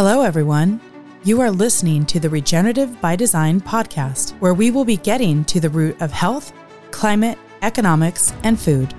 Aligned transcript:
Hello, 0.00 0.22
everyone. 0.22 0.80
You 1.24 1.40
are 1.40 1.50
listening 1.50 2.06
to 2.06 2.20
the 2.20 2.30
Regenerative 2.30 3.00
by 3.00 3.16
Design 3.16 3.60
podcast, 3.60 4.30
where 4.38 4.54
we 4.54 4.70
will 4.70 4.84
be 4.84 4.96
getting 4.96 5.44
to 5.46 5.58
the 5.58 5.70
root 5.70 6.00
of 6.00 6.12
health, 6.12 6.52
climate, 6.92 7.36
economics, 7.62 8.32
and 8.44 8.60
food. 8.60 8.94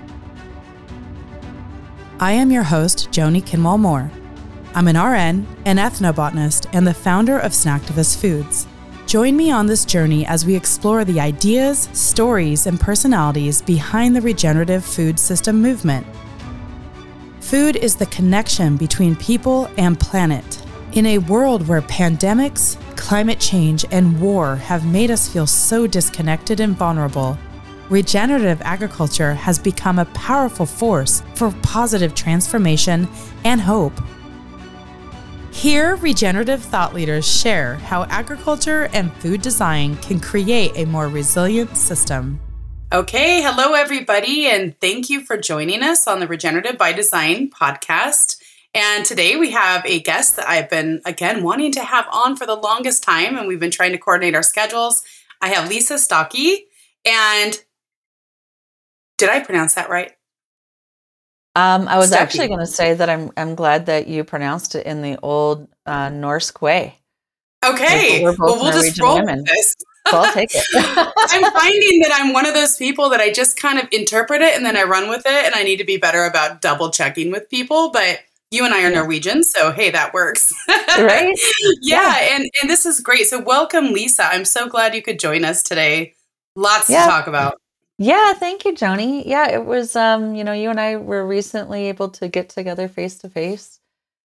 I 2.19 2.33
am 2.33 2.51
your 2.51 2.63
host, 2.63 3.11
Joni 3.11 3.41
Kindwall 3.41 3.79
Moore. 3.79 4.11
I'm 4.75 4.89
an 4.89 4.97
RN, 4.97 5.47
an 5.63 5.77
ethnobotanist, 5.77 6.67
and 6.73 6.85
the 6.85 6.93
founder 6.93 7.39
of 7.39 7.53
Snacktivist 7.53 8.19
Foods. 8.19 8.67
Join 9.05 9.37
me 9.37 9.51
on 9.51 9.67
this 9.67 9.85
journey 9.85 10.25
as 10.25 10.45
we 10.45 10.53
explore 10.53 11.05
the 11.05 11.21
ideas, 11.21 11.87
stories, 11.93 12.67
and 12.67 12.77
personalities 12.77 13.61
behind 13.61 14.17
the 14.17 14.21
regenerative 14.21 14.83
food 14.83 15.17
system 15.17 15.61
movement. 15.61 16.05
Food 17.39 17.77
is 17.77 17.95
the 17.95 18.07
connection 18.07 18.75
between 18.75 19.15
people 19.15 19.69
and 19.77 19.97
planet. 19.97 20.58
In 20.93 21.05
a 21.05 21.19
world 21.19 21.67
where 21.67 21.83
pandemics, 21.83 22.75
climate 22.97 23.39
change, 23.39 23.85
and 23.91 24.19
war 24.19 24.55
have 24.55 24.91
made 24.91 25.11
us 25.11 25.29
feel 25.29 25.45
so 25.45 25.85
disconnected 25.85 26.59
and 26.59 26.75
vulnerable, 26.75 27.37
regenerative 27.89 28.59
agriculture 28.63 29.35
has 29.35 29.59
become 29.59 29.99
a 29.99 30.05
powerful 30.05 30.65
force 30.65 31.21
for 31.35 31.51
positive 31.61 32.15
transformation 32.15 33.07
and 33.43 33.61
hope. 33.61 33.93
Here, 35.51 35.95
regenerative 35.97 36.63
thought 36.63 36.95
leaders 36.95 37.27
share 37.27 37.75
how 37.75 38.05
agriculture 38.05 38.89
and 38.91 39.13
food 39.17 39.43
design 39.43 39.95
can 39.97 40.19
create 40.19 40.71
a 40.75 40.85
more 40.85 41.07
resilient 41.07 41.77
system. 41.77 42.39
Okay, 42.91 43.43
hello 43.43 43.75
everybody, 43.75 44.47
and 44.47 44.75
thank 44.79 45.11
you 45.11 45.21
for 45.21 45.37
joining 45.37 45.83
us 45.83 46.07
on 46.07 46.19
the 46.19 46.27
Regenerative 46.27 46.79
by 46.79 46.93
Design 46.93 47.51
podcast. 47.51 48.38
And 48.73 49.03
today 49.03 49.35
we 49.35 49.51
have 49.51 49.83
a 49.85 49.99
guest 49.99 50.35
that 50.35 50.47
I've 50.47 50.69
been, 50.69 51.01
again, 51.05 51.43
wanting 51.43 51.71
to 51.73 51.83
have 51.83 52.07
on 52.11 52.35
for 52.35 52.45
the 52.45 52.55
longest 52.55 53.03
time, 53.03 53.37
and 53.37 53.47
we've 53.47 53.59
been 53.59 53.71
trying 53.71 53.93
to 53.93 53.97
coordinate 53.97 54.35
our 54.35 54.43
schedules. 54.43 55.03
I 55.41 55.49
have 55.49 55.69
Lisa 55.69 55.97
Stokke, 55.97 56.67
and 57.05 57.59
did 59.17 59.29
I 59.29 59.39
pronounce 59.39 59.73
that 59.73 59.89
right? 59.89 60.11
Um, 61.55 61.87
I 61.87 61.97
was 61.97 62.11
actually 62.11 62.47
going 62.47 62.59
to 62.59 62.67
say 62.67 62.93
that 62.93 63.09
I'm 63.09 63.31
I'm 63.35 63.55
glad 63.55 63.87
that 63.87 64.07
you 64.07 64.23
pronounced 64.23 64.75
it 64.75 64.85
in 64.85 65.01
the 65.01 65.17
old 65.23 65.67
uh, 65.85 66.09
Norse 66.09 66.53
way. 66.61 66.99
Okay, 67.65 68.23
we're 68.23 68.31
both 68.31 68.39
well, 68.39 68.55
we'll 68.55 68.71
Norwegian 68.71 68.81
just 68.83 69.01
roll 69.01 69.15
women. 69.15 69.43
this. 69.43 69.75
So 70.07 70.17
I'll 70.19 70.33
take 70.33 70.51
it. 70.53 70.63
I'm 70.75 71.51
finding 71.51 71.99
that 72.01 72.11
I'm 72.13 72.33
one 72.33 72.45
of 72.45 72.53
those 72.53 72.77
people 72.77 73.09
that 73.09 73.19
I 73.19 73.31
just 73.31 73.59
kind 73.59 73.79
of 73.79 73.87
interpret 73.91 74.41
it 74.41 74.55
and 74.55 74.65
then 74.65 74.77
I 74.77 74.83
run 74.83 75.09
with 75.09 75.23
it, 75.25 75.45
and 75.45 75.55
I 75.55 75.63
need 75.63 75.77
to 75.77 75.83
be 75.83 75.97
better 75.97 76.23
about 76.25 76.61
double 76.61 76.91
checking 76.91 77.31
with 77.31 77.49
people. 77.49 77.89
But 77.91 78.19
you 78.51 78.65
and 78.65 78.73
I 78.73 78.83
are. 78.83 78.91
Norwegian, 78.91 79.43
so 79.43 79.71
hey, 79.71 79.91
that 79.91 80.13
works. 80.13 80.53
right? 80.67 81.37
Yeah, 81.37 81.71
yeah, 81.81 82.35
and 82.35 82.49
and 82.61 82.69
this 82.69 82.85
is 82.85 82.99
great. 82.99 83.27
So 83.27 83.41
welcome, 83.41 83.93
Lisa. 83.93 84.23
I'm 84.23 84.45
so 84.45 84.67
glad 84.67 84.95
you 84.95 85.01
could 85.01 85.19
join 85.19 85.45
us 85.45 85.63
today. 85.63 86.15
Lots 86.55 86.89
yeah. 86.89 87.05
to 87.05 87.09
talk 87.09 87.27
about. 87.27 87.61
Yeah, 87.97 88.33
thank 88.33 88.65
you, 88.65 88.73
Joni. 88.73 89.25
Yeah, 89.25 89.49
it 89.49 89.65
was 89.65 89.95
um, 89.95 90.33
you 90.33 90.43
know, 90.43 90.53
you 90.53 90.69
and 90.69 90.79
I 90.79 90.95
were 90.95 91.25
recently 91.25 91.87
able 91.87 92.09
to 92.09 92.27
get 92.27 92.49
together 92.49 92.87
face 92.87 93.17
to 93.19 93.29
face. 93.29 93.79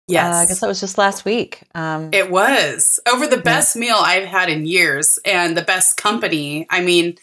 Yes. 0.07 0.33
Uh, 0.33 0.37
I 0.37 0.45
guess 0.45 0.59
that 0.59 0.67
was 0.67 0.79
just 0.79 0.97
last 0.97 1.25
week. 1.25 1.63
Um, 1.73 2.11
it 2.13 2.29
was 2.29 2.99
over 3.11 3.25
the 3.25 3.37
best 3.37 3.75
yeah. 3.75 3.79
meal 3.79 3.95
I've 3.97 4.25
had 4.25 4.49
in 4.49 4.65
years 4.65 5.17
and 5.25 5.57
the 5.57 5.63
best 5.63 5.97
company. 5.97 6.67
I 6.69 6.81
mean, 6.81 7.17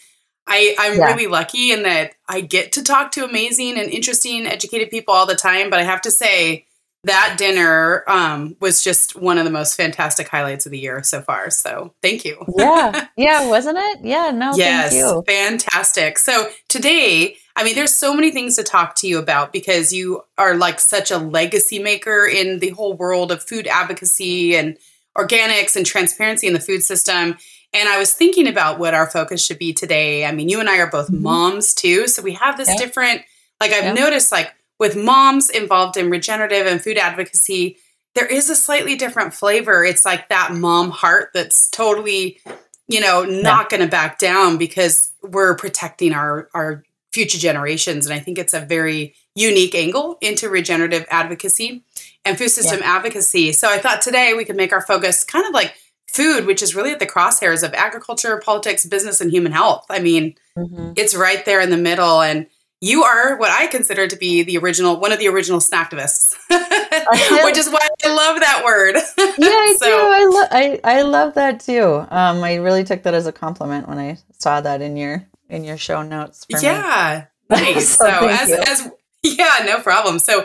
I, 0.49 0.75
I'm 0.79 0.99
yeah. 0.99 1.07
really 1.07 1.29
lucky 1.29 1.71
in 1.71 1.85
that 1.85 2.15
I 2.29 2.41
get 2.41 2.73
to 2.73 2.83
talk 2.83 3.13
to 3.13 3.25
amazing 3.25 3.79
and 3.79 3.89
interesting, 3.89 4.47
educated 4.47 4.91
people 4.91 5.15
all 5.15 5.27
the 5.27 5.37
time. 5.37 5.71
But 5.71 5.79
I 5.79 5.85
have 5.85 6.03
to 6.03 6.11
say, 6.11 6.67
that 7.05 7.35
dinner 7.37 8.05
um, 8.09 8.57
was 8.61 8.83
just 8.83 9.17
one 9.17 9.37
of 9.37 9.45
the 9.45 9.51
most 9.51 9.75
fantastic 9.75 10.29
highlights 10.29 10.67
of 10.67 10.73
the 10.73 10.79
year 10.79 11.03
so 11.03 11.21
far. 11.21 11.51
So 11.51 11.95
thank 12.01 12.25
you. 12.25 12.45
yeah. 12.57 13.09
Yeah. 13.17 13.49
Wasn't 13.49 13.77
it? 13.77 14.01
Yeah. 14.03 14.31
No, 14.31 14.53
yes, 14.55 14.95
Fantastic. 15.27 16.19
So 16.19 16.49
today, 16.69 17.37
I 17.57 17.65
mean, 17.65 17.75
there's 17.75 17.95
so 17.95 18.15
many 18.15 18.31
things 18.31 18.57
to 18.57 18.63
talk 18.63 18.95
to 18.97 19.09
you 19.09 19.19
about 19.19 19.53
because 19.53 19.93
you 19.93 20.23
are 20.39 20.55
like 20.55 20.81
such 20.81 21.11
a 21.11 21.19
legacy 21.19 21.79
maker 21.79 22.25
in 22.27 22.61
the 22.61 22.71
whole 22.71 22.95
world 22.95 23.31
of 23.33 23.43
food 23.43 23.67
advocacy 23.67 24.57
and 24.57 24.79
organics 25.17 25.77
and 25.77 25.85
transparency 25.85 26.47
in 26.47 26.53
the 26.53 26.61
food 26.61 26.83
system. 26.83 27.37
And 27.75 27.89
I 27.89 27.99
was 27.99 28.13
thinking 28.13 28.49
about 28.49 28.79
what 28.79 28.95
our 28.95 29.11
focus 29.11 29.45
should 29.45 29.59
be 29.59 29.73
today. 29.73 30.25
I 30.25 30.33
mean, 30.33 30.49
you 30.49 30.61
and 30.61 30.69
I 30.69 30.79
are 30.79 30.91
both 30.91 31.09
mm-hmm. 31.09 31.23
moms 31.23 31.75
too. 31.75 32.07
So 32.07 32.23
we 32.23 32.35
have 32.35 32.57
this 32.57 32.69
yeah. 32.69 32.77
different, 32.77 33.23
like, 33.61 33.73
I've 33.73 33.85
yeah. 33.85 33.93
noticed, 33.93 34.31
like, 34.31 34.53
with 34.83 34.97
moms 34.97 35.49
involved 35.49 35.97
in 35.97 36.11
regenerative 36.11 36.67
and 36.67 36.83
food 36.83 36.99
advocacy, 36.99 37.79
there 38.17 38.27
is 38.27 38.51
a 38.51 38.57
slightly 38.57 38.97
different 38.97 39.33
flavor. 39.33 39.85
It's 39.85 40.05
like 40.05 40.29
that 40.29 40.55
mom 40.55 40.91
heart 40.91 41.31
that's 41.33 41.71
totally, 41.71 42.41
you 42.89 43.01
know, 43.01 43.23
not 43.23 43.71
yeah. 43.71 43.79
going 43.79 43.83
to 43.83 43.89
back 43.89 44.19
down 44.19 44.59
because 44.59 45.13
we're 45.23 45.55
protecting 45.55 46.13
our 46.13 46.49
our 46.53 46.83
future 47.13 47.39
generations. 47.39 48.07
And 48.07 48.13
I 48.13 48.19
think 48.19 48.39
it's 48.39 48.55
a 48.55 48.61
very 48.61 49.15
unique 49.37 49.77
angle 49.77 50.19
into 50.21 50.49
regenerative 50.49 51.07
advocacy 51.11 51.85
and 52.25 52.37
food 52.37 52.51
system 52.51 52.81
yeah. 52.81 52.97
advocacy. 52.97 53.53
So 53.53 53.71
I 53.71 53.79
thought 53.79 54.01
today 54.01 54.35
we 54.35 54.45
could 54.45 54.57
make 54.57 54.73
our 54.73 54.83
focus 54.83 55.23
kind 55.23 55.47
of 55.47 55.55
like 55.55 55.77
food, 56.09 56.45
which 56.45 56.61
is 56.61 56.75
really 56.75 56.91
at 56.91 56.99
the 56.99 57.07
crosshairs 57.07 57.63
of 57.63 57.73
agriculture, 57.75 58.37
politics, 58.45 58.85
business, 58.85 59.21
and 59.21 59.31
human 59.31 59.53
health. 59.53 59.87
I 59.89 60.01
mean, 60.01 60.35
mm-hmm. 60.59 60.95
it's 60.97 61.15
right 61.15 61.45
there 61.45 61.61
in 61.61 61.71
the 61.71 61.77
middle. 61.77 62.21
And 62.21 62.49
you 62.83 63.05
are 63.05 63.37
what 63.37 63.53
I 63.53 63.69
consider 63.69 64.09
to 64.09 64.17
be 64.17 64.43
the 64.43 64.59
original, 64.59 64.99
one 64.99 65.13
of 65.13 65.21
the 65.21 65.29
original 65.29 65.61
snacktivists, 65.61 66.35
which 67.45 67.57
is 67.57 67.71
why 67.71 67.89
I 68.05 68.09
love 68.13 68.41
that 68.41 68.63
word. 68.65 68.97
yeah, 69.39 69.49
I 69.49 69.77
so. 69.79 69.87
do. 69.87 69.95
I, 69.95 70.25
lo- 70.25 70.49
I, 70.51 70.81
I 70.83 71.03
love 71.03 71.35
that 71.35 71.61
too. 71.61 72.05
Um, 72.11 72.43
I 72.43 72.57
really 72.57 72.83
took 72.83 73.05
that 73.05 73.15
as 73.15 73.29
a 73.29 73.33
compliment 73.33 73.89
when 73.89 73.99
I 73.99 74.19
saw 74.37 74.61
that 74.61 74.83
in 74.83 74.97
your 74.97 75.25
in 75.49 75.63
your 75.63 75.79
show 75.79 76.03
notes. 76.03 76.45
yeah, 76.49 77.27
nice. 77.51 77.91
so, 77.91 78.05
so 78.05 78.27
as, 78.27 78.51
as 78.51 78.91
yeah, 79.23 79.59
no 79.65 79.81
problem. 79.81 80.19
So 80.19 80.45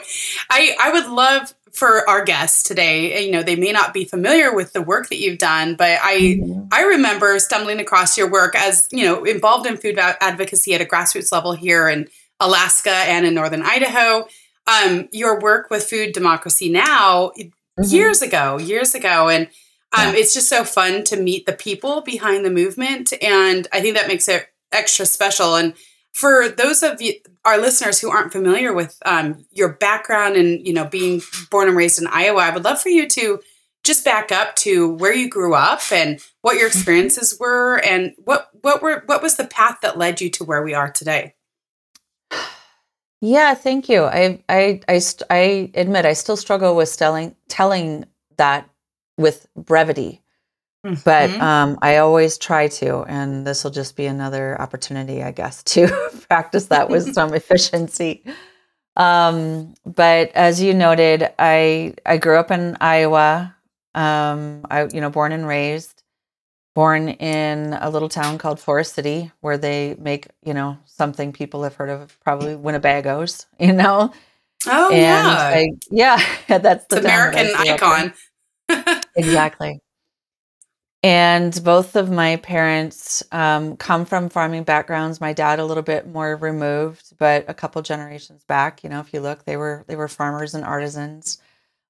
I 0.52 0.76
I 0.80 0.92
would 0.92 1.08
love 1.08 1.56
for 1.74 2.08
our 2.09 2.24
guests 2.24 2.64
today 2.64 3.24
you 3.24 3.31
know 3.31 3.44
they 3.44 3.56
may 3.56 3.72
not 3.72 3.94
be 3.94 4.03
familiar 4.03 4.56
with 4.56 4.74
the 4.74 4.81
work 4.81 5.09
that 5.09 5.18
you've 5.18 5.38
done 5.38 5.76
but 5.76 6.00
i 6.02 6.18
mm-hmm. 6.18 6.64
i 6.72 6.81
remember 6.81 7.38
stumbling 7.38 7.80
across 7.80 8.18
your 8.18 8.28
work 8.31 8.56
as 8.56 8.88
you 8.92 9.06
know 9.06 9.24
involved 9.26 9.68
in 9.68 9.78
food 9.78 9.96
advocacy 10.00 10.74
at 10.74 10.81
a 10.81 10.86
grassroots 10.86 11.31
level 11.31 11.53
here 11.53 11.88
and 11.88 12.09
Alaska 12.40 12.92
and 12.92 13.25
in 13.25 13.34
northern 13.34 13.62
Idaho. 13.62 14.28
Um, 14.68 15.08
your 15.12 15.40
work 15.40 15.70
with 15.70 15.90
Food 15.90 16.12
Democracy 16.14 16.70
Now 16.70 17.31
mm-hmm. 17.38 17.84
years 17.84 18.22
ago, 18.22 18.58
years 18.58 18.96
ago, 18.96 19.30
and 19.30 19.48
um, 19.98 20.14
yeah. 20.14 20.20
it's 20.20 20.34
just 20.34 20.50
so 20.50 20.64
fun 20.66 21.03
to 21.06 21.18
meet 21.18 21.46
the 21.46 21.53
people 21.53 22.02
behind 22.02 22.44
the 22.44 22.52
movement, 22.52 23.14
and 23.22 23.68
I 23.72 23.80
think 23.80 23.96
that 23.96 24.08
makes 24.08 24.28
it 24.28 24.47
extra 24.74 25.06
special. 25.06 25.56
And 25.56 25.74
for 26.14 26.50
those 26.50 26.84
of 26.84 27.02
you, 27.02 27.14
our 27.46 27.58
listeners 27.58 28.00
who 28.00 28.12
aren't 28.12 28.34
familiar 28.34 28.74
with 28.74 28.97
um, 29.06 29.46
your 29.52 29.74
background 29.74 30.36
and 30.36 30.66
you 30.68 30.74
know 30.74 30.86
being 30.86 31.22
born 31.50 31.70
and 31.70 31.78
raised 31.78 32.02
in 32.02 32.08
Iowa, 32.08 32.42
I 32.42 32.50
would 32.50 32.66
love 32.66 32.81
for 32.81 32.90
you 32.90 33.08
to 33.08 33.40
just 33.86 34.03
back 34.03 34.34
up 34.34 34.56
to 34.58 34.94
where 34.96 35.14
you 35.14 35.30
grew 35.30 35.56
up 35.56 35.80
and 35.94 36.20
what 36.42 36.58
your 36.58 36.68
mm-hmm. 36.68 36.78
experiences 36.78 37.38
were, 37.40 37.78
and 37.86 38.14
what 38.18 38.50
what 38.62 38.81
were 38.81 39.03
what 39.06 39.24
was 39.24 39.38
the 39.38 39.47
path 39.47 39.78
that 39.81 39.97
led 39.97 40.20
you 40.20 40.30
to 40.31 40.44
where 40.44 40.64
we 40.64 40.74
are 40.74 40.92
today. 40.92 41.34
Yeah, 43.22 43.53
thank 43.55 43.89
you. 43.89 44.03
I 44.03 44.44
I 44.47 44.81
I, 44.88 45.00
st- 45.00 45.23
I 45.29 45.72
admit 45.73 46.05
I 46.05 46.13
still 46.13 46.38
struggle 46.38 46.75
with 46.75 46.95
telling 46.97 47.35
telling 47.47 48.05
that 48.38 48.69
with 49.17 49.47
brevity. 49.55 50.22
Mm-hmm. 50.85 51.01
But 51.03 51.31
um, 51.41 51.79
I 51.81 51.97
always 51.97 52.38
try 52.38 52.67
to, 52.67 53.01
and 53.03 53.45
this 53.45 53.63
will 53.63 53.72
just 53.72 53.95
be 53.95 54.05
another 54.05 54.59
opportunity, 54.61 55.23
I 55.23 55.31
guess, 55.31 55.63
to 55.73 55.88
practice 56.29 56.67
that 56.67 56.89
with 56.89 57.13
some 57.16 57.33
efficiency. 57.33 58.23
Um, 58.95 59.73
but 59.85 60.31
as 60.34 60.61
you 60.61 60.73
noted, 60.73 61.29
I 61.39 61.95
I 62.05 62.17
grew 62.17 62.38
up 62.38 62.51
in 62.51 62.78
Iowa. 62.81 63.55
Um, 63.95 64.66
I 64.70 64.87
you 64.93 65.02
know 65.02 65.09
born 65.09 65.31
and 65.31 65.47
raised, 65.47 65.97
born 66.78 67.09
in 67.09 67.74
a 67.82 67.90
little 67.90 68.08
town 68.08 68.38
called 68.38 68.59
Forest 68.59 68.94
City 68.94 69.32
where 69.41 69.58
they 69.58 69.96
make, 69.97 70.28
you 70.44 70.53
know, 70.53 70.78
something 70.85 71.34
people 71.34 71.64
have 71.64 71.74
heard 71.74 71.90
of, 71.90 72.16
probably 72.24 72.53
Winnebagos, 72.53 73.47
you 73.59 73.74
know? 73.74 74.14
Oh, 74.68 74.94
and 74.94 75.02
yeah. 75.02 75.24
I, 75.26 75.70
yeah, 75.90 76.24
that's 76.59 76.85
the 76.85 77.00
American 77.00 77.47
icon. 77.58 78.14
exactly. 79.16 79.79
And 81.02 81.59
both 81.64 81.96
of 81.96 82.12
my 82.12 82.35
parents 82.35 83.23
um, 83.32 83.76
come 83.78 84.06
from 84.06 84.30
farming 84.30 84.64
backgrounds. 84.64 85.20
My 85.20 85.34
dad 85.34 85.58
a 85.58 85.66
little 85.66 85.82
bit 85.82 86.08
more 86.08 86.35
removed, 86.35 87.18
but 87.18 87.44
a 87.47 87.56
couple 87.56 87.82
generations 87.82 88.44
back, 88.44 88.84
you 88.84 88.91
know, 88.91 89.00
if 89.00 89.16
you 89.16 89.22
look, 89.22 89.46
they 89.46 89.58
were 89.58 89.84
they 89.88 89.96
were 89.96 90.08
farmers 90.08 90.53
and 90.53 90.64
artisans. 90.64 91.41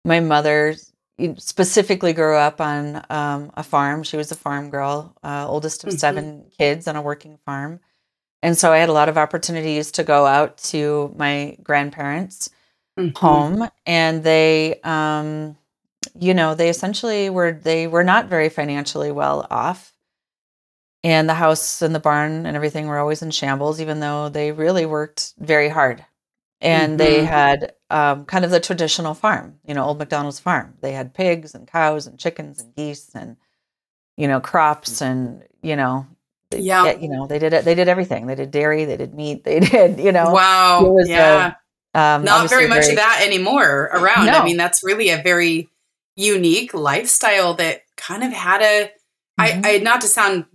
My 0.05 0.21
mother 0.21 0.75
specifically 1.37 2.13
grew 2.13 2.35
up 2.35 2.61
on 2.61 3.03
um, 3.09 3.51
a 3.55 3.63
farm. 3.63 4.03
She 4.03 4.17
was 4.17 4.31
a 4.31 4.35
farm 4.35 4.69
girl, 4.69 5.15
uh, 5.23 5.47
oldest 5.47 5.83
of 5.83 5.89
mm-hmm. 5.89 5.97
seven 5.97 6.45
kids 6.57 6.87
on 6.87 6.95
a 6.95 7.01
working 7.01 7.39
farm. 7.45 7.79
And 8.43 8.57
so 8.57 8.71
I 8.71 8.77
had 8.77 8.89
a 8.89 8.93
lot 8.93 9.09
of 9.09 9.17
opportunities 9.17 9.91
to 9.93 10.03
go 10.03 10.25
out 10.25 10.57
to 10.59 11.13
my 11.17 11.57
grandparents' 11.63 12.49
mm-hmm. 12.97 13.17
home, 13.17 13.67
and 13.85 14.23
they 14.23 14.79
um, 14.83 15.57
you 16.19 16.33
know, 16.33 16.55
they 16.55 16.69
essentially 16.69 17.29
were 17.29 17.51
they 17.51 17.87
were 17.87 18.03
not 18.03 18.27
very 18.27 18.49
financially 18.49 19.11
well 19.11 19.47
off. 19.49 19.93
And 21.03 21.29
the 21.29 21.33
house 21.35 21.81
and 21.81 21.93
the 21.95 21.99
barn 21.99 22.45
and 22.45 22.55
everything 22.55 22.87
were 22.87 22.97
always 22.97 23.21
in 23.21 23.31
shambles, 23.31 23.79
even 23.79 23.99
though 23.99 24.29
they 24.29 24.51
really 24.51 24.85
worked 24.85 25.33
very 25.37 25.69
hard. 25.69 26.05
And 26.59 26.99
they 26.99 27.21
Mhm. 27.23 27.27
had 27.27 27.73
um, 27.89 28.25
kind 28.25 28.43
of 28.45 28.51
the 28.51 28.59
traditional 28.59 29.13
farm, 29.13 29.59
you 29.65 29.73
know, 29.73 29.83
old 29.85 29.97
McDonald's 29.99 30.39
farm. 30.39 30.75
They 30.81 30.91
had 30.91 31.13
pigs 31.13 31.55
and 31.55 31.67
cows 31.67 32.05
and 32.07 32.19
chickens 32.19 32.61
and 32.61 32.75
geese 32.75 33.11
and 33.15 33.37
you 34.17 34.27
know 34.27 34.39
crops 34.39 35.01
and 35.01 35.43
you 35.61 35.75
know 35.75 36.05
they- 36.51 36.59
Yeah. 36.59 36.91
you 36.97 37.07
know 37.09 37.27
they 37.27 37.39
did 37.39 37.53
it. 37.53 37.63
They 37.65 37.75
did 37.75 37.87
everything. 37.87 38.25
They 38.27 38.35
did 38.35 38.51
dairy. 38.51 38.85
They 38.85 38.97
did 38.97 39.13
meat. 39.13 39.43
They 39.43 39.59
did 39.61 39.99
you 39.99 40.11
know. 40.11 40.31
wow. 40.31 40.97
yeah. 41.05 41.53
Um, 41.93 42.23
Not 42.25 42.49
very 42.49 42.67
much 42.67 42.87
of 42.89 42.95
that 42.97 43.21
anymore 43.25 43.89
around. 43.93 44.29
I 44.29 44.43
mean, 44.43 44.57
that's 44.57 44.83
really 44.83 45.09
a 45.09 45.21
very 45.21 45.69
unique 46.15 46.73
lifestyle 46.73 47.53
that 47.55 47.81
kind 47.95 48.23
of 48.23 48.31
had 48.33 48.61
a 48.61 48.91
Mhm. 49.39 49.65
I, 49.65 49.75
I 49.75 49.77
not 49.79 50.01
to 50.01 50.07
sound 50.07 50.45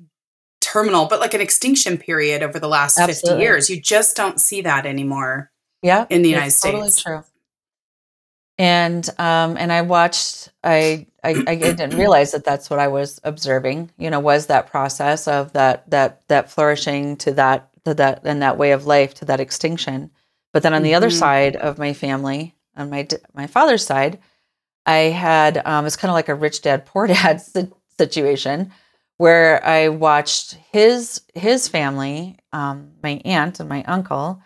terminal, 0.61 1.06
but 1.06 1.20
like 1.20 1.35
an 1.35 1.40
extinction 1.40 1.99
period 1.99 2.43
over 2.43 2.58
the 2.58 2.69
last 2.69 2.96
50 2.99 3.40
years. 3.40 3.70
You 3.70 3.81
just 3.81 4.17
don't 4.17 4.40
see 4.40 4.61
that 4.62 4.87
anymore. 4.87 5.50
Yeah 5.82 6.06
in 6.11 6.23
the 6.23 6.29
United 6.31 6.55
totally 6.61 6.88
States. 6.90 7.02
true 7.02 7.23
and 8.58 9.08
um 9.19 9.56
and 9.56 9.73
i 9.73 9.81
watched 9.81 10.50
I, 10.62 11.06
I 11.25 11.31
i 11.46 11.55
didn't 11.55 11.96
realize 11.96 12.32
that 12.32 12.44
that's 12.44 12.69
what 12.69 12.79
i 12.79 12.88
was 12.88 13.20
observing 13.25 13.90
you 13.96 14.11
know 14.11 14.20
was 14.20 14.46
that 14.46 14.67
process 14.70 15.26
of 15.26 15.52
that 15.55 15.88
that 15.90 16.26
that 16.29 16.50
flourishing 16.50 17.17
to 17.19 17.32
that 17.32 17.70
to 17.84 17.94
that 17.94 18.20
and 18.25 18.43
that 18.43 18.58
way 18.58 18.73
of 18.73 18.87
life 18.87 19.14
to 19.14 19.25
that 19.26 19.40
extinction 19.40 20.11
but 20.52 20.62
then 20.62 20.75
on 20.75 20.82
the 20.82 20.94
other 20.94 21.08
Mhm. 21.08 21.19
side 21.19 21.56
of 21.56 21.79
my 21.79 21.93
family 21.94 22.55
on 22.76 22.90
my 22.90 23.08
my 23.35 23.46
father's 23.46 23.85
side 23.87 24.19
i 24.85 24.96
had 24.99 25.62
um 25.67 25.87
it's 25.87 25.96
kind 25.96 26.11
of 26.11 26.14
like 26.14 26.28
a 26.28 26.35
rich 26.35 26.61
dad 26.62 26.85
poor 26.85 27.06
dad 27.14 27.40
si- 27.40 27.70
situation 27.99 28.70
where 29.17 29.64
i 29.64 29.88
watched 29.88 30.55
his 30.73 31.23
his 31.35 31.69
family 31.69 32.37
um 32.52 32.93
my 33.02 33.20
aunt 33.25 33.61
and 33.61 33.69
my 33.69 33.82
uncle 33.85 34.40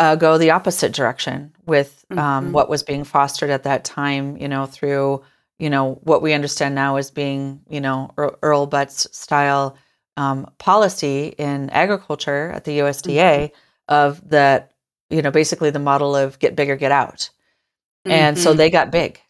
uh, 0.00 0.16
go 0.16 0.38
the 0.38 0.50
opposite 0.50 0.92
direction 0.94 1.54
with 1.66 2.06
um, 2.16 2.46
Mhm. 2.46 2.52
what 2.52 2.70
was 2.70 2.82
being 2.82 3.04
fostered 3.04 3.50
at 3.50 3.64
that 3.64 3.84
time, 3.84 4.36
you 4.38 4.48
know, 4.48 4.64
through, 4.64 5.22
you 5.58 5.68
know, 5.68 6.00
what 6.02 6.22
we 6.22 6.32
understand 6.32 6.74
now 6.74 6.96
as 6.96 7.10
being, 7.10 7.60
you 7.68 7.82
know, 7.82 8.10
Earl, 8.16 8.66
Butz 8.66 9.14
style 9.14 9.76
um, 10.16 10.50
policy 10.58 11.34
in 11.36 11.68
agriculture 11.70 12.50
at 12.54 12.64
the 12.64 12.78
USDA 12.78 13.52
of 13.88 14.26
that, 14.30 14.72
you 15.10 15.20
know, 15.20 15.30
basically 15.30 15.68
the 15.70 15.78
model 15.78 16.16
of 16.16 16.38
get 16.38 16.56
big 16.56 16.70
or 16.70 16.76
get 16.76 16.92
out. 16.92 17.28
And 18.08 18.38
so 18.38 18.54
Mhm. 18.54 18.56
they 18.56 18.70
got 18.70 18.90
big. 18.90 19.20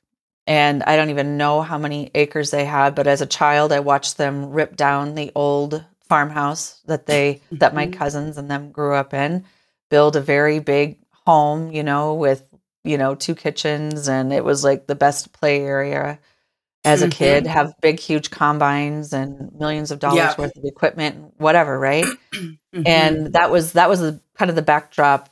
And 0.46 0.84
I 0.84 0.96
don't 0.96 1.11
even 1.11 1.37
know 1.37 1.62
how 1.62 1.78
many 1.78 2.11
acres 2.14 2.50
they 2.52 2.64
had, 2.64 2.94
but 2.94 3.08
as 3.08 3.20
a 3.20 3.26
child, 3.26 3.73
I 3.73 3.81
watched 3.81 4.19
them 4.19 4.52
rip 4.52 4.76
down 4.76 5.16
the 5.16 5.32
old 5.34 5.84
farmhouse 6.08 6.81
that 6.87 7.06
they, 7.06 7.40
that 7.58 7.75
my 7.75 7.87
Mhm. 7.87 7.93
cousins 7.93 8.38
and 8.38 8.50
them 8.50 8.70
grew 8.70 8.94
up 8.94 9.14
in, 9.14 9.44
build 9.90 10.16
a 10.16 10.20
very 10.20 10.58
big 10.60 10.98
home, 11.26 11.70
you 11.72 11.82
know, 11.82 12.14
with, 12.14 12.44
you 12.84 12.96
know, 12.96 13.14
two 13.14 13.34
kitchens. 13.34 14.08
And 14.08 14.32
it 14.32 14.44
was 14.44 14.64
like 14.64 14.87
the 14.87 14.94
best 14.94 15.32
play 15.32 15.60
area 15.60 16.19
as 16.84 17.02
a 17.02 17.08
kid, 17.08 17.44
Mhm. 17.44 17.48
have 17.48 17.75
big, 17.82 18.00
huge 18.00 18.31
combines 18.31 19.12
and 19.12 19.52
millions 19.58 19.90
of 19.90 19.98
dollars 19.98 20.16
Yeah. 20.16 20.34
worth 20.38 20.56
of 20.56 20.64
equipment, 20.64 21.34
whatever, 21.37 21.78
right? 21.78 22.06
Mhm. 22.75 22.87
and 22.87 23.32
that 23.34 23.50
was 23.50 23.72
that 23.72 23.88
was 23.90 24.00
the, 24.00 24.20
kind 24.38 24.48
of 24.48 24.54
the 24.56 24.62
backdrop 24.62 25.28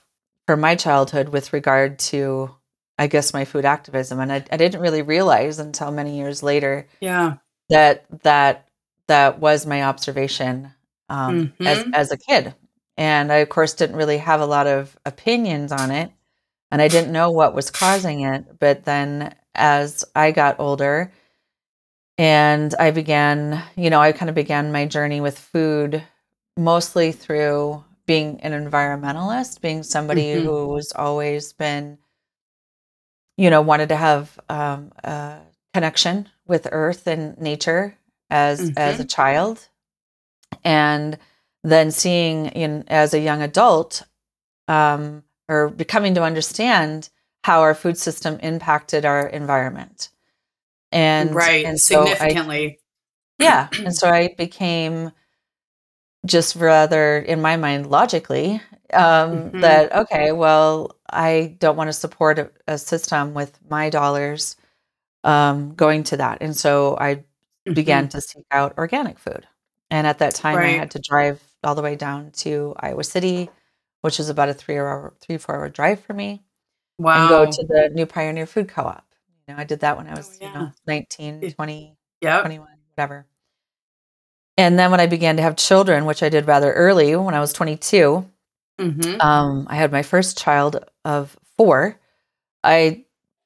for 0.47 0.57
my 0.57 0.75
childhood 0.75 1.29
with 1.29 1.53
regard 1.53 1.99
to 2.01 2.51
i 2.99 3.07
guess 3.07 3.33
my 3.33 3.45
food 3.45 3.65
activism 3.65 4.19
and 4.19 4.33
I, 4.33 4.45
I 4.51 4.57
didn't 4.57 4.81
really 4.81 5.03
realize 5.03 5.61
until 5.61 5.93
many 5.93 6.17
years 6.19 6.43
later 6.43 6.89
yeah. 7.01 7.35
that 7.71 8.05
that 8.25 8.67
that 9.07 9.39
was 9.39 9.67
my 9.67 9.85
observation 9.85 10.73
um, 11.09 11.53
as, 11.61 11.79
Mhm. 11.85 11.95
as 11.95 12.11
a 12.11 12.17
kid 12.19 12.55
and 12.99 13.33
i 13.33 13.37
of 13.37 13.49
course 13.49 13.73
didn't 13.73 13.97
really 13.97 14.19
have 14.19 14.41
a 14.43 14.47
lot 14.47 14.67
of 14.67 14.99
opinions 15.07 15.73
on 15.73 15.91
it 15.91 16.11
and 16.71 16.83
i 16.83 16.89
didn't 16.89 17.13
know 17.13 17.31
what 17.31 17.55
was 17.55 17.71
causing 17.71 18.21
it. 18.21 18.59
But 18.59 18.85
then 18.85 19.35
as 19.55 20.05
i 20.15 20.33
got 20.33 20.61
older 20.61 21.11
and 22.19 22.75
i 22.79 22.91
began 22.91 23.63
you 23.77 23.89
know 23.89 24.01
i 24.01 24.13
kind 24.13 24.29
of 24.29 24.35
began 24.35 24.71
my 24.73 24.85
journey 24.87 25.21
with 25.21 25.39
food 25.39 26.03
mostly 26.57 27.13
through 27.13 27.83
being 28.07 28.41
an 28.43 28.53
environmentalist 28.53 29.61
being 29.61 29.83
somebody 29.83 30.35
Mhm. 30.35 30.43
who's 30.45 30.93
always 30.93 31.53
been 31.55 31.99
you 33.37 33.49
know 33.51 33.63
wanted 33.63 33.89
to 33.91 33.97
have 33.97 34.39
um, 34.49 34.93
a 35.05 35.39
connection 35.73 36.29
with 36.47 36.67
earth 36.73 37.07
and 37.07 37.39
nature 37.39 37.97
as 38.31 38.73
as 38.77 38.99
a 39.01 39.05
child. 39.05 39.69
And 40.65 41.19
then 41.71 41.91
seeing 41.91 42.47
in 42.47 42.85
as 42.89 43.15
a 43.15 43.21
young 43.21 43.43
adult 43.43 44.03
um, 44.69 45.23
or 45.49 45.69
becoming 45.69 46.15
to 46.15 46.23
understand 46.23 47.09
how 47.45 47.61
our 47.61 47.75
food 47.75 47.97
system 47.97 48.39
impacted 48.41 49.05
our 49.05 49.27
environment 49.27 50.11
and 50.93 51.35
right. 51.35 51.65
and 51.65 51.81
so 51.81 52.03
I- 52.03 52.13
Significantly. 52.15 52.79
yeah. 53.39 53.69
And 53.73 53.95
so 53.95 54.09
I 54.09 54.35
became 54.37 55.13
just 56.27 56.57
rather, 56.57 57.19
in 57.19 57.41
my 57.41 57.57
mind, 57.57 57.87
logically, 57.91 58.61
um, 58.93 59.51
Mhm. 59.53 59.61
that, 59.61 59.93
okay, 59.95 60.33
well, 60.33 60.97
I 61.09 61.57
don't 61.61 61.77
want 61.77 61.89
to 61.89 61.93
support 61.93 62.39
a, 62.39 62.51
a 62.67 62.77
system 62.79 63.35
with 63.35 63.59
my 63.71 63.91
dollars 63.91 64.57
um, 65.25 65.75
going 65.75 66.03
to 66.05 66.17
that. 66.17 66.39
And 66.41 66.57
so 66.57 66.97
I 67.01 67.25
began 67.73 68.09
to 68.11 68.21
seek 68.21 68.45
out 68.51 68.77
organic 68.79 69.19
food. 69.19 69.47
And 69.91 70.07
at 70.07 70.19
that 70.19 70.35
time, 70.35 70.57
I 70.59 70.69
had 70.79 70.91
to 70.93 70.99
drive 71.01 71.41
all 71.65 71.75
the 71.75 71.83
way 71.83 71.97
down 71.97 72.31
to 72.33 72.75
Iowa 72.79 73.05
City, 73.05 73.51
which 74.03 74.21
is 74.21 74.29
about 74.29 74.49
a 74.49 74.55
three 74.55 74.77
hour, 74.79 75.15
three, 75.21 75.39
four 75.39 75.57
hour 75.57 75.69
drive 75.69 76.01
for 76.01 76.15
me 76.15 76.43
wow. 76.99 77.21
and 77.23 77.29
go 77.29 77.51
to 77.51 77.67
the 77.67 77.91
New 77.95 78.07
Pioneer 78.07 78.47
Food 78.47 78.69
Co-op. 78.69 79.05
You 79.47 79.55
know, 79.55 79.61
I 79.61 79.65
did 79.65 79.81
that 79.81 79.97
when 79.97 80.07
I 80.07 80.15
was, 80.15 80.39
Oh, 80.41 80.45
you 80.45 80.51
yeah. 80.53 80.59
know, 80.59 80.73
19, 80.87 81.53
20, 81.53 81.97
Yep. 82.21 82.41
21, 82.43 82.69
whatever. 82.95 83.27
And 84.57 84.79
then 84.79 84.91
when 84.91 85.01
I 85.01 85.07
began 85.07 85.37
to 85.37 85.43
have 85.43 85.57
children, 85.57 86.05
which 86.05 86.23
I 86.23 86.29
did 86.29 86.47
rather 86.47 86.73
early 86.73 87.15
when 87.17 87.35
I 87.35 87.41
was 87.41 87.53
22, 87.53 88.29
Mhm. 88.79 89.23
um, 89.23 89.67
I 89.71 89.77
had 89.77 89.93
my 89.93 90.03
first 90.03 90.37
child 90.39 90.85
of 91.05 91.37
four. 91.57 91.99
I 92.65 93.05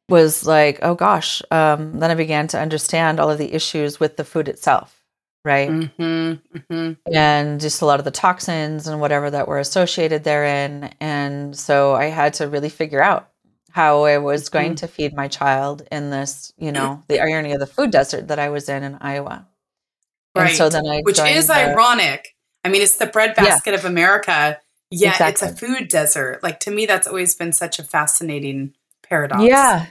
was 0.08 0.46
like, 0.46 0.78
oh 0.82 0.94
gosh. 0.94 1.42
Um, 1.50 1.98
then 2.00 2.10
I 2.10 2.14
began 2.14 2.48
to 2.48 2.60
understand 2.60 3.20
all 3.20 3.30
of 3.30 3.38
the 3.38 3.52
issues 3.52 4.00
with 4.00 4.16
the 4.16 4.24
food 4.24 4.48
itself, 4.48 5.01
right? 5.44 5.68
Mhm. 5.70 6.40
Mhm. 6.70 6.96
and 7.12 7.60
just 7.60 7.82
a 7.82 7.86
lot 7.86 7.98
of 7.98 8.04
the 8.04 8.10
toxins 8.10 8.86
and 8.86 9.00
whatever 9.00 9.30
that 9.30 9.48
were 9.48 9.58
associated 9.58 10.24
therein. 10.24 10.94
And 11.00 11.56
so 11.56 11.94
I 11.94 12.06
had 12.06 12.34
to 12.34 12.48
really 12.48 12.68
figure 12.68 13.02
out 13.02 13.28
how 13.70 14.04
I 14.04 14.18
was 14.18 14.48
going 14.48 14.72
Mhm. 14.74 14.76
to 14.78 14.88
feed 14.88 15.14
my 15.16 15.28
child 15.28 15.82
in 15.90 16.10
this, 16.10 16.52
you 16.58 16.70
know, 16.72 17.02
the 17.08 17.20
irony 17.20 17.52
of 17.52 17.60
the 17.60 17.66
food 17.66 17.90
desert 17.90 18.28
that 18.28 18.38
I 18.38 18.48
was 18.50 18.68
in 18.68 18.82
in 18.82 18.98
Iowa. 19.00 19.46
Right. 20.34 20.48
And 20.48 20.56
so 20.56 20.68
then 20.68 20.86
I 20.86 21.00
Which 21.02 21.18
is 21.18 21.46
the- 21.48 21.54
ironic. 21.54 22.34
I 22.64 22.68
mean, 22.68 22.82
it's 22.82 22.96
the 22.96 23.06
breadbasket 23.06 23.74
of 23.74 23.84
America, 23.84 24.60
yet 24.90 25.20
it's 25.20 25.42
a 25.42 25.54
food 25.56 25.88
desert. 25.88 26.42
Like 26.42 26.60
to 26.60 26.70
me, 26.70 26.86
that's 26.86 27.06
always 27.08 27.34
been 27.34 27.52
such 27.52 27.78
a 27.78 27.82
fascinating 27.82 28.74
paradox. 29.08 29.42
Yeah. 29.42 29.86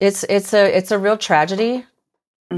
It's 0.00 0.24
it's 0.24 0.52
a 0.54 0.76
it's 0.76 0.90
a 0.90 0.98
real 0.98 1.16
tragedy 1.16 1.86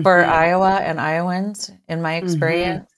for 0.03 0.25
Mhm. 0.25 0.29
Iowa 0.29 0.77
and 0.81 1.01
Iowans 1.01 1.71
in 1.89 2.03
my 2.03 2.15
Mm-hmm. 2.21 2.25
experience. 2.25 2.91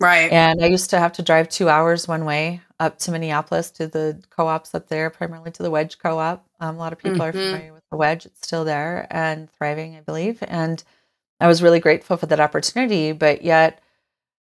right. 0.00 0.32
And 0.32 0.62
I 0.62 0.66
used 0.68 0.90
to 0.90 0.98
have 0.98 1.12
to 1.14 1.22
drive 1.22 1.48
two 1.48 1.68
hours 1.68 2.08
one 2.08 2.24
way 2.24 2.60
up 2.80 2.98
to 3.00 3.12
Minneapolis 3.12 3.70
to 3.72 3.86
the 3.88 4.22
co-ops 4.30 4.74
up 4.74 4.88
there, 4.88 5.10
primarily 5.10 5.50
to 5.52 5.62
the 5.62 5.70
Wedge 5.70 5.98
Co-op. 5.98 6.46
Um, 6.60 6.76
a 6.76 6.78
lot 6.78 6.92
of 6.92 6.98
people 6.98 7.22
are 7.24 7.32
Mhm. 7.32 7.50
familiar 7.50 7.72
with 7.72 7.84
the 7.90 7.96
Wedge; 7.96 8.26
it's 8.26 8.40
still 8.46 8.64
there 8.64 9.06
and 9.10 9.50
thriving, 9.52 9.96
I 9.96 10.00
believe. 10.00 10.42
And 10.46 10.82
I 11.40 11.48
was 11.48 11.62
really 11.62 11.80
grateful 11.80 12.16
for 12.18 12.26
that 12.26 12.40
opportunity. 12.40 13.12
But 13.12 13.42
yet, 13.42 13.80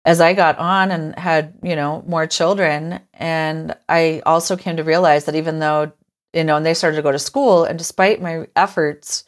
as 0.05 0.21
I 0.21 0.33
got 0.33 0.57
on 0.59 0.91
and 0.91 1.17
had 1.19 1.55
you 1.63 1.75
know 1.75 2.03
more 2.07 2.27
children, 2.27 3.01
and 3.13 3.75
I 3.89 4.21
also 4.25 4.57
came 4.57 4.77
to 4.77 4.83
realize 4.83 5.25
that 5.25 5.35
even 5.35 5.59
though 5.59 5.91
you 6.33 6.43
know, 6.45 6.57
and 6.57 6.65
they 6.65 6.73
started 6.75 6.97
to 6.97 7.03
go 7.03 7.11
to 7.11 7.19
school, 7.19 7.65
and 7.65 7.77
despite 7.79 8.21
my 8.21 8.47
efforts 8.55 9.23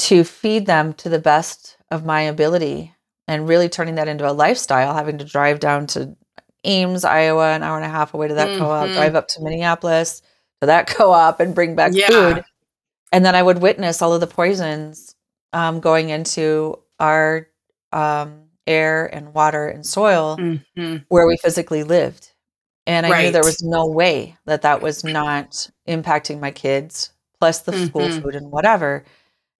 to 0.00 0.24
feed 0.24 0.66
them 0.66 0.92
to 0.94 1.08
the 1.08 1.18
best 1.18 1.76
of 1.90 2.04
my 2.04 2.22
ability 2.22 2.94
and 3.28 3.48
really 3.48 3.68
turning 3.68 3.96
that 3.96 4.08
into 4.08 4.28
a 4.28 4.32
lifestyle, 4.32 4.94
having 4.94 5.18
to 5.18 5.24
drive 5.24 5.60
down 5.60 5.86
to 5.88 6.16
Ames, 6.64 7.04
Iowa, 7.04 7.52
an 7.52 7.62
hour 7.62 7.76
and 7.76 7.84
a 7.84 7.88
half 7.88 8.14
away 8.14 8.28
to 8.28 8.34
that 8.34 8.56
co-op, 8.58 8.88
Mhm. 8.88 8.92
drive 8.94 9.14
up 9.14 9.28
to 9.28 9.42
Minneapolis 9.42 10.22
to 10.60 10.66
that 10.66 10.86
co-op 10.86 11.40
and 11.40 11.54
bring 11.54 11.74
back 11.74 11.92
Yeah. 11.94 12.08
food. 12.08 12.42
And 13.12 13.24
then 13.24 13.34
I 13.34 13.42
would 13.42 13.60
witness 13.60 14.02
all 14.02 14.12
of 14.14 14.20
the 14.20 14.26
poisons 14.26 15.14
um, 15.52 15.80
going 15.80 16.10
into 16.10 16.78
our 17.00 17.48
um, 17.92 18.44
air 18.68 19.06
and 19.12 19.34
water 19.34 19.66
and 19.66 19.84
soil 19.84 20.36
Mhm. 20.38 21.04
where 21.08 21.26
we 21.26 21.36
physically 21.38 21.82
lived. 21.82 22.30
And 22.86 23.04
I 23.04 23.08
knew 23.22 23.30
there 23.32 23.42
was 23.44 23.62
no 23.62 23.86
way 23.86 24.36
that 24.46 24.62
that 24.62 24.80
was 24.80 25.02
not 25.02 25.68
impacting 25.88 26.38
my 26.40 26.52
kids, 26.52 27.10
plus 27.40 27.60
the 27.60 27.72
school 27.72 28.08
Mhm. 28.08 28.22
food 28.22 28.34
and 28.36 28.50
whatever. 28.52 29.04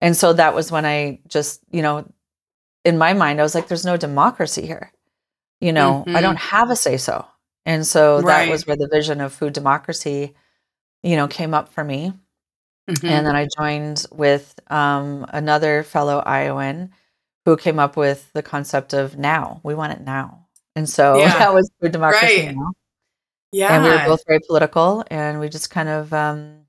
And 0.00 0.16
so 0.16 0.33
that 0.33 0.54
was 0.54 0.73
when 0.73 0.87
I 0.87 1.21
just, 1.28 1.61
you 1.71 1.83
know, 1.83 2.11
in 2.85 2.99
my 2.99 3.12
mind, 3.12 3.40
I 3.40 3.42
was 3.42 3.54
like, 3.54 3.69
there's 3.69 3.85
no 3.85 3.97
democracy 3.97 4.66
here. 4.66 4.92
You 5.61 5.73
know, 5.73 6.04
mm-hmm. 6.07 6.16
I 6.16 6.23
don't 6.23 6.38
have 6.38 6.71
a 6.71 6.76
say 6.76 6.97
so. 6.97 7.26
And 7.66 7.87
so 7.87 8.21
right. 8.21 8.47
that 8.47 8.50
was 8.50 8.66
where 8.66 8.76
the 8.76 8.88
vision 8.88 9.21
of 9.21 9.35
food 9.35 9.52
democracy, 9.52 10.35
you 11.02 11.16
know, 11.16 11.28
came 11.28 11.52
up 11.52 11.73
for 11.73 11.85
me. 11.85 12.14
Mm-hmm. 12.88 13.07
And 13.07 13.26
then 13.26 13.37
I 13.37 13.47
joined 13.59 14.07
with 14.11 14.59
um, 14.69 15.26
another 15.28 15.83
fellow 15.83 16.19
Iowan 16.21 16.92
who 17.45 17.57
came 17.57 17.78
up 17.78 17.97
with 17.97 18.33
the 18.33 18.42
concept 18.42 18.95
of 18.95 19.19
now. 19.19 19.61
We 19.62 19.75
want 19.75 19.92
it 19.92 20.00
now. 20.00 20.47
And 20.75 20.88
so 20.88 21.16
yeah. 21.19 21.38
that 21.38 21.52
was 21.52 21.71
food 21.80 21.92
democracy 21.92 22.47
right. 22.47 22.57
now. 22.57 22.73
Yeah. 23.52 23.75
And 23.75 23.85
we 23.85 23.90
were 23.90 24.04
both 24.07 24.25
very 24.26 24.40
political 24.47 25.04
and 25.11 25.40
we 25.40 25.49
just 25.49 25.71
kind 25.71 25.88
of 25.88 26.12
um, 26.14 26.60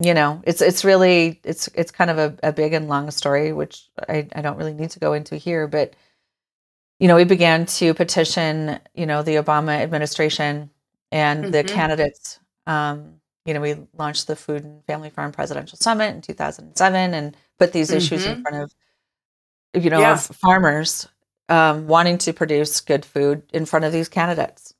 you 0.00 0.14
know, 0.14 0.40
it's 0.44 0.62
it's 0.62 0.84
really 0.84 1.40
it's 1.44 1.68
it's 1.74 1.90
kind 1.90 2.10
of 2.10 2.18
a, 2.18 2.36
a 2.48 2.52
big 2.52 2.72
and 2.72 2.88
long 2.88 3.10
story, 3.10 3.52
which 3.52 3.88
I, 4.08 4.28
I 4.34 4.42
don't 4.42 4.56
really 4.56 4.74
need 4.74 4.90
to 4.90 5.00
go 5.00 5.12
into 5.12 5.36
here, 5.36 5.66
but 5.66 5.94
you 6.98 7.08
know, 7.08 7.16
we 7.16 7.24
began 7.24 7.66
to 7.66 7.94
petition, 7.94 8.78
you 8.94 9.06
know, 9.06 9.22
the 9.22 9.36
Obama 9.36 9.80
administration 9.80 10.70
and 11.12 11.42
mm-hmm. 11.42 11.50
the 11.52 11.64
candidates. 11.64 12.40
Um, 12.66 13.20
you 13.44 13.54
know, 13.54 13.60
we 13.60 13.76
launched 13.96 14.26
the 14.26 14.36
Food 14.36 14.64
and 14.64 14.84
Family 14.84 15.10
Farm 15.10 15.32
Presidential 15.32 15.78
Summit 15.78 16.14
in 16.14 16.20
2007 16.22 17.14
and 17.14 17.36
put 17.58 17.72
these 17.72 17.88
mm-hmm. 17.88 17.96
issues 17.96 18.26
in 18.26 18.32
mm-hmm. 18.34 18.42
front 18.42 18.56
of, 19.74 19.82
you 19.82 19.90
know, 19.90 20.00
yeah. 20.00 20.12
of 20.12 20.22
farmers 20.22 21.08
um, 21.48 21.86
wanting 21.86 22.18
to 22.18 22.32
produce 22.32 22.80
good 22.80 23.04
food 23.04 23.42
in 23.52 23.64
front 23.64 23.84
of 23.84 23.92
these 23.92 24.08
candidates. 24.08 24.74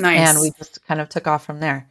Nice. 0.00 0.28
And 0.28 0.40
we 0.40 0.52
just 0.58 0.84
kind 0.86 1.00
of 1.00 1.08
took 1.08 1.26
off 1.26 1.44
from 1.44 1.60
there. 1.60 1.88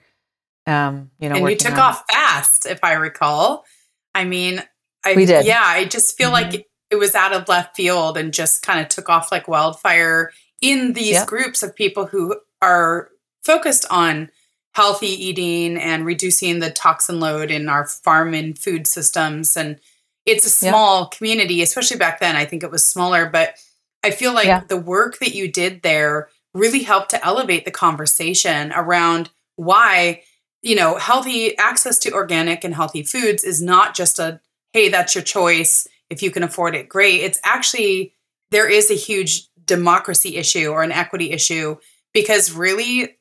Um, 0.67 1.11
you 1.17 1.29
know, 1.29 1.35
and 1.35 1.49
you 1.49 1.55
took 1.55 1.73
on... 1.73 1.79
off 1.79 2.03
fast, 2.11 2.65
if 2.65 2.83
I 2.83 2.93
recall. 2.93 3.65
I 4.13 4.25
mean, 4.25 4.61
I, 5.05 5.15
we 5.15 5.25
did. 5.25 5.45
Yeah, 5.45 5.63
I 5.63 5.85
just 5.85 6.17
feel 6.17 6.31
mm-hmm. 6.31 6.51
like 6.51 6.67
it 6.91 6.95
was 6.97 7.15
out 7.15 7.33
of 7.33 7.47
left 7.47 7.75
field 7.75 8.17
and 8.17 8.33
just 8.33 8.65
kind 8.65 8.79
of 8.79 8.89
took 8.89 9.09
off 9.09 9.31
like 9.31 9.47
wildfire 9.47 10.31
in 10.61 10.93
these 10.93 11.13
yep. 11.13 11.27
groups 11.27 11.63
of 11.63 11.75
people 11.75 12.05
who 12.05 12.39
are 12.61 13.09
focused 13.43 13.85
on 13.89 14.29
healthy 14.73 15.07
eating 15.07 15.77
and 15.77 16.05
reducing 16.05 16.59
the 16.59 16.69
toxin 16.69 17.19
load 17.19 17.49
in 17.49 17.69
our 17.69 17.87
farm 17.87 18.33
and 18.33 18.59
food 18.59 18.85
systems. 18.85 19.57
And 19.57 19.79
it's 20.25 20.45
a 20.45 20.49
small 20.49 21.03
yep. 21.03 21.11
community, 21.11 21.61
especially 21.61 21.97
back 21.97 22.19
then. 22.19 22.35
I 22.35 22.45
think 22.45 22.63
it 22.63 22.71
was 22.71 22.83
smaller, 22.83 23.27
but 23.29 23.55
I 24.03 24.11
feel 24.11 24.33
like 24.33 24.47
yeah. 24.47 24.63
the 24.67 24.77
work 24.77 25.19
that 25.19 25.33
you 25.33 25.51
did 25.51 25.81
there 25.81 26.29
really 26.53 26.83
helped 26.83 27.11
to 27.11 27.25
elevate 27.25 27.65
the 27.65 27.71
conversation 27.71 28.71
around 28.75 29.29
why 29.55 30.21
you 30.61 30.75
know, 30.75 30.95
healthy 30.95 31.57
access 31.57 31.99
to 31.99 32.13
organic 32.13 32.63
and 32.63 32.73
healthy 32.73 33.03
foods 33.03 33.43
is 33.43 33.61
not 33.61 33.95
just 33.95 34.19
a, 34.19 34.39
hey, 34.73 34.89
that's 34.89 35.15
your 35.15 35.23
choice. 35.23 35.87
If 36.09 36.23
you 36.23 36.31
can 36.31 36.43
afford 36.43 36.75
it, 36.75 36.89
great. 36.89 37.21
It's 37.21 37.39
actually, 37.43 38.13
there 38.51 38.69
is 38.69 38.89
a 38.89 38.95
huge 38.95 39.47
democracy 39.65 40.37
issue 40.37 40.67
or 40.67 40.83
an 40.83 40.91
equity 40.91 41.31
issue 41.31 41.77
because 42.13 42.53
really 42.53 43.17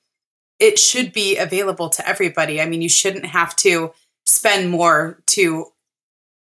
it 0.58 0.78
should 0.78 1.12
be 1.12 1.36
available 1.36 1.88
to 1.90 2.08
everybody. 2.08 2.60
I 2.60 2.66
mean, 2.66 2.80
you 2.80 2.88
shouldn't 2.88 3.26
have 3.26 3.54
to 3.56 3.92
spend 4.24 4.70
more 4.70 5.22
to 5.26 5.66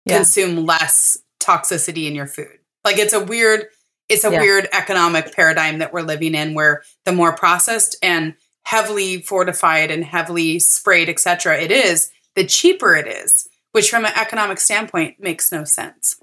yeah. 0.04 0.16
consume 0.16 0.66
less 0.66 1.18
toxicity 1.40 2.06
in 2.06 2.14
your 2.14 2.26
food. 2.26 2.58
Like 2.84 2.98
it's 2.98 3.14
a 3.14 3.24
weird, 3.24 3.66
it's 4.08 4.24
a 4.24 4.30
yeah. 4.30 4.40
weird 4.40 4.68
economic 4.72 5.34
paradigm 5.34 5.78
that 5.78 5.92
we're 5.92 6.02
living 6.02 6.34
in 6.34 6.54
where 6.54 6.82
the 7.04 7.12
more 7.12 7.34
processed 7.34 7.96
and 8.02 8.34
heavily 8.64 9.22
fortified 9.22 9.90
and 9.90 10.04
heavily 10.04 10.58
sprayed, 10.58 11.08
etc. 11.08 11.60
it 11.60 11.70
is, 11.70 12.10
the 12.34 12.44
cheaper 12.44 12.94
it 12.94 13.06
is, 13.06 13.48
which 13.72 13.90
from 13.90 14.04
an 14.04 14.12
economic 14.14 14.60
standpoint 14.60 15.20
makes 15.20 15.52
no 15.52 15.64
sense. 15.64 16.16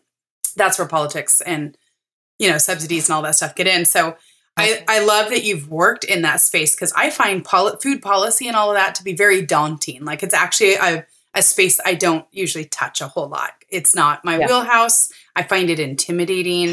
That's 0.55 0.77
where 0.79 0.87
politics 0.87 1.41
and 1.41 1.77
you 2.39 2.49
know 2.49 2.57
subsidies 2.57 3.09
and 3.09 3.15
all 3.15 3.21
that 3.21 3.35
stuff 3.35 3.55
get 3.55 3.67
in. 3.67 3.85
So 3.85 4.15
I, 4.59 4.83
I 4.87 5.05
love 5.05 5.29
that 5.29 5.43
you've 5.43 5.69
worked 5.69 6.03
in 6.03 6.21
that 6.23 6.41
space 6.41 6.75
because 6.75 6.91
I 6.93 7.09
find 7.09 7.45
poli- 7.45 7.77
food 7.81 8.01
policy 8.01 8.47
and 8.47 8.57
all 8.57 8.69
of 8.69 8.75
that 8.75 8.95
to 8.95 9.03
be 9.03 9.15
very 9.15 9.45
daunting. 9.45 10.03
Like 10.03 10.21
it's 10.21 10.33
actually 10.33 10.75
a, 10.75 11.05
a 11.33 11.41
space 11.41 11.79
I 11.85 11.93
don't 11.93 12.25
usually 12.31 12.65
touch 12.65 13.01
a 13.01 13.07
whole 13.07 13.29
lot. 13.29 13.51
It's 13.69 13.95
not 13.95 14.25
my 14.25 14.37
yeah. 14.37 14.47
wheelhouse. 14.47 15.11
I 15.35 15.43
find 15.43 15.69
it 15.69 15.79
intimidating. 15.79 16.71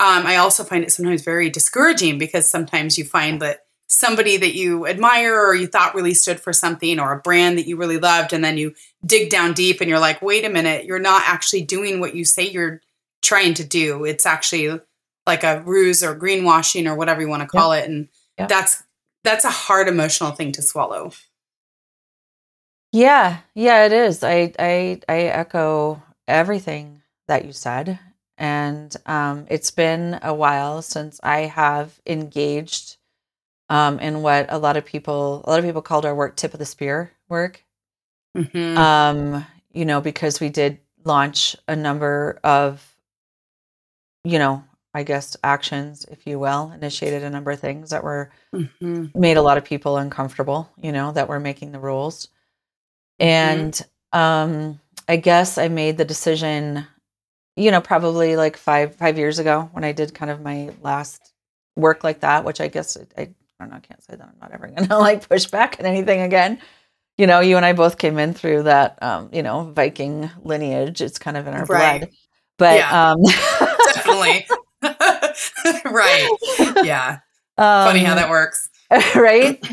Um, 0.00 0.26
I 0.26 0.36
also 0.36 0.64
find 0.64 0.82
it 0.82 0.90
sometimes 0.90 1.22
very 1.22 1.48
discouraging 1.48 2.18
because 2.18 2.48
sometimes 2.48 2.98
you 2.98 3.04
find 3.04 3.40
that 3.40 3.61
somebody 3.92 4.36
that 4.36 4.54
you 4.54 4.86
admire 4.86 5.38
or 5.38 5.54
you 5.54 5.66
thought 5.66 5.94
really 5.94 6.14
stood 6.14 6.40
for 6.40 6.52
something 6.52 6.98
or 6.98 7.12
a 7.12 7.20
brand 7.20 7.58
that 7.58 7.66
you 7.66 7.76
really 7.76 7.98
loved 7.98 8.32
and 8.32 8.44
then 8.44 8.56
you 8.56 8.74
dig 9.04 9.30
down 9.30 9.52
deep 9.52 9.80
and 9.80 9.90
you're 9.90 9.98
like 9.98 10.22
wait 10.22 10.44
a 10.44 10.48
minute 10.48 10.84
you're 10.84 10.98
not 10.98 11.22
actually 11.26 11.62
doing 11.62 12.00
what 12.00 12.14
you 12.14 12.24
say 12.24 12.48
you're 12.48 12.80
trying 13.22 13.54
to 13.54 13.64
do. 13.64 14.04
It's 14.04 14.26
actually 14.26 14.80
like 15.26 15.44
a 15.44 15.62
ruse 15.62 16.02
or 16.02 16.14
greenwashing 16.14 16.86
or 16.86 16.96
whatever 16.96 17.20
you 17.20 17.28
want 17.28 17.42
to 17.42 17.48
call 17.48 17.72
it 17.72 17.88
and 17.88 18.08
that's 18.36 18.82
that's 19.24 19.44
a 19.44 19.50
hard 19.50 19.86
emotional 19.86 20.32
thing 20.32 20.52
to 20.52 20.62
swallow. 20.62 21.12
Yeah 22.90 23.38
yeah 23.54 23.86
it 23.86 23.92
is. 23.92 24.22
I 24.24 24.52
i 24.58 25.00
i 25.08 25.18
echo 25.22 26.02
everything 26.26 27.02
that 27.28 27.44
you 27.44 27.52
said 27.52 27.98
and 28.38 28.94
um, 29.06 29.46
it's 29.48 29.70
been 29.70 30.18
a 30.22 30.34
while 30.34 30.82
since 30.82 31.20
i 31.22 31.40
have 31.40 32.00
engaged 32.06 32.96
um, 33.72 33.98
in 34.00 34.20
what 34.20 34.46
a 34.50 34.58
lot 34.58 34.76
of 34.76 34.84
people 34.84 35.42
a 35.46 35.50
lot 35.50 35.58
of 35.58 35.64
people 35.64 35.80
called 35.80 36.04
our 36.04 36.14
work 36.14 36.36
tip 36.36 36.52
of 36.52 36.58
the 36.58 36.66
spear 36.66 37.10
work. 37.30 37.64
Mm-hmm. 38.36 38.76
Um, 38.76 39.46
you 39.72 39.86
know, 39.86 40.02
because 40.02 40.40
we 40.40 40.50
did 40.50 40.78
launch 41.04 41.56
a 41.66 41.74
number 41.74 42.38
of, 42.44 42.86
you 44.24 44.38
know, 44.38 44.62
I 44.92 45.04
guess 45.04 45.38
actions, 45.42 46.04
if 46.10 46.26
you 46.26 46.38
will, 46.38 46.70
initiated 46.72 47.22
a 47.22 47.30
number 47.30 47.50
of 47.50 47.60
things 47.60 47.90
that 47.90 48.04
were 48.04 48.30
mm-hmm. 48.54 49.06
made 49.18 49.38
a 49.38 49.42
lot 49.42 49.56
of 49.56 49.64
people 49.64 49.96
uncomfortable. 49.96 50.70
You 50.76 50.92
know, 50.92 51.12
that 51.12 51.28
were 51.28 51.40
making 51.40 51.72
the 51.72 51.80
rules, 51.80 52.26
mm-hmm. 53.18 53.26
and 53.26 53.72
mm-hmm. 53.72 54.18
um, 54.18 54.80
I 55.08 55.16
guess 55.16 55.56
I 55.56 55.68
made 55.68 55.96
the 55.96 56.04
decision 56.04 56.86
you 57.56 57.70
know 57.70 57.80
probably 57.80 58.36
like 58.36 58.58
five 58.58 58.96
five 58.96 59.18
years 59.18 59.38
ago 59.38 59.68
when 59.74 59.84
i 59.84 59.92
did 59.92 60.14
kind 60.14 60.30
of 60.30 60.40
my 60.40 60.70
last 60.80 61.34
work 61.76 62.02
like 62.02 62.20
that 62.20 62.46
which 62.46 62.62
i 62.62 62.68
guess 62.68 62.96
I 63.18 63.28
don't 63.62 63.70
know, 63.70 63.76
I 63.76 63.80
can't 63.80 64.02
say 64.02 64.16
that 64.16 64.22
I'm 64.22 64.38
not 64.40 64.52
ever 64.52 64.68
gonna 64.76 64.98
like 64.98 65.28
push 65.28 65.46
back 65.46 65.78
at 65.80 65.86
anything 65.86 66.20
again. 66.20 66.58
You 67.18 67.26
know, 67.26 67.40
you 67.40 67.56
and 67.56 67.66
I 67.66 67.72
both 67.72 67.98
came 67.98 68.18
in 68.18 68.34
through 68.34 68.64
that 68.64 69.02
um, 69.02 69.30
you 69.32 69.42
know, 69.42 69.72
Viking 69.74 70.30
lineage. 70.42 71.00
It's 71.00 71.18
kind 71.18 71.36
of 71.36 71.46
in 71.46 71.54
our 71.54 71.64
right. 71.64 72.00
blood. 72.00 72.10
But 72.58 72.78
yeah, 72.78 73.12
um 73.12 73.22
definitely. 73.94 74.46
right. 75.84 76.28
Yeah. 76.82 77.18
Um, 77.58 77.86
Funny 77.88 78.00
how 78.00 78.14
that 78.14 78.30
works. 78.30 78.68
right? 79.14 79.64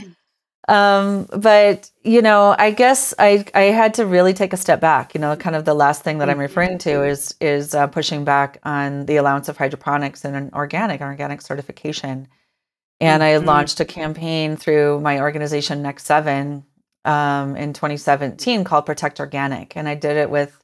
Um, 0.70 1.28
but 1.36 1.90
you 2.04 2.22
know, 2.22 2.56
I 2.58 2.70
guess 2.70 3.14
I 3.18 3.44
I 3.56 3.64
had 3.64 3.96
to 3.96 4.06
really 4.06 4.34
take 4.34 4.54
a 4.54 4.58
step 4.58 4.80
back. 4.80 5.16
You 5.16 5.20
know, 5.20 5.36
kind 5.36 5.56
of 5.56 5.66
the 5.66 5.74
last 5.74 6.04
thing 6.04 6.20
that 6.20 6.30
I'm 6.30 6.38
referring 6.38 6.78
to 6.80 6.90
mm-hmm. 6.90 7.10
is 7.10 7.36
is 7.42 7.74
uh, 7.74 7.88
pushing 7.88 8.24
back 8.24 8.60
on 8.64 9.08
the 9.08 9.16
allowance 9.16 9.50
of 9.50 9.58
hydroponics 9.58 10.24
and 10.24 10.36
an 10.36 10.52
organic 10.54 11.02
organic 11.02 11.42
certification. 11.42 12.28
And 13.00 13.22
mm-hmm. 13.24 13.44
I 13.44 13.46
launched 13.46 13.80
a 13.80 13.86
campaign 13.86 14.58
through 14.58 15.00
my 15.02 15.20
organization 15.20 15.82
Next 15.82 16.06
Seven 16.06 16.66
um, 17.06 17.56
in 17.56 17.74
2017 17.74 18.64
called 18.64 18.86
Protect 18.86 19.20
Organic. 19.20 19.76
And 19.78 19.88
I 19.88 19.96
did 19.96 20.18
it 20.18 20.30
with 20.30 20.60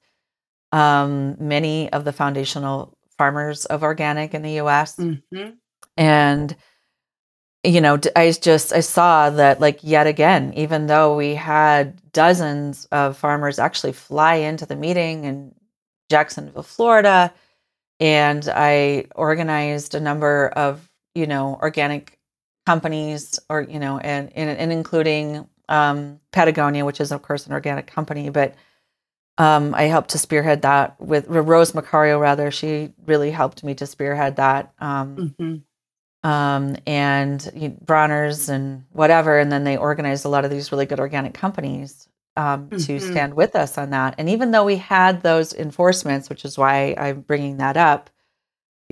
um, 0.72 1.38
many 1.40 1.92
of 1.92 2.04
the 2.04 2.12
foundational 2.12 2.98
farmers 3.18 3.66
of 3.66 3.84
organic 3.84 4.34
in 4.34 4.42
the 4.42 4.60
US. 4.60 4.98
Mm-hmm. 4.98 5.52
And 5.98 6.56
you 7.64 7.82
know, 7.82 8.00
I 8.16 8.32
just 8.32 8.74
I 8.74 8.82
saw 8.82 9.32
that 9.32 9.60
like 9.60 9.80
yet 9.82 10.06
again, 10.06 10.54
even 10.56 10.86
though 10.86 11.16
we 11.16 11.34
had 11.34 12.00
dozens 12.12 12.86
of 12.92 13.18
farmers 13.18 13.58
actually 13.58 13.94
fly 13.94 14.36
into 14.36 14.66
the 14.66 14.76
meeting 14.76 15.24
in 15.24 15.56
Jacksonville, 16.12 16.62
Florida, 16.62 17.34
and 18.00 18.48
I 18.54 19.06
organized 19.16 19.96
a 19.96 20.00
number 20.00 20.50
of 20.50 20.88
you 21.16 21.26
know 21.26 21.58
organic 21.62 22.20
companies 22.66 23.40
or 23.50 23.62
you 23.62 23.80
know 23.80 23.98
and 24.00 24.32
and, 24.36 24.50
and 24.50 24.72
including 24.72 25.48
um, 25.70 26.20
patagonia 26.32 26.86
which 26.86 27.00
is 27.00 27.12
of 27.12 27.22
course 27.22 27.46
an 27.46 27.54
organic 27.54 27.88
company 27.88 28.30
but 28.30 28.56
um, 29.38 29.74
i 29.76 29.84
helped 29.84 30.10
to 30.10 30.18
spearhead 30.18 30.62
that 30.64 31.00
with 31.00 31.28
rose 31.28 31.72
marcario 31.74 32.20
rather 32.20 32.52
she 32.52 32.92
really 33.06 33.32
helped 33.32 33.64
me 33.64 33.74
to 33.76 33.86
spearhead 33.86 34.38
that 34.38 34.74
um, 34.80 35.36
mm-hmm. 35.40 36.30
um, 36.30 36.76
and 36.88 37.52
you 37.56 37.70
know, 37.70 37.78
Bronner's 37.84 38.50
and 38.50 38.86
whatever 38.92 39.38
and 39.40 39.52
then 39.52 39.64
they 39.64 39.78
organized 39.78 40.26
a 40.26 40.30
lot 40.30 40.46
of 40.46 40.52
these 40.52 40.72
really 40.72 40.86
good 40.86 41.00
organic 41.00 41.34
companies 41.34 42.08
um, 42.38 42.68
mm-hmm. 42.68 42.78
to 42.78 43.00
stand 43.00 43.34
with 43.34 43.56
us 43.56 43.78
on 43.78 43.92
that 43.92 44.16
and 44.18 44.30
even 44.30 44.52
though 44.52 44.66
we 44.66 44.78
had 44.78 45.22
those 45.22 45.54
enforcements 45.54 46.30
which 46.30 46.46
is 46.46 46.58
why 46.58 46.96
i'm 46.98 47.22
bringing 47.22 47.58
that 47.58 47.78
up 47.78 48.10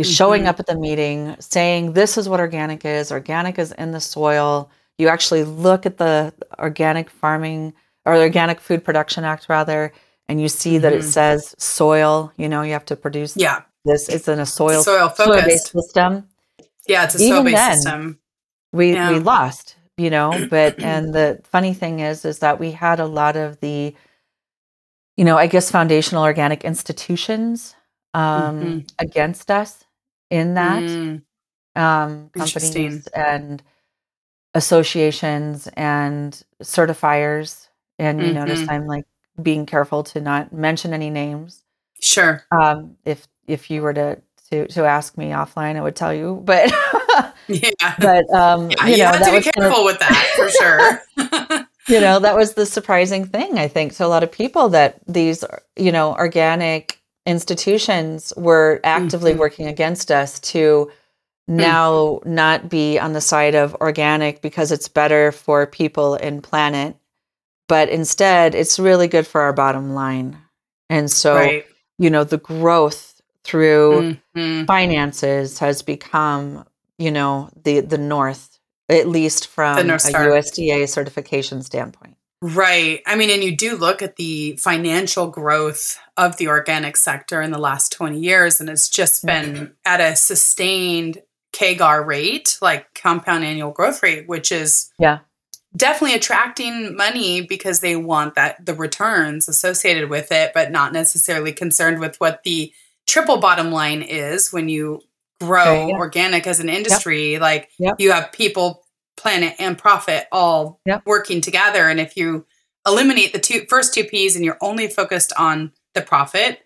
mm-hmm. 0.02 0.12
showing 0.12 0.48
up 0.48 0.60
at 0.60 0.66
the 0.66 0.76
meeting, 0.78 1.36
saying, 1.40 1.94
This 1.94 2.18
is 2.18 2.28
what 2.28 2.40
organic 2.40 2.84
is. 2.86 3.12
Organic 3.12 3.60
is 3.60 3.72
in 3.74 3.92
the 3.92 4.00
soil. 4.00 4.72
You 4.98 5.08
actually 5.08 5.44
look 5.44 5.86
at 5.86 5.98
the 5.98 6.34
Organic 6.60 7.10
Farming 7.10 7.74
or 8.06 8.18
the 8.18 8.24
Organic 8.24 8.60
Food 8.60 8.84
Production 8.84 9.24
Act, 9.24 9.48
rather, 9.50 9.92
and 10.28 10.42
you 10.42 10.48
see 10.50 10.78
that 10.78 10.94
it 10.94 11.02
Mhm. 11.02 11.12
says 11.12 11.56
soil, 11.58 12.32
you 12.38 12.48
know, 12.50 12.62
you 12.62 12.74
have 12.74 12.86
to 12.86 12.96
produce 12.96 13.36
Yeah. 13.38 13.62
this. 13.86 14.10
It's 14.10 14.28
in 14.28 14.40
a 14.40 14.46
soil 14.46 14.84
Soil 14.84 15.10
soil-based 15.10 15.72
focused. 15.72 15.72
system. 15.72 16.28
Yeah, 16.88 17.06
it's 17.06 17.16
a 17.16 17.20
soil 17.20 17.44
based 17.44 17.64
system. 17.74 18.20
We 18.72 18.94
Yeah. 18.94 19.12
we 19.12 19.20
lost, 19.20 19.76
you 19.98 20.10
know. 20.10 20.32
But 20.50 20.80
and 20.82 21.14
the 21.14 21.40
funny 21.44 21.74
thing 21.74 22.00
is, 22.00 22.26
is 22.26 22.40
that 22.40 22.60
we 22.60 22.72
had 22.72 23.00
a 23.00 23.06
lot 23.06 23.36
of 23.36 23.60
the, 23.62 23.96
you 25.18 25.24
know, 25.26 25.38
I 25.38 25.48
guess 25.48 25.72
foundational 25.72 26.24
organic 26.24 26.64
institutions 26.66 27.76
um, 28.14 28.62
Mhm. 28.62 28.90
against 29.00 29.50
us 29.50 29.83
in 30.34 30.56
that 30.56 30.84
Mm, 30.84 31.22
um, 31.76 32.30
companies 32.36 33.08
and 33.08 33.62
associations 34.54 35.68
and 35.76 36.42
certifiers. 36.62 37.68
And 38.00 38.22
you 38.22 38.34
notice 38.34 38.62
Mhm. 38.62 38.70
I'm 38.72 38.88
like 38.88 39.06
being 39.42 39.66
careful 39.66 40.04
to 40.04 40.20
not 40.22 40.52
mention 40.54 40.94
any 40.94 41.10
names. 41.10 41.64
Sure. 42.02 42.44
Um, 42.52 42.98
if 43.06 43.28
if 43.48 43.70
you 43.70 43.82
were 43.82 43.94
to 43.94 44.22
to 44.50 44.68
to 44.68 44.86
ask 44.86 45.18
me 45.18 45.30
offline, 45.30 45.76
I 45.78 45.82
would 45.82 45.96
tell 45.96 46.14
you. 46.14 46.42
But 46.44 46.72
Yeah. 47.48 47.96
but 48.00 48.30
um, 48.34 48.72
yeah, 48.72 48.86
you 48.88 48.98
know 48.98 49.06
have 49.06 49.20
that 49.20 49.26
to 49.26 49.32
be 49.32 49.38
was 49.38 49.46
kind 49.46 49.58
of- 49.58 49.64
careful 49.64 49.86
with 49.86 50.00
that 50.00 50.34
for 50.36 50.50
sure. 50.50 51.66
you 51.88 52.00
know 52.02 52.20
that 52.20 52.36
was 52.36 52.54
the 52.54 52.66
surprising 52.66 53.26
thing 53.26 53.58
I 53.58 53.68
think 53.68 53.94
to 53.96 54.06
a 54.06 54.08
lot 54.08 54.24
of 54.24 54.32
people 54.32 54.70
that 54.70 55.00
these 55.08 55.44
you 55.78 55.92
know 55.92 56.14
organic 56.16 57.00
institutions 57.26 58.34
were 58.36 58.80
actively 58.84 59.34
Mhm. 59.34 59.38
working 59.38 59.68
against 59.68 60.12
us 60.12 60.40
to 60.40 60.92
now 61.48 62.22
not 62.26 62.70
be 62.70 62.98
on 63.00 63.14
the 63.14 63.22
side 63.22 63.56
of 63.56 63.76
organic 63.76 64.42
because 64.42 64.72
it's 64.72 64.88
better 64.88 65.32
for 65.32 65.66
people 65.66 66.16
and 66.16 66.42
planet 66.44 66.96
but 67.68 67.90
instead 67.90 68.56
it's 68.56 68.80
really 68.80 69.08
good 69.08 69.28
for 69.28 69.42
our 69.42 69.52
bottom 69.54 69.94
line 69.94 70.38
and 70.90 71.12
so 71.12 71.36
right. 71.36 71.66
you 71.98 72.10
know 72.10 72.24
the 72.24 72.38
growth 72.38 73.22
through 73.44 74.18
Mhm. 74.36 74.66
finances 74.68 75.60
has 75.60 75.82
become 75.82 76.66
you 76.98 77.12
know 77.12 77.50
the 77.62 77.82
the 77.82 77.98
north 77.98 78.58
at 78.90 79.08
least 79.10 79.48
from 79.48 79.78
a 79.78 79.84
USDA 79.84 80.88
certification 80.88 81.62
standpoint 81.62 82.16
Right. 82.46 83.02
I 83.08 83.16
mean, 83.16 83.30
and 83.30 83.42
you 83.42 83.56
do 83.56 83.78
look 83.78 84.02
at 84.02 84.18
the 84.18 84.58
financial 84.58 85.28
growth 85.28 85.98
of 86.18 86.36
the 86.36 86.50
organic 86.50 86.98
sector 86.98 87.42
in 87.42 87.52
the 87.52 87.58
last 87.58 87.94
20 87.94 88.20
years, 88.20 88.60
and 88.60 88.70
it's 88.70 88.90
just 88.90 89.26
been 89.26 89.74
at 89.86 90.02
a 90.02 90.16
sustained 90.16 91.22
CAGR 91.54 92.06
rate, 92.06 92.58
like 92.62 92.94
compound 92.96 93.46
annual 93.46 93.72
growth 93.72 94.04
rate, 94.04 94.28
which 94.28 94.52
is 94.52 94.92
yeah 95.00 95.20
definitely 95.76 96.16
attracting 96.16 96.96
money 96.96 97.42
because 97.42 97.80
they 97.80 97.96
want 97.96 98.36
that 98.36 98.64
the 98.66 98.74
returns 98.74 99.48
associated 99.48 100.10
with 100.10 100.32
it, 100.32 100.52
but 100.54 100.72
not 100.72 100.94
necessarily 100.94 101.52
concerned 101.52 102.00
with 102.00 102.16
what 102.18 102.44
the 102.44 102.72
triple 103.08 103.38
bottom 103.38 103.72
line 103.72 104.02
is 104.02 104.54
when 104.54 104.70
you 104.70 105.02
grow 105.40 105.88
yeah. 105.88 105.96
organic 105.96 106.48
as 106.48 106.60
an 106.60 106.70
industry. 106.70 107.40
Like 107.40 107.70
Yep. 107.80 107.96
you 108.00 108.12
have 108.12 108.32
people, 108.32 108.83
planet, 109.16 109.56
and 109.60 109.78
profit 109.78 110.28
all 110.32 110.80
Yep. 110.86 111.04
working 111.06 111.42
together. 111.42 111.88
And 111.88 112.00
if 112.00 112.18
you 112.18 112.46
eliminate 112.86 113.34
the 113.34 113.40
two 113.40 113.66
first 113.70 113.94
two 113.94 114.04
P's 114.04 114.36
and 114.36 114.44
you're 114.44 114.58
only 114.62 114.88
focused 114.88 115.34
on 115.38 115.72
the 115.94 116.02
profit, 116.02 116.62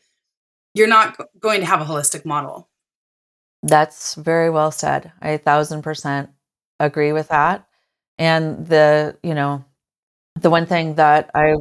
you're 0.74 0.88
not 0.88 1.18
going 1.40 1.60
to 1.60 1.66
have 1.66 1.82
a 1.82 1.86
holistic 1.86 2.26
model. 2.26 2.70
That's 3.64 4.16
very 4.16 4.50
well 4.50 4.72
said. 4.72 5.12
I 5.22 5.32
a 5.32 5.38
thousand 5.38 5.82
percent 5.82 6.30
agree 6.80 7.12
with 7.12 7.30
that. 7.30 7.68
And 8.18 8.66
the, 8.68 9.18
you 9.24 9.34
know, 9.34 9.66
the 10.36 10.50
one 10.50 10.66
thing 10.66 10.96
that 10.96 11.32
I 11.36 11.56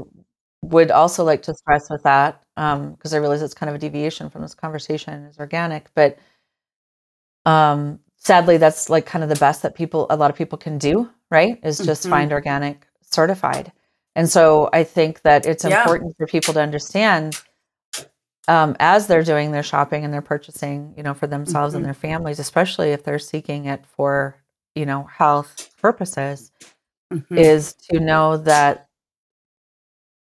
would 0.62 0.90
also 0.90 1.24
like 1.24 1.42
to 1.42 1.54
stress 1.54 1.88
with 1.90 2.02
that, 2.02 2.42
because 2.54 3.14
I 3.14 3.18
realize 3.18 3.42
it's 3.42 3.54
kind 3.54 3.70
of 3.70 3.76
a 3.76 3.78
deviation 3.78 4.30
from 4.30 4.42
this 4.42 4.54
conversation, 4.54 5.24
is 5.24 5.38
organic. 5.38 5.88
But 5.94 6.18
um, 7.44 8.00
sadly, 8.26 8.56
that's 8.56 8.90
like 8.90 9.06
kind 9.06 9.22
of 9.22 9.30
the 9.30 9.36
best 9.36 9.62
that 9.62 9.76
people, 9.76 10.06
a 10.10 10.16
lot 10.16 10.30
of 10.30 10.36
people 10.36 10.58
can 10.58 10.78
do, 10.78 11.08
right? 11.30 11.60
Is 11.62 11.78
just 11.78 12.04
Mhm. 12.04 12.10
find 12.10 12.32
organic 12.32 12.84
certified. 13.02 13.70
And 14.16 14.28
so 14.28 14.68
I 14.72 14.82
think 14.82 15.22
that 15.22 15.46
it's 15.46 15.64
Yeah. 15.64 15.78
important 15.78 16.16
for 16.16 16.26
people 16.26 16.52
to 16.54 16.60
understand 16.60 17.40
um, 18.48 18.76
as 18.78 19.08
they're 19.08 19.24
doing 19.24 19.50
their 19.50 19.64
shopping 19.64 20.04
and 20.04 20.14
they're 20.14 20.22
purchasing, 20.22 20.94
you 20.96 21.02
know, 21.02 21.14
for 21.14 21.26
themselves 21.26 21.74
Mhm. 21.74 21.78
and 21.78 21.84
their 21.84 21.94
families, 21.94 22.38
especially 22.38 22.92
if 22.92 23.02
they're 23.02 23.18
seeking 23.18 23.64
it 23.64 23.84
for, 23.86 24.36
you 24.76 24.86
know, 24.86 25.02
health 25.04 25.68
purposes, 25.82 26.52
Mhm. 27.12 27.36
is 27.36 27.72
to 27.90 27.98
know 27.98 28.36
that 28.36 28.86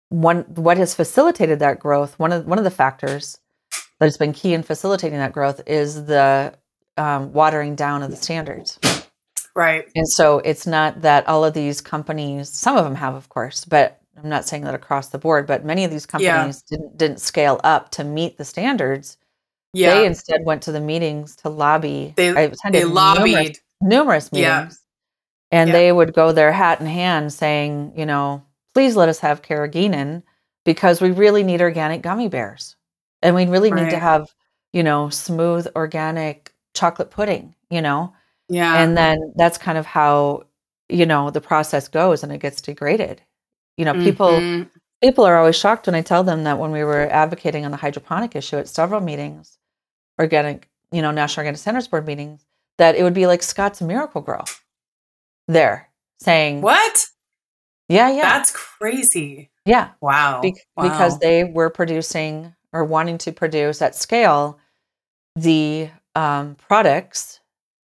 one 0.10 0.42
what 0.56 0.78
has 0.78 0.96
facilitated 0.96 1.60
that 1.60 1.80
growth. 1.80 2.18
One 2.18 2.32
of 2.32 2.48
one 2.48 2.58
of 2.58 2.64
the 2.64 2.72
factors 2.72 3.38
that 4.00 4.06
has 4.06 4.18
been 4.18 4.34
key 4.34 4.54
in 4.56 4.64
facilitating 4.64 5.20
that 5.20 5.32
growth 5.32 5.62
is 5.68 6.06
the 6.06 6.56
um, 6.98 7.34
watering 7.34 7.76
down 7.76 8.04
of 8.04 8.12
the 8.12 8.18
standards. 8.18 8.80
Right. 9.56 9.86
And 9.96 10.08
so 10.08 10.40
it's 10.40 10.68
not 10.68 11.02
that 11.02 11.28
all 11.28 11.46
of 11.46 11.54
these 11.54 11.80
companies, 11.82 12.50
some 12.50 12.76
of 12.78 12.84
them 12.84 12.96
have, 12.96 13.16
of 13.16 13.30
course, 13.30 13.64
but 13.66 14.02
I'm 14.22 14.30
not 14.30 14.46
saying 14.46 14.64
that 14.64 14.76
across 14.76 15.10
the 15.10 15.18
board, 15.18 15.48
but 15.48 15.64
many 15.66 15.84
of 15.86 15.92
these 15.92 16.08
Yeah. 16.20 16.36
companies 16.36 16.62
didn't 16.64 16.98
didn't 16.98 17.20
scale 17.22 17.60
up 17.64 17.92
to 17.92 18.04
meet 18.04 18.38
the 18.38 18.46
standards. 18.46 19.18
Yeah. 19.74 19.94
They 19.96 20.06
instead 20.06 20.42
went 20.46 20.64
to 20.64 20.72
the 20.72 20.80
meetings 20.80 21.36
to 21.38 21.50
lobby. 21.50 22.14
They- 22.16 22.30
I 22.30 22.42
attended 22.42 22.82
they 22.82 22.86
numerous, 22.86 22.96
lobbied. 22.96 23.60
numerous 23.82 24.30
Yeah. 24.32 24.58
meetings, 24.60 24.80
and 25.52 25.70
Yeah. 25.70 25.74
they 25.74 25.92
would 25.92 26.14
go 26.14 26.32
there 26.32 26.52
hat 26.54 26.80
in 26.80 26.88
hand, 26.88 27.34
saying, 27.34 27.94
you 27.96 28.06
know, 28.06 28.44
please 28.74 28.96
let 28.96 29.10
us 29.10 29.20
have 29.20 29.42
carrageenan 29.42 30.24
because 30.64 31.02
we 31.02 31.12
really 31.12 31.44
need 31.44 31.62
organic 31.62 32.02
gummy 32.02 32.30
bears, 32.30 32.76
and 33.22 33.36
we 33.36 33.46
really 33.46 33.72
need 33.72 33.90
to 33.90 34.00
have, 34.00 34.34
you 34.72 34.84
know, 34.84 35.10
smooth 35.10 35.68
organic 35.76 36.54
chocolate 36.76 37.10
pudding. 37.12 37.56
You 37.72 37.82
know, 37.82 38.14
Yeah. 38.50 38.78
and 38.82 38.96
then 38.96 39.34
that's 39.36 39.58
kind 39.58 39.78
of 39.78 39.86
how 39.88 40.44
you 40.90 41.06
know 41.08 41.32
the 41.32 41.42
process 41.42 41.88
goes 41.88 42.22
and 42.22 42.32
it 42.32 42.38
gets 42.38 42.62
degraded 42.62 43.20
you 43.76 43.84
know 43.84 43.94
people 43.94 44.28
Mhm. 44.30 44.70
people 45.02 45.26
are 45.26 45.36
always 45.36 45.56
shocked 45.56 45.88
when 45.88 45.96
i 45.96 46.02
tell 46.04 46.24
them 46.24 46.44
that 46.44 46.60
when 46.60 46.70
we 46.72 46.84
were 46.84 47.08
advocating 47.12 47.66
on 47.66 47.72
the 47.72 47.78
hydroponic 47.78 48.36
issue 48.36 48.58
at 48.58 48.68
several 48.68 49.02
meetings 49.02 49.58
organic 50.22 50.70
you 50.92 51.02
know 51.02 51.10
national 51.10 51.42
organic 51.42 51.60
standards 51.60 51.88
board 51.88 52.06
meetings 52.06 52.46
that 52.78 52.94
it 52.96 53.02
would 53.02 53.16
be 53.16 53.26
like 53.26 53.42
scott's 53.42 53.82
miracle 53.82 54.22
gro 54.22 54.44
there 55.48 55.90
saying 56.20 56.62
What? 56.62 57.08
yeah 57.90 58.10
yeah 58.12 58.22
That's 58.38 58.52
crazy. 58.52 59.50
yeah 59.66 59.90
Wow. 60.02 60.42
Bec- 60.44 60.68
wow. 60.78 60.84
because 60.84 61.18
they 61.18 61.46
were 61.46 61.72
producing 61.72 62.54
or 62.74 62.84
wanting 62.86 63.18
to 63.20 63.32
produce 63.32 63.82
at 63.82 63.96
scale 63.96 64.60
the 65.36 65.90
um, 66.16 66.56
products 66.56 67.40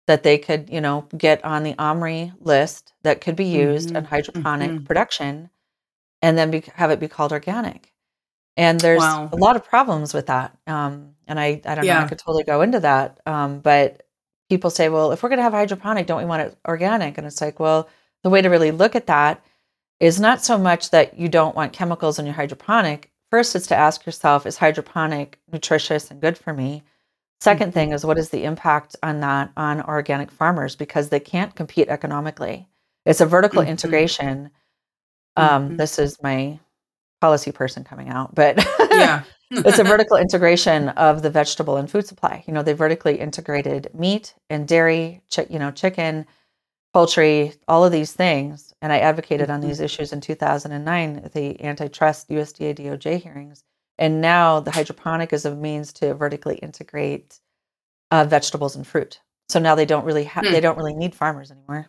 that 0.08 0.24
they 0.24 0.38
could, 0.38 0.70
you 0.70 0.82
know, 0.82 1.08
get 1.18 1.44
on 1.46 1.64
the 1.64 1.74
OMRI 1.76 2.34
list 2.40 2.94
that 3.04 3.22
could 3.22 3.36
be 3.36 3.46
used 3.46 3.92
in 3.92 4.04
Mhm, 4.04 4.08
hydroponic 4.10 4.72
mhm. 4.72 4.86
production, 4.86 5.50
and 6.22 6.38
then 6.38 6.52
be, 6.52 6.64
have 6.76 6.92
it 6.92 7.00
be 7.00 7.08
called 7.08 7.32
organic. 7.32 7.94
And 8.58 8.84
there's 8.84 9.02
Wow. 9.02 9.30
a 9.32 9.36
lot 9.38 9.56
of 9.56 9.66
problems 9.66 10.14
with 10.14 10.28
that. 10.28 10.58
Um, 10.68 11.16
and 11.28 11.40
I, 11.40 11.62
I 11.66 11.76
don't 11.76 11.88
know, 11.88 11.98
I 11.98 12.04
could 12.06 12.20
totally 12.20 12.44
go 12.44 12.62
into 12.62 12.80
that. 12.82 13.20
Um, 13.26 13.60
but 13.60 14.04
people 14.50 14.70
say, 14.70 14.90
well, 14.90 15.12
if 15.12 15.24
we're 15.24 15.30
going 15.30 15.38
to 15.40 15.44
have 15.44 15.54
hydroponic, 15.54 16.08
don't 16.08 16.20
we 16.20 16.26
want 16.26 16.44
it 16.44 16.58
organic? 16.68 17.18
And 17.18 17.26
it's 17.28 17.42
like, 17.42 17.60
well, 17.60 17.90
the 18.24 18.30
way 18.30 18.42
to 18.42 18.50
really 18.50 18.72
look 18.72 18.96
at 18.96 19.08
that 19.08 19.44
is 20.00 20.20
not 20.20 20.44
so 20.44 20.58
much 20.58 20.92
that 20.92 21.18
you 21.20 21.30
don't 21.30 21.56
want 21.56 21.74
chemicals 21.74 22.20
in 22.20 22.26
your 22.26 22.36
hydroponic. 22.36 23.12
First, 23.32 23.56
is 23.56 23.68
to 23.68 23.76
ask 23.76 24.06
yourself, 24.06 24.46
is 24.46 24.58
hydroponic 24.58 25.40
nutritious 25.52 26.12
and 26.12 26.22
good 26.22 26.38
for 26.38 26.54
me? 26.54 26.84
2nd 27.42 27.74
thing 27.74 27.92
is, 27.92 28.06
what 28.06 28.18
is 28.18 28.30
the 28.30 28.44
impact 28.46 28.96
on 29.04 29.20
that 29.22 29.52
on 29.58 29.82
organic 29.82 30.32
farmers? 30.32 30.76
Because 30.76 31.10
they 31.10 31.20
can't 31.20 31.56
compete 31.56 31.90
economically. 31.90 32.68
It's 33.06 33.22
a 33.22 33.26
vertical 33.26 33.62
Mhm. 33.64 33.68
integration. 33.68 34.50
Um, 35.36 35.72
Mhm. 35.72 35.78
This 35.78 36.00
is 36.00 36.22
my 36.24 36.60
policy 37.22 37.52
person 37.52 37.84
coming 37.84 38.10
out, 38.10 38.34
but 38.36 38.58
yeah. 38.92 39.24
it's 39.52 39.80
a 39.80 39.84
vertical 39.84 40.18
integration 40.18 40.90
of 40.90 41.22
the 41.22 41.30
vegetable 41.30 41.78
and 41.78 41.90
food 41.90 42.08
supply. 42.08 42.44
You 42.48 42.54
know, 42.54 42.64
they 42.64 42.74
vertically 42.74 43.20
integrated 43.20 43.90
meat 43.94 44.34
and 44.50 44.68
dairy, 44.68 45.22
chi- 45.34 45.48
you 45.50 45.60
know, 45.60 45.72
chicken, 45.72 46.26
poultry, 46.94 47.54
all 47.68 47.84
of 47.86 47.92
these 47.92 48.14
things. 48.14 48.74
And 48.82 48.92
I 48.94 49.00
advocated 49.00 49.50
on 49.50 49.62
these 49.62 49.80
issues 49.80 50.12
in 50.14 50.22
2009 50.22 51.18
at 51.26 51.34
the 51.34 51.62
antitrust 51.64 52.30
USDA 52.30 52.74
DOJ 52.74 53.18
hearings. 53.22 53.64
And 54.00 54.22
now 54.22 54.60
the 54.60 54.72
hydroponic 54.72 55.34
is 55.34 55.46
a 55.46 55.56
means 55.56 55.94
to 55.94 56.14
vertically 56.16 56.56
integrate 56.56 57.40
uh, 58.12 58.26
vegetables 58.26 58.76
and 58.76 58.86
fruit. 58.86 59.20
So 59.50 59.60
now 59.60 59.76
they 59.76 59.86
don't 59.86 60.06
really 60.06 60.24
have 60.26 60.46
Hmm. 60.46 60.52
they 60.52 60.62
don't 60.62 60.78
really 60.78 60.94
need 60.96 61.14
farmers 61.16 61.52
anymore. 61.52 61.88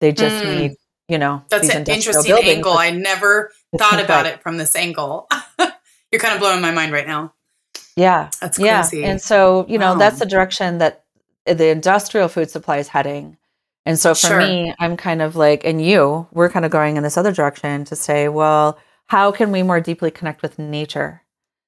They 0.00 0.12
just 0.12 0.42
Mm. 0.44 0.58
need 0.58 0.72
you 1.08 1.18
know 1.18 1.42
That's 1.48 1.68
an 1.68 1.84
interesting 1.86 2.34
buildings 2.34 2.56
angle. 2.56 2.72
I 2.78 2.90
never 2.90 3.52
thought 3.76 4.00
about 4.02 4.26
it 4.26 4.42
from 4.42 4.56
this 4.56 4.74
angle. 4.76 5.28
You're 6.12 6.20
kind 6.20 6.34
of 6.34 6.40
blowing 6.40 6.60
my 6.60 6.70
mind 6.70 6.92
right 6.92 7.06
now. 7.06 7.32
Yeah. 7.96 8.30
That's 8.40 8.58
crazy. 8.58 8.98
yeah. 9.00 9.08
And 9.08 9.20
so, 9.20 9.66
you 9.68 9.78
know, 9.78 9.92
Wow. 9.92 9.98
that's 9.98 10.18
the 10.18 10.26
direction 10.26 10.78
that 10.78 11.04
the 11.46 11.68
industrial 11.68 12.28
food 12.28 12.50
supply 12.50 12.78
is 12.78 12.88
heading. 12.88 13.36
And 13.84 13.98
so 13.98 14.14
for 14.14 14.28
Sure. 14.28 14.38
me, 14.38 14.74
I'm 14.78 14.96
kind 14.96 15.20
of 15.22 15.36
like, 15.36 15.64
and 15.64 15.84
you, 15.84 16.26
we're 16.32 16.48
kind 16.50 16.64
of 16.64 16.70
going 16.70 16.96
in 16.96 17.02
this 17.02 17.16
other 17.16 17.32
direction 17.32 17.84
to 17.86 17.96
say, 17.96 18.28
well, 18.28 18.78
how 19.06 19.32
can 19.32 19.50
we 19.52 19.62
more 19.62 19.80
deeply 19.80 20.10
connect 20.10 20.40
with 20.42 20.58
nature? 20.58 21.22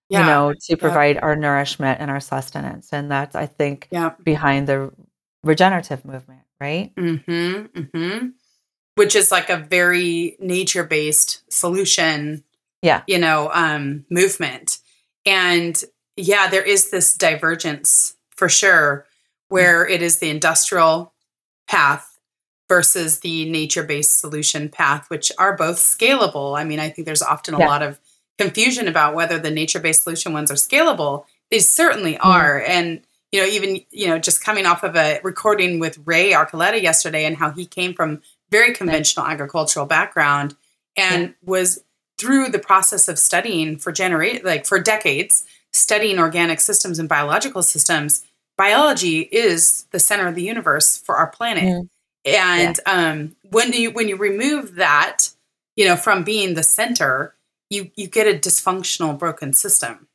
Yeah. 0.08 0.20
You 0.20 0.26
know, 0.26 0.54
to 0.66 0.76
provide 0.76 1.16
yeah. 1.16 1.22
our 1.22 1.36
nourishment 1.36 2.00
and 2.00 2.10
our 2.10 2.20
sustenance. 2.20 2.92
And 2.92 3.10
that's, 3.10 3.34
I 3.34 3.46
think, 3.46 3.88
yeah. 3.90 4.10
behind 4.22 4.66
the 4.68 4.92
regenerative 5.42 6.04
movement, 6.04 6.42
right? 6.60 6.94
Mm-hmm. 6.94 7.80
Mm-hmm. 7.80 8.28
Which 8.96 9.16
is 9.16 9.32
like 9.32 9.50
a 9.50 9.56
very 9.56 10.36
nature-based 10.38 11.50
solution. 11.52 12.44
Yeah. 12.82 13.02
You 13.06 13.18
know, 13.18 13.50
um, 13.52 14.04
movement. 14.10 14.78
And 15.24 15.82
yeah, 16.16 16.48
there 16.48 16.62
is 16.62 16.90
this 16.90 17.16
divergence 17.16 18.14
for 18.36 18.48
sure, 18.48 19.06
where 19.48 19.86
it 19.88 20.02
is 20.02 20.18
the 20.18 20.28
industrial 20.28 21.14
path 21.66 22.18
versus 22.68 23.20
the 23.20 23.48
nature-based 23.50 24.18
solution 24.18 24.68
path, 24.68 25.08
which 25.08 25.32
are 25.38 25.56
both 25.56 25.76
scalable. 25.76 26.58
I 26.58 26.64
mean, 26.64 26.78
I 26.78 26.90
think 26.90 27.06
there's 27.06 27.22
often 27.22 27.54
a 27.54 27.58
yeah. 27.58 27.66
lot 27.66 27.82
of 27.82 27.98
confusion 28.38 28.88
about 28.88 29.14
whether 29.14 29.38
the 29.38 29.50
nature-based 29.50 30.02
solution 30.02 30.32
ones 30.32 30.50
are 30.50 30.54
scalable. 30.54 31.24
They 31.50 31.60
certainly 31.60 32.14
mm-hmm. 32.14 32.28
are. 32.28 32.60
And 32.60 33.02
you 33.32 33.40
know, 33.40 33.46
even 33.46 33.80
you 33.90 34.06
know, 34.06 34.18
just 34.18 34.44
coming 34.44 34.66
off 34.66 34.84
of 34.84 34.96
a 34.96 35.20
recording 35.22 35.78
with 35.80 35.98
Ray 36.04 36.32
Archuleta 36.32 36.80
yesterday 36.80 37.24
and 37.24 37.36
how 37.36 37.50
he 37.50 37.66
came 37.66 37.94
from 37.94 38.22
very 38.50 38.72
conventional 38.72 39.26
agricultural 39.26 39.86
background 39.86 40.54
and 40.96 41.22
yeah. 41.22 41.32
was 41.42 41.82
through 42.18 42.48
the 42.48 42.58
process 42.58 43.08
of 43.08 43.18
studying 43.18 43.76
for 43.76 43.92
generate 43.92 44.44
like 44.44 44.66
for 44.66 44.78
decades 44.78 45.44
studying 45.72 46.18
organic 46.18 46.60
systems 46.60 46.98
and 46.98 47.08
biological 47.08 47.62
systems 47.62 48.24
biology 48.56 49.20
is 49.20 49.86
the 49.90 49.98
center 49.98 50.28
of 50.28 50.34
the 50.34 50.42
universe 50.42 50.96
for 50.96 51.16
our 51.16 51.26
planet 51.26 51.64
mm. 51.64 51.88
and 52.24 52.80
yeah. 52.86 53.10
um, 53.10 53.34
when 53.50 53.72
you 53.72 53.90
when 53.90 54.08
you 54.08 54.16
remove 54.16 54.76
that 54.76 55.30
you 55.76 55.84
know 55.84 55.96
from 55.96 56.22
being 56.22 56.54
the 56.54 56.62
center 56.62 57.34
you 57.70 57.90
you 57.96 58.06
get 58.06 58.26
a 58.26 58.38
dysfunctional 58.38 59.18
broken 59.18 59.52
system 59.52 60.08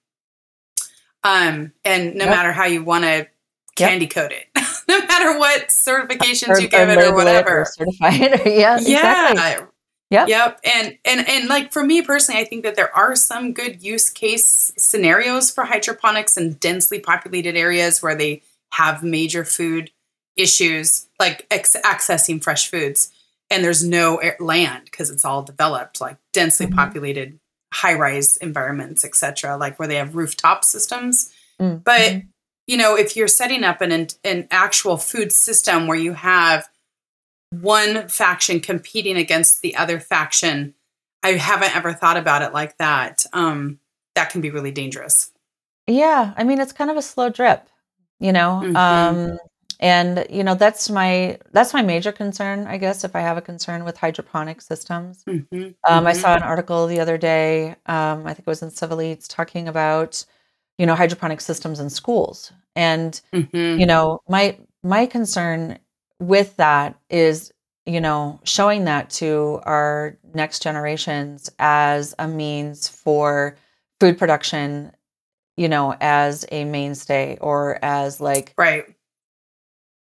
um 1.24 1.72
and 1.84 2.16
no 2.16 2.26
yep. 2.26 2.36
matter 2.36 2.52
how 2.52 2.66
you 2.66 2.84
want 2.84 3.04
to 3.04 3.28
candy 3.76 4.06
yep. 4.06 4.14
code 4.14 4.32
it 4.32 4.48
no 4.88 5.00
matter 5.06 5.38
what 5.38 5.68
certifications 5.68 6.50
or, 6.50 6.60
you 6.60 6.68
give 6.68 6.90
it 6.90 6.98
or 6.98 7.14
whatever 7.14 7.66
certified 7.66 8.42
yeah 8.46 8.80
yeah 8.80 9.30
exactly. 9.32 9.68
Yep. 10.12 10.28
Yep. 10.28 10.60
And 10.64 10.98
and 11.06 11.30
and 11.30 11.50
like 11.50 11.72
for 11.72 11.84
me 11.84 12.02
personally, 12.02 12.42
I 12.42 12.46
think 12.46 12.64
that 12.64 12.76
there 12.76 12.96
are 12.96 13.16
some 13.16 13.54
good 13.54 13.84
use 13.84 14.10
case 14.10 14.74
scenarios 14.76 15.52
for 15.52 15.66
hydroponics 15.66 16.36
in 16.36 16.54
densely 16.54 17.00
populated 17.00 17.56
areas 17.56 18.02
where 18.02 18.16
they 18.16 18.42
have 18.72 19.04
major 19.04 19.46
food 19.46 19.92
issues, 20.36 21.08
like 21.20 21.46
ex- 21.52 21.76
accessing 21.86 22.42
fresh 22.42 22.72
foods, 22.72 23.12
and 23.50 23.64
there's 23.64 23.84
no 23.84 24.18
air- 24.18 24.38
land 24.40 24.86
because 24.86 25.10
it's 25.10 25.26
all 25.26 25.44
developed, 25.44 26.02
like 26.02 26.18
densely 26.34 26.68
mm-hmm. 26.68 26.76
populated 26.76 27.40
high-rise 27.74 28.38
environments, 28.38 29.06
etc., 29.06 29.58
like 29.58 29.78
where 29.80 29.88
they 29.88 29.96
have 29.96 30.16
rooftop 30.16 30.64
systems. 30.64 31.32
Mm-hmm. 31.60 31.78
But 31.78 32.22
you 32.68 32.78
know, 32.78 32.96
if 32.96 33.16
you're 33.16 33.28
setting 33.28 33.64
up 33.64 33.82
an 33.82 34.08
an 34.24 34.48
actual 34.52 34.98
food 34.98 35.32
system 35.32 35.88
where 35.88 35.98
you 35.98 36.14
have 36.14 36.70
one 37.52 38.08
faction 38.08 38.60
competing 38.60 39.18
against 39.18 39.62
the 39.62 39.76
other 39.76 40.00
faction. 40.00 40.74
I 41.24 41.32
haven't 41.32 41.76
ever 41.76 41.94
thought 41.94 42.18
about 42.18 42.42
it 42.42 42.54
like 42.54 42.78
that. 42.78 43.26
Um, 43.34 43.80
that 44.16 44.30
can 44.30 44.42
be 44.42 44.52
really 44.52 44.72
dangerous. 44.72 45.32
Yeah, 45.88 46.34
I 46.38 46.44
mean 46.44 46.60
it's 46.60 46.72
kind 46.72 46.92
of 46.92 46.98
a 46.98 47.02
slow 47.02 47.30
drip, 47.30 47.68
you 48.20 48.32
know. 48.32 48.62
Mm-hmm. 48.64 48.76
Um, 48.76 49.40
and 49.80 50.26
you 50.30 50.44
know 50.44 50.56
that's 50.56 50.90
my 50.90 51.40
that's 51.52 51.74
my 51.74 51.82
major 51.82 52.12
concern, 52.12 52.68
I 52.68 52.78
guess, 52.78 53.04
if 53.04 53.16
I 53.16 53.22
have 53.22 53.38
a 53.38 53.42
concern 53.42 53.86
with 53.86 53.98
hydroponic 53.98 54.62
systems. 54.62 55.24
Mm-hmm. 55.24 55.56
Um, 55.58 55.74
mm-hmm. 55.88 56.08
I 56.08 56.14
saw 56.14 56.36
an 56.36 56.44
article 56.44 56.88
the 56.88 57.00
other 57.00 57.18
day. 57.18 57.76
Um, 57.86 58.26
I 58.26 58.34
think 58.34 58.40
it 58.40 58.48
was 58.48 58.62
in 58.62 58.72
Civil 58.72 59.02
Eats 59.02 59.28
talking 59.28 59.68
about 59.68 60.26
you 60.78 60.86
know 60.86 60.96
hydroponic 60.96 61.40
systems 61.42 61.80
in 61.80 61.90
schools, 61.90 62.52
and 62.76 63.20
mm-hmm. 63.34 63.80
you 63.80 63.86
know 63.86 64.20
my 64.28 64.58
my 64.84 65.06
concern 65.06 65.80
with 66.20 66.58
that 66.58 67.00
is 67.10 67.54
you 67.86 68.02
know 68.02 68.40
showing 68.44 68.84
that 68.86 69.10
to 69.10 69.62
our 69.64 70.18
next 70.34 70.62
generations 70.62 71.50
as 71.58 72.14
a 72.20 72.28
means 72.28 72.90
for 72.90 73.56
food 74.00 74.18
production 74.18 74.92
you 75.56 75.68
know 75.70 75.96
as 76.00 76.46
a 76.52 76.66
mainstay 76.66 77.38
or 77.42 77.80
as 77.84 78.22
like 78.22 78.54
right 78.58 78.96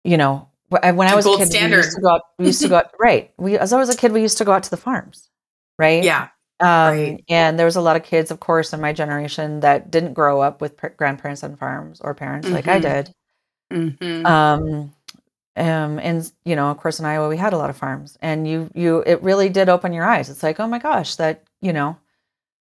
you 0.05 0.17
know 0.17 0.49
when 0.69 1.01
i 1.01 1.15
was 1.15 1.27
a 1.27 1.37
kid 1.37 1.47
standard. 1.47 1.77
we 1.79 1.83
used 1.83 1.95
to 1.95 2.01
go 2.01 2.09
out 2.09 2.23
we 2.39 2.47
used 2.47 2.63
to 2.63 2.69
go 2.69 2.77
out 2.77 2.91
right 3.01 3.33
we 3.37 3.59
as 3.59 3.73
i 3.73 3.79
was 3.79 3.89
a 3.89 3.97
kid 3.97 4.13
we 4.13 4.21
used 4.21 4.39
to 4.39 4.45
go 4.45 4.53
out 4.53 4.63
to 4.63 4.71
the 4.71 4.77
farms 4.77 5.29
right 5.79 6.05
yeah 6.05 6.29
um, 6.61 6.69
right. 6.97 7.25
and 7.29 7.59
there 7.59 7.67
was 7.67 7.77
a 7.77 7.81
lot 7.81 7.97
of 7.97 8.05
kids 8.05 8.31
of 8.31 8.39
course 8.39 8.73
in 8.73 8.81
my 8.81 8.93
generation 8.93 9.61
that 9.61 9.91
didn't 9.91 10.15
grow 10.15 10.41
up 10.41 10.61
with 10.61 10.81
grandparents 10.97 11.43
on 11.43 11.57
farms 11.57 12.01
or 12.01 12.15
parents 12.15 12.47
mm-hmm. 12.47 12.55
like 12.55 12.69
i 12.69 12.81
mm-hmm. 12.81 12.89
did 12.89 14.01
mm-hmm. 14.01 14.27
um 14.27 14.93
um, 15.57 15.99
and 16.01 16.31
you 16.45 16.57
know, 16.57 16.71
of 16.71 16.79
course, 16.79 16.99
in 16.99 17.07
Iowa 17.07 17.29
we 17.29 17.37
had 17.37 17.53
a 17.53 17.59
lot 17.59 17.71
of 17.71 17.77
farms, 17.77 18.19
and 18.21 18.47
you 18.47 18.71
you 18.75 19.05
it 19.07 19.23
really 19.23 19.49
did 19.49 19.69
open 19.69 19.93
your 19.93 20.05
eyes. 20.05 20.29
It's 20.29 20.43
like, 20.43 20.59
oh 20.59 20.67
my 20.67 20.79
gosh, 20.79 21.15
that 21.17 21.45
you 21.61 21.73
know, 21.73 21.97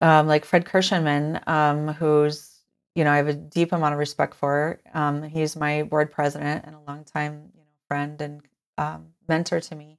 um, 0.02 0.28
like 0.28 0.46
Fred 0.46 0.66
Kirschenman, 0.66 1.46
um, 1.48 1.90
who's 1.90 2.49
you 3.00 3.06
know 3.06 3.12
I 3.12 3.18
have 3.18 3.30
a 3.30 3.34
deep 3.34 3.72
amount 3.72 3.94
of 3.94 4.00
respect 4.00 4.36
for. 4.36 4.80
Um, 4.94 5.24
he's 5.24 5.56
my 5.56 5.84
board 5.84 6.12
president 6.12 6.66
and 6.66 6.76
a 6.76 6.80
long 6.86 7.06
time 7.06 7.52
you 7.56 7.62
know 7.62 7.72
friend 7.88 8.22
and 8.22 8.42
um, 8.78 9.08
mentor 9.28 9.62
to 9.62 9.76
me. 9.76 9.98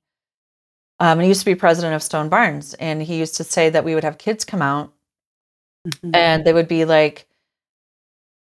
Um, 0.98 1.12
and 1.18 1.22
he 1.22 1.28
used 1.28 1.40
to 1.40 1.46
be 1.46 1.54
president 1.54 1.94
of 1.94 2.02
Stone 2.02 2.28
Barns, 2.28 2.74
and 2.74 3.02
he 3.02 3.16
used 3.16 3.36
to 3.36 3.44
say 3.44 3.70
that 3.70 3.84
we 3.84 3.94
would 3.94 4.04
have 4.04 4.18
kids 4.18 4.44
come 4.44 4.60
out, 4.60 4.92
mm-hmm. 5.88 6.14
and 6.14 6.44
they 6.44 6.52
would 6.52 6.68
be 6.68 6.84
like, 6.84 7.26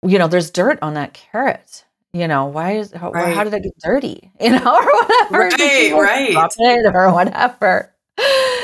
you 0.06 0.20
know, 0.20 0.28
there's 0.28 0.52
dirt 0.52 0.78
on 0.82 0.96
that 0.96 1.14
carrot 1.14 1.86
you 2.14 2.28
know, 2.28 2.46
why 2.46 2.74
is 2.74 2.92
how, 2.92 3.12
right. 3.12 3.36
how 3.36 3.44
did 3.44 3.54
it 3.54 3.64
get 3.64 3.78
dirty? 3.80 4.32
You 4.42 4.52
know, 4.52 4.76
or 4.76 4.86
whatever. 4.86 5.50
Right, 5.56 5.92
right. 6.60 6.96
or 6.96 7.14
whatever. 7.14 7.94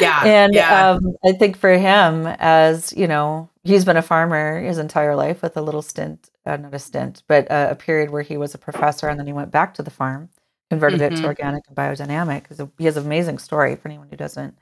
Yeah. 0.01 0.23
And 0.25 0.53
yeah. 0.53 0.91
Um, 0.91 1.15
I 1.23 1.33
think 1.33 1.57
for 1.57 1.71
him, 1.71 2.27
as 2.39 2.93
you 2.95 3.07
know, 3.07 3.49
he's 3.63 3.85
been 3.85 3.97
a 3.97 4.01
farmer 4.01 4.61
his 4.61 4.77
entire 4.77 5.15
life 5.15 5.41
with 5.41 5.57
a 5.57 5.61
little 5.61 5.81
stint, 5.81 6.29
uh, 6.45 6.57
not 6.57 6.73
a 6.73 6.79
stint, 6.79 7.23
but 7.27 7.49
uh, 7.49 7.69
a 7.71 7.75
period 7.75 8.09
where 8.09 8.21
he 8.21 8.37
was 8.37 8.53
a 8.53 8.57
professor 8.57 9.07
and 9.07 9.19
then 9.19 9.27
he 9.27 9.33
went 9.33 9.51
back 9.51 9.73
to 9.75 9.83
the 9.83 9.91
farm, 9.91 10.29
converted 10.69 10.99
mm-hmm. 10.99 11.07
it 11.07 11.09
to 11.09 11.15
mm-hmm. 11.17 11.25
organic 11.25 11.63
and 11.67 11.75
biodynamic. 11.75 12.43
Because 12.43 12.61
he 12.77 12.85
has 12.85 12.97
an 12.97 13.05
amazing 13.05 13.39
story 13.39 13.75
for 13.75 13.87
anyone 13.87 14.09
who 14.09 14.17
doesn't 14.17 14.57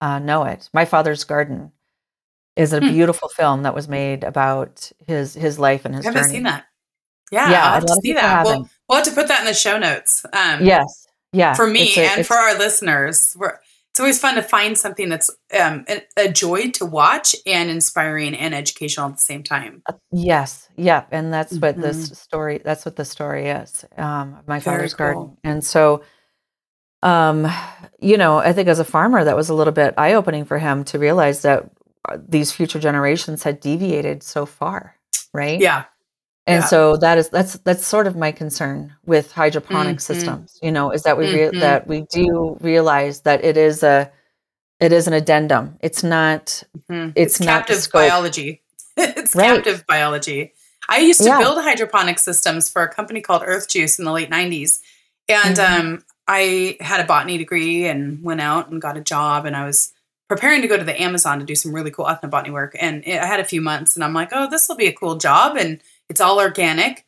uh, 0.00 0.18
know 0.18 0.44
it. 0.44 0.68
My 0.72 0.84
father's 0.84 1.24
garden 1.24 1.72
is 2.56 2.72
a 2.72 2.80
hmm. 2.80 2.88
beautiful 2.88 3.28
film 3.30 3.62
that 3.62 3.74
was 3.74 3.88
made 3.88 4.24
about 4.24 4.92
his 5.06 5.34
his 5.34 5.58
life 5.58 5.84
and 5.84 5.94
his. 5.94 6.04
I 6.04 6.08
haven't 6.08 6.22
journey. 6.24 6.34
seen 6.34 6.42
that. 6.42 6.66
Yeah, 7.30 7.50
yeah 7.50 7.66
I'll 7.66 7.74
have 7.74 7.86
to 7.86 8.00
see 8.02 8.12
that. 8.12 8.44
We'll, 8.44 8.68
we'll 8.88 8.98
have 8.98 9.06
to 9.06 9.14
put 9.14 9.28
that 9.28 9.40
in 9.40 9.46
the 9.46 9.54
show 9.54 9.78
notes. 9.78 10.24
Um, 10.32 10.64
yes. 10.64 11.06
Yeah. 11.32 11.54
For 11.54 11.66
me 11.66 11.94
a, 11.96 12.00
and 12.00 12.26
for 12.26 12.36
our 12.36 12.58
listeners, 12.58 13.34
we're, 13.38 13.58
it's 13.92 14.00
always 14.00 14.18
fun 14.18 14.36
to 14.36 14.42
find 14.42 14.78
something 14.78 15.10
that's 15.10 15.30
um, 15.60 15.84
a, 16.16 16.32
joy 16.32 16.70
to 16.70 16.86
watch 16.86 17.36
and 17.44 17.68
inspiring 17.68 18.34
and 18.34 18.54
educational 18.54 19.10
at 19.10 19.18
the 19.18 19.22
same 19.22 19.42
time. 19.42 19.82
Uh, 19.86 19.92
yes. 20.10 20.70
Yep. 20.78 21.08
And 21.12 21.30
that's 21.30 21.52
mm-hmm. 21.52 21.60
what 21.60 21.78
this 21.78 22.06
mm-hmm. 22.06 22.14
story, 22.14 22.62
that's 22.64 22.86
what 22.86 22.96
the 22.96 23.04
story 23.04 23.48
is. 23.48 23.84
Um, 23.98 24.38
my 24.46 24.60
Very 24.60 24.76
father's 24.76 24.94
cool. 24.94 25.06
garden. 25.06 25.36
And 25.44 25.62
so, 25.62 26.02
um, 27.02 27.46
you 28.00 28.16
know, 28.16 28.38
I 28.38 28.54
think 28.54 28.68
as 28.68 28.78
a 28.78 28.84
farmer, 28.84 29.24
that 29.24 29.36
was 29.36 29.50
a 29.50 29.54
little 29.54 29.74
bit 29.74 29.92
eye 29.98 30.14
opening 30.14 30.46
for 30.46 30.58
him 30.58 30.84
to 30.84 30.98
realize 30.98 31.42
that 31.42 31.70
uh, 32.08 32.16
these 32.26 32.50
future 32.50 32.78
generations 32.78 33.42
had 33.42 33.60
deviated 33.60 34.22
so 34.22 34.46
far. 34.46 34.96
Right. 35.34 35.60
Yeah 35.60 35.84
and 36.46 36.62
yeah. 36.62 36.66
so 36.66 36.96
that 36.96 37.18
is 37.18 37.28
that's 37.28 37.54
that's 37.58 37.86
sort 37.86 38.06
of 38.06 38.16
my 38.16 38.32
concern 38.32 38.94
with 39.04 39.32
hydroponic 39.32 39.96
mm-hmm. 39.96 40.14
systems 40.14 40.58
you 40.62 40.72
know 40.72 40.90
is 40.90 41.02
that 41.04 41.16
we 41.16 41.26
mm-hmm. 41.26 41.58
that 41.60 41.86
we 41.86 42.02
do 42.10 42.56
realize 42.60 43.20
that 43.20 43.44
it 43.44 43.56
is 43.56 43.82
a 43.82 44.10
it 44.80 44.92
is 44.92 45.06
an 45.06 45.12
addendum 45.12 45.78
it's 45.80 46.02
not 46.02 46.62
mm-hmm. 46.90 47.10
it's, 47.14 47.36
it's, 47.36 47.40
not 47.40 47.66
captive 47.66 47.88
biology 47.92 48.62
it's 48.96 49.34
right. 49.34 49.54
captive 49.54 49.84
biology 49.86 50.52
i 50.88 50.98
used 50.98 51.20
to 51.20 51.26
yeah. 51.26 51.38
build 51.38 51.62
hydroponic 51.62 52.18
systems 52.18 52.68
for 52.68 52.82
a 52.82 52.92
company 52.92 53.20
called 53.20 53.42
earth 53.44 53.68
juice 53.68 53.98
in 53.98 54.04
the 54.04 54.12
late 54.12 54.30
90s 54.30 54.80
and 55.28 55.56
mm-hmm. 55.56 55.86
um, 55.86 56.04
i 56.26 56.76
had 56.80 57.00
a 57.00 57.04
botany 57.04 57.38
degree 57.38 57.86
and 57.86 58.22
went 58.22 58.40
out 58.40 58.70
and 58.70 58.82
got 58.82 58.96
a 58.96 59.00
job 59.00 59.46
and 59.46 59.56
i 59.56 59.64
was 59.64 59.92
preparing 60.28 60.62
to 60.62 60.68
go 60.68 60.76
to 60.76 60.84
the 60.84 61.00
amazon 61.00 61.38
to 61.38 61.44
do 61.44 61.54
some 61.54 61.72
really 61.72 61.90
cool 61.90 62.06
ethnobotany 62.06 62.50
work 62.50 62.74
and 62.80 63.04
it, 63.06 63.20
i 63.20 63.26
had 63.26 63.38
a 63.38 63.44
few 63.44 63.60
months 63.60 63.94
and 63.94 64.02
i'm 64.02 64.14
like 64.14 64.30
oh 64.32 64.50
this 64.50 64.68
will 64.68 64.76
be 64.76 64.86
a 64.86 64.92
cool 64.92 65.14
job 65.16 65.56
and 65.56 65.80
it's 66.08 66.20
all 66.20 66.38
organic. 66.38 67.04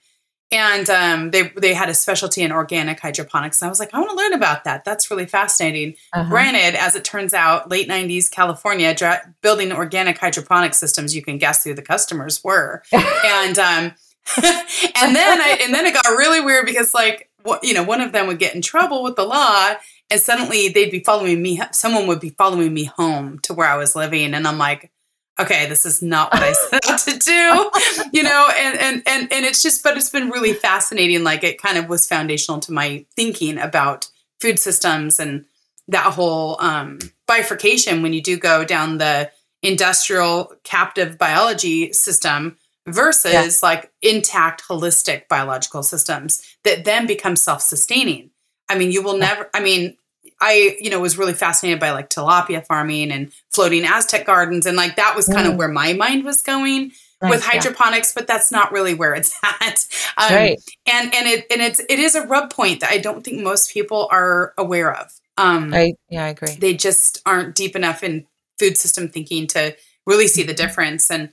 And 0.53 0.89
um, 0.89 1.31
they 1.31 1.51
they 1.57 1.75
had 1.75 1.89
a 1.89 1.95
specialty 1.95 2.43
in 2.43 2.53
organic 2.53 3.01
hydroponics. 3.01 3.61
And 3.61 3.67
I 3.67 3.71
was 3.71 3.81
like, 3.81 3.93
I 3.93 3.99
want 3.99 4.11
to 4.11 4.17
learn 4.17 4.35
about 4.35 4.65
that. 4.65 4.85
That's 4.85 5.11
really 5.11 5.27
fascinating. 5.27 5.97
Uh-huh. 6.13 6.29
Granted, 6.29 6.79
as 6.79 6.95
it 6.95 7.05
turns 7.05 7.35
out, 7.35 7.71
late 7.71 7.89
'90s 7.89 8.31
California 8.31 8.95
dra- 8.95 9.35
building 9.43 9.73
organic 9.73 10.19
hydroponic 10.19 10.75
systems. 10.75 11.17
You 11.17 11.23
can 11.23 11.39
guess 11.39 11.65
who 11.65 11.75
the 11.75 11.83
customers 11.83 12.45
were, 12.45 12.83
and 12.93 13.59
um, 13.59 13.95
and 14.37 15.17
then 15.17 15.41
I 15.41 15.59
and 15.63 15.75
then 15.75 15.87
it 15.87 15.95
got 15.95 16.07
really 16.07 16.41
weird 16.41 16.67
because 16.67 16.95
like 16.95 17.31
you 17.63 17.75
know 17.75 17.83
one 17.83 18.01
of 18.01 18.13
them 18.13 18.27
would 18.27 18.39
get 18.39 18.55
in 18.55 18.63
trouble 18.63 19.03
with 19.03 19.17
the 19.17 19.25
law, 19.25 19.75
and 20.11 20.21
suddenly 20.21 20.69
they'd 20.69 20.91
be 20.91 21.01
following 21.01 21.43
me. 21.43 21.61
Someone 21.73 22.07
would 22.07 22.21
be 22.21 22.31
following 22.31 22.73
me 22.73 22.85
home 22.85 23.39
to 23.41 23.55
where 23.55 23.69
I 23.69 23.77
was 23.77 23.97
living, 23.97 24.35
and 24.35 24.47
I'm 24.47 24.59
like, 24.59 24.93
okay, 25.38 25.66
this 25.66 25.85
is 25.85 26.03
not 26.03 26.33
what 26.33 26.42
I 26.42 26.53
set 26.70 26.88
out 26.88 26.99
to 27.01 27.18
do, 27.18 27.70
you 28.12 28.23
know, 28.23 28.49
and, 28.57 28.79
and, 28.79 29.03
and, 29.07 29.33
and 29.33 29.44
it's 29.44 29.62
just, 29.62 29.83
but 29.83 29.97
it's 29.97 30.11
been 30.11 30.31
really 30.31 30.53
fascinating. 30.53 31.25
Like 31.25 31.44
it 31.44 31.61
kind 31.61 31.79
of 31.79 31.88
was 31.88 32.07
foundational 32.07 32.61
to 32.61 32.73
my 32.73 33.05
thinking 33.16 33.59
about 33.59 34.09
food 34.40 34.59
systems 34.59 35.18
and 35.18 35.44
that 35.88 36.12
whole 36.12 36.61
um, 36.61 36.99
bifurcation 37.27 38.03
when 38.03 38.12
you 38.12 38.23
do 38.23 38.38
go 38.38 38.64
down 38.64 38.99
the 38.99 39.31
industrial 39.62 40.53
captive 40.62 41.18
biology 41.18 41.92
system 41.92 42.57
versus 42.87 43.33
yeah. 43.33 43.49
like 43.62 43.90
intact 44.03 44.62
holistic 44.62 45.27
biological 45.29 45.83
systems 45.83 46.42
that 46.64 46.85
then 46.85 47.07
become 47.07 47.37
self-sustaining. 47.37 48.31
I 48.68 48.79
mean, 48.79 48.92
you 48.92 49.03
will 49.03 49.16
never 49.16 49.49
I 49.55 49.61
mean, 49.61 49.97
I, 50.40 50.77
you 50.81 50.90
know, 50.90 51.01
was 51.01 51.16
really 51.16 51.33
fascinated 51.33 51.81
by 51.81 51.92
like 51.92 52.11
tilapia 52.11 52.64
farming 52.66 53.11
and 53.11 53.33
floating 53.51 53.85
Aztec 53.85 54.27
gardens. 54.27 54.66
And 54.66 54.77
like 54.77 54.97
that 54.97 55.14
was 55.16 55.27
kind 55.27 55.47
mm. 55.47 55.53
of 55.53 55.57
where 55.57 55.68
my 55.68 55.92
mind 55.92 56.25
was 56.25 56.42
going 56.42 56.92
nice, 57.23 57.31
with 57.31 57.44
hydroponics, 57.44 58.12
yeah. 58.14 58.20
but 58.20 58.27
that's 58.27 58.51
not 58.51 58.73
really 58.73 58.94
where 58.94 59.14
it's 59.14 59.38
at. 59.42 59.87
Um, 60.16 60.35
right. 60.35 60.61
And, 60.87 61.14
and 61.14 61.27
it, 61.29 61.47
and 61.51 61.62
it's, 61.62 61.81
it 61.81 61.99
is 61.99 62.14
a 62.14 62.27
rub 62.27 62.51
point 62.51 62.81
that 62.81 62.90
I 62.90 62.99
don't 62.99 63.25
think 63.25 63.42
most 63.42 63.73
people 63.73 64.09
are 64.11 64.53
aware 64.59 64.94
of. 64.94 65.12
Um, 65.37 65.73
I, 65.73 65.94
yeah, 66.09 66.25
I 66.25 66.29
agree. 66.29 66.55
They 66.57 66.75
just 66.75 67.20
aren't 67.27 67.55
deep 67.55 67.75
enough 67.75 68.03
in 68.03 68.27
food 68.59 68.77
system 68.77 69.09
thinking 69.09 69.47
to 69.49 69.77
really 70.07 70.29
see 70.29 70.42
the 70.42 70.53
mm-hmm. 70.53 70.66
difference. 70.66 71.11
And, 71.11 71.31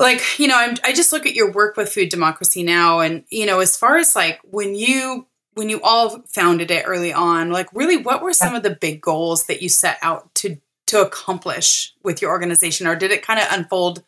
like 0.00 0.38
you 0.38 0.46
know 0.46 0.56
I'm, 0.56 0.76
i 0.84 0.92
just 0.92 1.12
look 1.12 1.26
at 1.26 1.34
your 1.34 1.50
work 1.50 1.76
with 1.76 1.92
food 1.92 2.08
democracy 2.08 2.62
now 2.62 3.00
and 3.00 3.24
you 3.30 3.46
know 3.46 3.58
as 3.58 3.76
far 3.76 3.96
as 3.96 4.14
like 4.14 4.40
when 4.44 4.76
you 4.76 5.26
when 5.58 5.68
you 5.68 5.80
all 5.82 6.22
founded 6.28 6.70
it 6.70 6.84
early 6.86 7.12
on, 7.12 7.50
like 7.50 7.68
really 7.74 7.96
what 7.96 8.22
were 8.22 8.32
some 8.32 8.54
of 8.54 8.62
the 8.62 8.70
big 8.70 9.00
goals 9.00 9.46
that 9.46 9.60
you 9.60 9.68
set 9.68 9.98
out 10.02 10.32
to 10.36 10.56
to 10.86 11.02
accomplish 11.02 11.92
with 12.02 12.22
your 12.22 12.30
organization 12.30 12.86
or 12.86 12.94
did 12.94 13.10
it 13.10 13.22
kind 13.22 13.38
of 13.38 13.46
unfold 13.50 14.02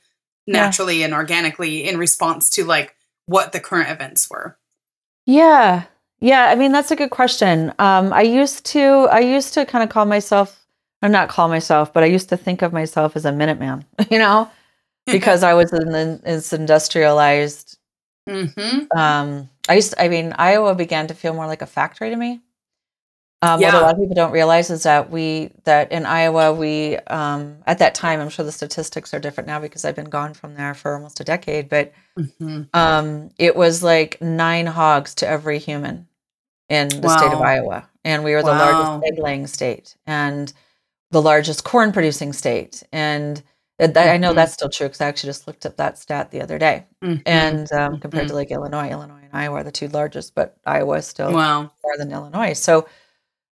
naturally 0.46 1.00
yeah. 1.00 1.06
and 1.06 1.12
organically 1.12 1.86
in 1.86 1.98
response 1.98 2.48
to 2.48 2.64
like 2.64 2.96
what 3.26 3.52
the 3.52 3.60
current 3.60 3.90
events 3.90 4.30
were? 4.30 4.56
Yeah. 5.26 5.84
Yeah, 6.20 6.44
I 6.44 6.54
mean 6.54 6.70
that's 6.70 6.92
a 6.92 6.96
good 6.96 7.10
question. 7.10 7.72
Um, 7.78 8.12
I 8.12 8.22
used 8.22 8.64
to 8.66 9.08
I 9.10 9.20
used 9.20 9.52
to 9.54 9.66
kind 9.66 9.82
of 9.82 9.90
call 9.90 10.04
myself 10.04 10.64
or 11.02 11.08
not 11.08 11.28
call 11.28 11.48
myself, 11.48 11.92
but 11.92 12.04
I 12.04 12.06
used 12.06 12.28
to 12.28 12.36
think 12.36 12.62
of 12.62 12.72
myself 12.72 13.16
as 13.16 13.24
a 13.24 13.32
Minuteman, 13.32 13.84
you 14.10 14.18
know, 14.18 14.48
because 15.06 15.42
I 15.42 15.54
was 15.54 15.72
in 15.72 15.90
this 16.22 16.52
industrialized 16.52 17.69
mm-hmm. 18.28 18.98
um, 18.98 19.48
I 19.68 19.74
used, 19.74 19.92
to, 19.92 20.02
I 20.02 20.08
mean, 20.08 20.34
Iowa 20.38 20.74
began 20.74 21.06
to 21.08 21.14
feel 21.14 21.34
more 21.34 21.46
like 21.46 21.62
a 21.62 21.66
factory 21.66 22.10
to 22.10 22.16
me. 22.16 22.40
Um, 23.42 23.60
yeah. 23.60 23.72
What 23.72 23.82
a 23.82 23.86
lot 23.86 23.94
of 23.94 24.00
people 24.00 24.14
don't 24.14 24.32
realize 24.32 24.68
is 24.68 24.82
that 24.82 25.10
we 25.10 25.50
that 25.64 25.92
in 25.92 26.04
Iowa 26.04 26.52
we 26.52 26.96
um, 27.06 27.56
at 27.66 27.78
that 27.78 27.94
time 27.94 28.20
I'm 28.20 28.28
sure 28.28 28.44
the 28.44 28.52
statistics 28.52 29.14
are 29.14 29.18
different 29.18 29.46
now 29.46 29.58
because 29.58 29.86
I've 29.86 29.96
been 29.96 30.10
gone 30.10 30.34
from 30.34 30.54
there 30.54 30.74
for 30.74 30.92
almost 30.94 31.20
a 31.20 31.24
decade, 31.24 31.70
but 31.70 31.94
mm-hmm. 32.18 32.64
um, 32.74 33.30
it 33.38 33.56
was 33.56 33.82
like 33.82 34.20
nine 34.20 34.66
hogs 34.66 35.14
to 35.16 35.26
every 35.26 35.58
human 35.58 36.06
in 36.68 36.88
the 36.90 37.08
wow. 37.08 37.16
state 37.16 37.32
of 37.32 37.40
Iowa, 37.40 37.88
and 38.04 38.24
we 38.24 38.34
were 38.34 38.42
the 38.42 38.48
wow. 38.48 38.98
largest 38.98 39.12
egg 39.12 39.18
laying 39.18 39.46
state 39.46 39.96
and 40.06 40.52
the 41.10 41.22
largest 41.22 41.64
corn 41.64 41.92
producing 41.92 42.32
state, 42.32 42.82
and. 42.92 43.42
I 43.80 44.16
know 44.18 44.32
that's 44.34 44.52
still 44.52 44.68
true 44.68 44.86
because 44.86 45.00
I 45.00 45.06
actually 45.06 45.28
just 45.28 45.46
looked 45.46 45.64
up 45.64 45.76
that 45.76 45.98
stat 45.98 46.30
the 46.30 46.42
other 46.42 46.58
day. 46.58 46.86
Mm-hmm. 47.02 47.22
And 47.26 47.72
um, 47.72 47.98
compared 47.98 48.24
mm-hmm. 48.24 48.30
to 48.30 48.34
like 48.34 48.50
Illinois, 48.50 48.90
Illinois 48.90 49.22
and 49.22 49.30
Iowa 49.32 49.56
are 49.56 49.64
the 49.64 49.72
two 49.72 49.88
largest, 49.88 50.34
but 50.34 50.56
Iowa 50.66 50.98
is 50.98 51.06
still 51.06 51.32
wow. 51.32 51.70
more 51.82 51.96
than 51.96 52.12
Illinois. 52.12 52.52
So 52.52 52.88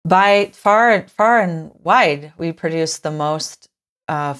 by 0.04 0.50
far, 0.54 1.06
far 1.08 1.40
and 1.40 1.72
wide, 1.82 2.32
we 2.38 2.52
produce 2.52 2.98
the 2.98 3.10
most. 3.10 3.68
Uh, 4.08 4.34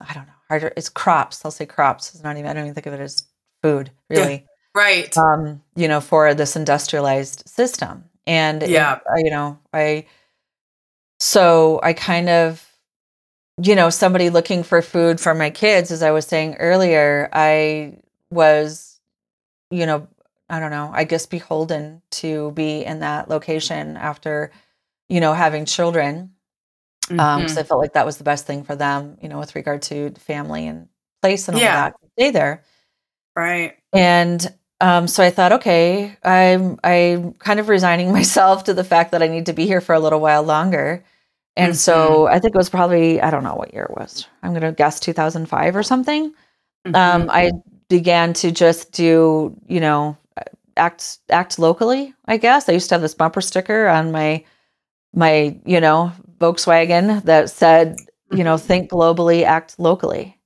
I 0.00 0.14
don't 0.14 0.26
know. 0.26 0.32
Harder. 0.48 0.72
It's 0.76 0.88
crops. 0.88 1.44
I'll 1.44 1.50
say 1.50 1.66
crops. 1.66 2.14
It's 2.14 2.24
not 2.24 2.36
even. 2.36 2.50
I 2.50 2.54
don't 2.54 2.64
even 2.64 2.74
think 2.74 2.86
of 2.86 2.94
it 2.94 3.00
as 3.00 3.24
food, 3.62 3.90
really. 4.08 4.32
Yeah. 4.32 4.40
Right. 4.74 5.18
Um, 5.18 5.62
you 5.76 5.88
know, 5.88 6.00
for 6.00 6.34
this 6.34 6.56
industrialized 6.56 7.48
system, 7.48 8.04
and 8.26 8.62
yeah, 8.62 9.00
it, 9.16 9.24
you 9.24 9.30
know, 9.30 9.58
I. 9.72 10.06
So 11.18 11.80
I 11.82 11.92
kind 11.92 12.28
of 12.28 12.66
you 13.62 13.74
know, 13.74 13.90
somebody 13.90 14.30
looking 14.30 14.62
for 14.62 14.82
food 14.82 15.20
for 15.20 15.34
my 15.34 15.50
kids, 15.50 15.90
as 15.90 16.02
I 16.02 16.10
was 16.10 16.26
saying 16.26 16.56
earlier, 16.56 17.28
I 17.32 17.98
was, 18.30 19.00
you 19.70 19.86
know, 19.86 20.06
I 20.48 20.60
don't 20.60 20.70
know, 20.70 20.90
I 20.92 21.04
guess 21.04 21.26
beholden 21.26 22.02
to 22.12 22.50
be 22.52 22.84
in 22.84 23.00
that 23.00 23.28
location 23.28 23.96
after, 23.96 24.50
you 25.08 25.20
know, 25.20 25.32
having 25.32 25.64
children. 25.64 26.32
Um, 27.10 27.16
mm-hmm. 27.16 27.20
Um, 27.20 27.40
because 27.42 27.58
I 27.58 27.62
felt 27.64 27.80
like 27.80 27.94
that 27.94 28.06
was 28.06 28.18
the 28.18 28.24
best 28.24 28.46
thing 28.46 28.62
for 28.62 28.76
them, 28.76 29.18
you 29.20 29.28
know, 29.28 29.38
with 29.38 29.54
regard 29.56 29.82
to 29.82 30.10
family 30.12 30.66
and 30.66 30.88
place 31.22 31.48
and 31.48 31.56
all 31.56 31.62
yeah. 31.62 31.90
that. 31.90 31.94
Stay 32.16 32.30
there. 32.30 32.62
Right. 33.34 33.76
And 33.92 34.52
um, 34.80 35.08
so 35.08 35.22
I 35.22 35.30
thought, 35.30 35.52
okay, 35.52 36.16
I'm 36.24 36.78
I'm 36.84 37.34
kind 37.34 37.60
of 37.60 37.68
resigning 37.68 38.12
myself 38.12 38.64
to 38.64 38.74
the 38.74 38.84
fact 38.84 39.12
that 39.12 39.22
I 39.22 39.28
need 39.28 39.46
to 39.46 39.52
be 39.52 39.66
here 39.66 39.80
for 39.80 39.94
a 39.94 40.00
little 40.00 40.20
while 40.20 40.42
longer. 40.42 41.04
And 41.60 41.72
mm-hmm. 41.72 41.76
so 41.76 42.26
I 42.26 42.38
think 42.38 42.54
it 42.54 42.58
was 42.58 42.70
probably, 42.70 43.20
I 43.20 43.30
don't 43.30 43.44
know 43.44 43.54
what 43.54 43.74
year 43.74 43.84
it 43.84 43.94
was. 43.94 44.26
I'm 44.42 44.52
going 44.52 44.62
to 44.62 44.72
guess 44.72 44.98
2005 44.98 45.76
or 45.76 45.82
something. 45.82 46.32
Mm-hmm. 46.86 46.94
Um, 46.94 47.28
I 47.30 47.52
began 47.90 48.32
to 48.34 48.50
just 48.50 48.92
do, 48.92 49.54
you 49.68 49.80
know, 49.80 50.16
act 50.78 51.18
act 51.28 51.58
locally, 51.58 52.14
I 52.24 52.38
guess. 52.38 52.68
I 52.68 52.72
used 52.72 52.88
to 52.88 52.94
have 52.94 53.02
this 53.02 53.14
bumper 53.14 53.42
sticker 53.42 53.88
on 53.88 54.10
my 54.10 54.42
my, 55.12 55.58
you 55.66 55.80
know, 55.80 56.12
Volkswagen 56.38 57.22
that 57.24 57.50
said, 57.50 57.96
you 58.30 58.42
know, 58.44 58.56
think 58.56 58.90
globally, 58.90 59.42
act 59.42 59.78
locally. 59.78 60.38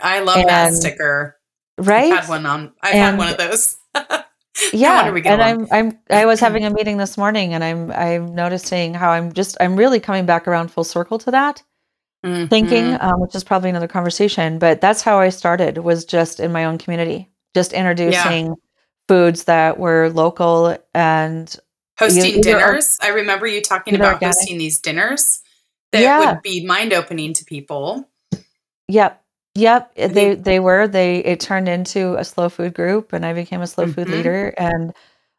I 0.00 0.20
love 0.20 0.38
and, 0.38 0.48
that 0.48 0.72
sticker. 0.72 1.38
Right? 1.78 2.12
I've 2.12 2.20
had 2.20 2.28
one 2.28 2.46
on 2.46 2.72
I've 2.82 2.94
and, 2.94 3.02
had 3.02 3.18
one 3.18 3.28
of 3.28 3.38
those. 3.38 3.76
yeah 4.72 5.14
and 5.24 5.42
i'm 5.42 5.66
i'm 5.70 5.98
i 6.10 6.24
was 6.26 6.40
having 6.40 6.64
a 6.64 6.70
meeting 6.70 6.96
this 6.96 7.16
morning 7.16 7.54
and 7.54 7.62
i'm 7.62 7.90
i'm 7.92 8.34
noticing 8.34 8.94
how 8.94 9.10
i'm 9.10 9.32
just 9.32 9.56
i'm 9.60 9.76
really 9.76 10.00
coming 10.00 10.26
back 10.26 10.46
around 10.48 10.70
full 10.70 10.84
circle 10.84 11.18
to 11.18 11.30
that 11.30 11.62
mm-hmm. 12.24 12.46
thinking 12.46 12.96
um, 13.00 13.20
which 13.20 13.34
is 13.34 13.44
probably 13.44 13.70
another 13.70 13.88
conversation 13.88 14.58
but 14.58 14.80
that's 14.80 15.02
how 15.02 15.18
i 15.18 15.28
started 15.28 15.78
was 15.78 16.04
just 16.04 16.40
in 16.40 16.52
my 16.52 16.64
own 16.64 16.78
community 16.78 17.28
just 17.54 17.72
introducing 17.72 18.46
yeah. 18.46 18.54
foods 19.08 19.44
that 19.44 19.78
were 19.78 20.08
local 20.10 20.76
and 20.94 21.56
hosting 21.98 22.40
dinners 22.40 22.98
i 23.02 23.08
remember 23.08 23.46
you 23.46 23.60
talking 23.60 23.94
about 23.94 24.14
organic. 24.14 24.34
hosting 24.34 24.58
these 24.58 24.80
dinners 24.80 25.42
that 25.92 26.02
yeah. 26.02 26.32
would 26.32 26.42
be 26.42 26.64
mind-opening 26.64 27.32
to 27.32 27.44
people 27.44 28.08
yep 28.88 29.22
Yep, 29.60 29.94
they 29.94 30.34
they 30.36 30.58
were. 30.58 30.88
They 30.88 31.18
it 31.18 31.38
turned 31.40 31.68
into 31.68 32.14
a 32.16 32.24
slow 32.24 32.48
food 32.48 32.72
group 32.72 33.12
and 33.12 33.26
I 33.26 33.34
became 33.34 33.60
a 33.60 33.66
slow 33.66 33.86
food 33.86 34.06
mm-hmm. 34.06 34.16
leader 34.16 34.54
and 34.56 34.94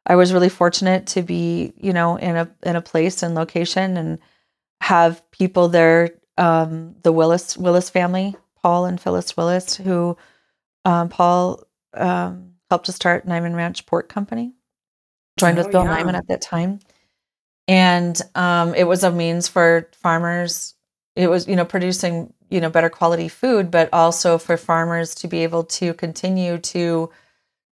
I 0.05 0.15
was 0.15 0.31
really 0.31 0.49
fortunate 0.49 1.07
to 1.07 1.23
be, 1.23 1.73
you 1.77 1.91
know, 1.91 2.17
in 2.17 2.35
a 2.35 2.49
in 2.61 2.75
a 2.75 2.81
place 2.81 3.23
and 3.23 3.33
location 3.33 3.97
and 3.97 4.19
have 4.81 5.29
people 5.31 5.69
there 5.69 6.11
um 6.37 6.95
the 7.01 7.11
Willis 7.11 7.57
Willis 7.57 7.89
family, 7.89 8.35
Paul 8.61 8.85
and 8.85 9.01
Phyllis 9.01 9.35
Willis 9.35 9.75
who 9.75 10.15
um 10.85 11.09
Paul 11.09 11.63
um 11.95 12.53
helped 12.69 12.85
to 12.85 12.91
start 12.91 13.25
Niman 13.25 13.55
Ranch 13.55 13.87
Pork 13.87 14.07
Company. 14.07 14.53
Joined 15.39 15.57
oh, 15.57 15.63
with 15.63 15.71
Bill 15.71 15.83
yeah. 15.83 15.97
Niman 15.97 16.13
at 16.13 16.27
that 16.27 16.43
time. 16.43 16.79
And 17.67 18.21
um 18.35 18.75
it 18.75 18.83
was 18.83 19.03
a 19.03 19.11
means 19.11 19.47
for 19.47 19.89
farmers 19.93 20.75
it 21.15 21.29
was 21.29 21.47
you 21.47 21.55
know 21.55 21.65
producing 21.65 22.33
you 22.49 22.61
know 22.61 22.69
better 22.69 22.89
quality 22.89 23.27
food 23.27 23.71
but 23.71 23.89
also 23.93 24.37
for 24.37 24.57
farmers 24.57 25.15
to 25.15 25.27
be 25.27 25.43
able 25.43 25.63
to 25.63 25.93
continue 25.93 26.57
to 26.57 27.09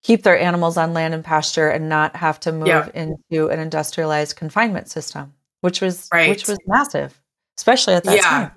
keep 0.02 0.23
their 0.23 0.39
animals 0.39 0.78
on 0.78 0.93
land 0.93 1.13
and 1.13 1.23
pasture 1.23 1.69
and 1.69 1.89
not 1.89 2.15
have 2.15 2.39
to 2.39 2.52
move 2.52 2.67
yeah. 2.67 2.89
into 2.93 3.49
an 3.49 3.60
industrialized 3.60 4.36
confinement 4.36 4.89
system 4.89 5.34
which 5.62 5.82
was 5.82 6.08
right. 6.13 6.30
which 6.30 6.47
was 6.47 6.58
massive 6.67 7.19
especially 7.58 7.93
at 7.93 8.04
that 8.04 8.15
yeah. 8.15 8.21
time 8.21 8.52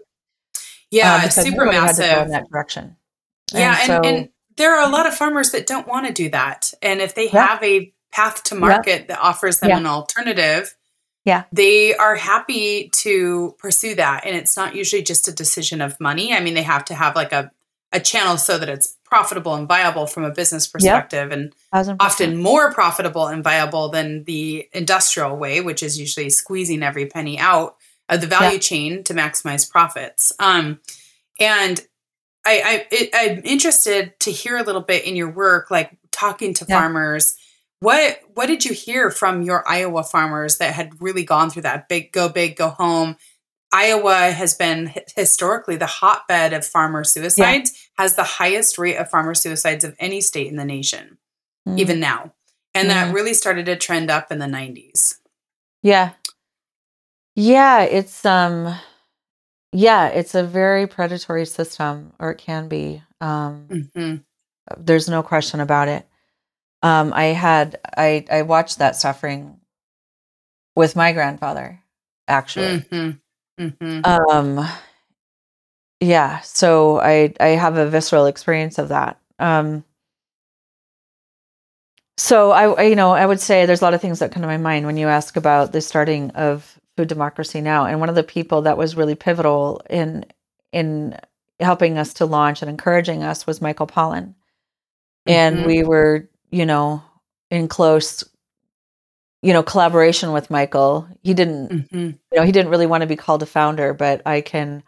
yeah 0.91 1.21
um, 1.25 1.31
super 1.31 1.67
massive 1.67 2.27
in 2.27 2.29
that 2.29 2.49
direction 2.51 2.97
yeah 3.53 3.77
and, 3.79 3.87
so, 3.87 3.97
and, 3.97 4.07
and, 4.07 4.29
there 4.59 4.77
are 4.77 4.87
a 4.87 4.93
lot 4.93 5.07
of 5.07 5.15
farmers 5.15 5.51
that 5.53 5.67
don't 5.67 5.89
want 5.89 6.07
to 6.07 6.13
do 6.13 6.29
that 6.29 6.75
and 6.83 7.01
if 7.01 7.15
they 7.15 7.31
yeah. 7.31 7.47
have 7.47 7.63
a 7.63 7.93
path 8.13 8.43
to 8.43 8.55
market 8.55 9.09
that 9.09 9.19
offers 9.19 9.61
them 9.61 9.71
an 9.71 9.87
alternative 9.87 10.77
yeah. 11.25 11.45
They 11.53 11.95
are 11.95 12.17
happy 12.17 12.89
to 12.89 13.55
pursue 13.59 13.95
that. 13.95 14.25
And 14.27 14.37
it's 14.37 14.57
not 14.57 14.75
usually 14.75 15.03
just 15.03 15.29
a 15.29 15.33
decision 15.33 15.81
of 15.81 15.99
money. 16.01 16.35
I 16.35 16.41
mean, 16.41 16.55
they 16.55 16.63
have 16.63 16.85
to 16.87 16.95
have 16.95 17.15
like 17.15 17.33
a, 17.33 17.53
a 17.93 18.01
channel 18.01 18.37
so 18.39 18.59
that 18.59 18.69
it's 18.69 18.97
profitable 19.05 19.55
and 19.55 19.69
viable 19.69 20.07
from 20.07 20.25
a 20.25 20.31
business 20.31 20.67
perspective 20.67 21.31
yep. 21.31 21.39
and 21.39 21.55
often 22.01 22.39
more 22.39 22.73
profitable 22.73 23.29
and 23.29 23.45
viable 23.45 23.89
than 23.89 24.25
the 24.25 24.69
industrial 24.73 25.37
way, 25.37 25.61
which 25.61 25.83
is 25.83 25.99
usually 25.99 26.31
squeezing 26.31 26.83
every 26.83 27.07
penny 27.07 27.39
out 27.39 27.77
of 28.09 28.21
the 28.21 28.27
value 28.27 28.55
yep. 28.55 28.61
chain 28.61 29.05
to 29.05 29.15
maximize 29.15 29.71
profits. 29.71 30.33
Um, 30.41 30.81
and 31.39 31.81
I, 32.45 32.87
I 33.15 33.19
am 33.19 33.43
interested 33.45 34.19
to 34.21 34.33
hear 34.33 34.57
a 34.57 34.65
little 34.65 34.81
bit 34.81 35.05
in 35.05 35.15
your 35.15 35.31
work, 35.31 35.71
like 35.71 35.97
talking 36.11 36.55
to 36.55 36.65
farmers 36.65 37.37
what 37.83 38.21
what 38.35 38.47
did 38.47 38.65
you 38.65 38.73
hear 38.73 39.11
from 39.11 39.43
your 39.43 39.69
Iowa 39.69 40.05
farmers 40.05 40.59
that 40.59 40.73
had 40.73 41.03
really 41.03 41.25
gone 41.25 41.51
through 41.51 41.63
that 41.63 41.89
big 41.89 42.13
go 42.13 42.29
big 42.29 42.55
go 42.55 42.69
home? 42.69 43.17
Iowa 43.73 44.31
has 44.31 44.55
been 44.55 44.93
historically 45.17 45.77
the 45.77 45.87
hotbed 45.87 46.53
of 46.53 46.65
farmer 46.65 47.03
suicides, 47.03 47.73
yeah. 47.73 48.03
has 48.05 48.15
the 48.15 48.23
highest 48.23 48.79
rate 48.79 48.97
of 48.97 49.11
farmer 49.11 49.35
suicides 49.35 49.83
of 49.83 49.97
any 49.99 50.21
state 50.21 50.47
in 50.47 50.57
the 50.57 50.65
nation, 50.65 51.19
mm. 51.69 51.77
even 51.77 51.99
now. 51.99 52.33
And 52.73 52.87
mm. 52.87 52.93
that 52.93 53.07
mm-hmm. 53.07 53.17
really 53.17 53.35
started 53.35 53.67
to 53.67 53.77
trend 53.77 54.11
up 54.11 54.31
in 54.31 54.39
the 54.39 54.47
90s. 54.47 55.17
Yeah. 55.83 56.13
Yeah, 57.35 57.83
it's 57.83 58.25
um 58.25 58.77
yeah, 59.73 60.07
it's 60.07 60.37
a 60.37 60.45
very 60.45 60.87
predatory 60.87 61.47
system 61.47 62.13
or 62.21 62.31
it 62.31 62.39
can 62.39 62.69
be. 62.69 63.03
Um 63.21 63.67
mm-hmm. 63.69 64.17
there's 64.77 65.09
no 65.09 65.25
question 65.25 65.59
about 65.59 65.89
it. 65.89 66.07
Um 66.83 67.13
I 67.13 67.27
had 67.27 67.81
I 67.97 68.25
I 68.31 68.43
watched 68.43 68.79
that 68.79 68.97
suffering 68.97 69.61
with 70.75 70.97
my 70.97 71.13
grandfather 71.13 71.83
actually. 72.29 72.81
Mm-hmm. 72.81 73.11
Mm-hmm. 73.59 74.05
Um, 74.05 74.69
yeah, 76.01 76.41
so 76.41 77.01
I 77.01 77.33
I 77.39 77.49
have 77.49 77.77
a 77.77 77.89
visceral 77.89 78.27
experience 78.27 78.79
of 78.79 78.89
that. 78.89 79.21
Um, 79.39 79.85
so 82.17 82.51
I, 82.51 82.71
I, 82.73 82.83
you 82.85 82.97
know 82.97 83.13
I 83.13 83.27
would 83.27 83.41
say 83.41 83.67
there's 83.67 83.83
a 83.83 83.85
lot 83.85 83.95
of 83.95 84.01
things 84.01 84.19
that 84.19 84.33
come 84.33 84.43
to 84.43 84.47
my 84.49 84.57
mind 84.57 84.87
when 84.87 84.97
you 84.97 85.09
ask 85.09 85.37
about 85.37 85.73
the 85.73 85.81
starting 85.81 86.31
of 86.31 86.79
food 86.97 87.09
democracy 87.09 87.61
now, 87.61 87.87
and 87.87 88.01
one 88.01 88.09
of 88.09 88.15
the 88.15 88.23
people 88.23 88.63
that 88.63 88.79
was 88.79 88.97
really 88.97 89.15
pivotal 89.15 89.83
in 89.89 90.25
in 90.73 91.19
helping 91.61 91.99
us 91.99 92.15
to 92.15 92.27
launch 92.27 92.63
and 92.63 92.71
encouraging 92.71 93.23
us 93.23 93.47
was 93.47 93.63
Michael 93.63 93.87
Pollan, 93.87 94.35
and 95.27 95.59
mm-hmm. 95.59 95.67
we 95.67 95.83
were 95.85 96.29
you 96.53 96.67
know 96.67 97.03
in 97.51 97.67
close 97.67 98.23
you 99.43 99.53
know 99.53 99.63
collaboration 99.63 100.33
with 100.33 100.51
michael 100.51 101.09
he 101.23 101.35
didn't 101.35 101.69
mm-hmm. 101.69 101.97
you 101.97 102.37
know 102.37 102.45
he 102.45 102.53
didn't 102.53 102.71
really 102.71 102.87
want 102.87 103.01
to 103.01 103.09
be 103.09 103.17
called 103.17 103.43
a 103.43 103.47
founder 103.47 103.93
but 103.93 104.23
i 104.25 104.41
can 104.41 104.85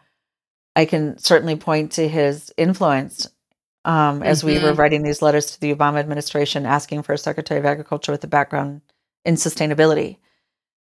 i 0.77 0.85
can 0.85 1.17
certainly 1.17 1.57
point 1.57 1.91
to 1.91 2.07
his 2.07 2.53
influence 2.55 3.27
um, 3.83 4.23
as 4.23 4.39
mm-hmm. 4.39 4.47
we 4.47 4.53
were 4.55 4.71
mm-hmm. 4.71 4.79
writing 4.79 5.03
these 5.03 5.21
letters 5.21 5.51
to 5.51 5.59
the 5.59 5.75
obama 5.75 5.97
administration 5.97 6.65
asking 6.65 7.03
for 7.03 7.11
a 7.11 7.17
secretary 7.17 7.59
of 7.59 7.65
agriculture 7.65 8.13
with 8.13 8.23
a 8.23 8.27
background 8.27 8.81
in 9.25 9.35
sustainability 9.35 10.17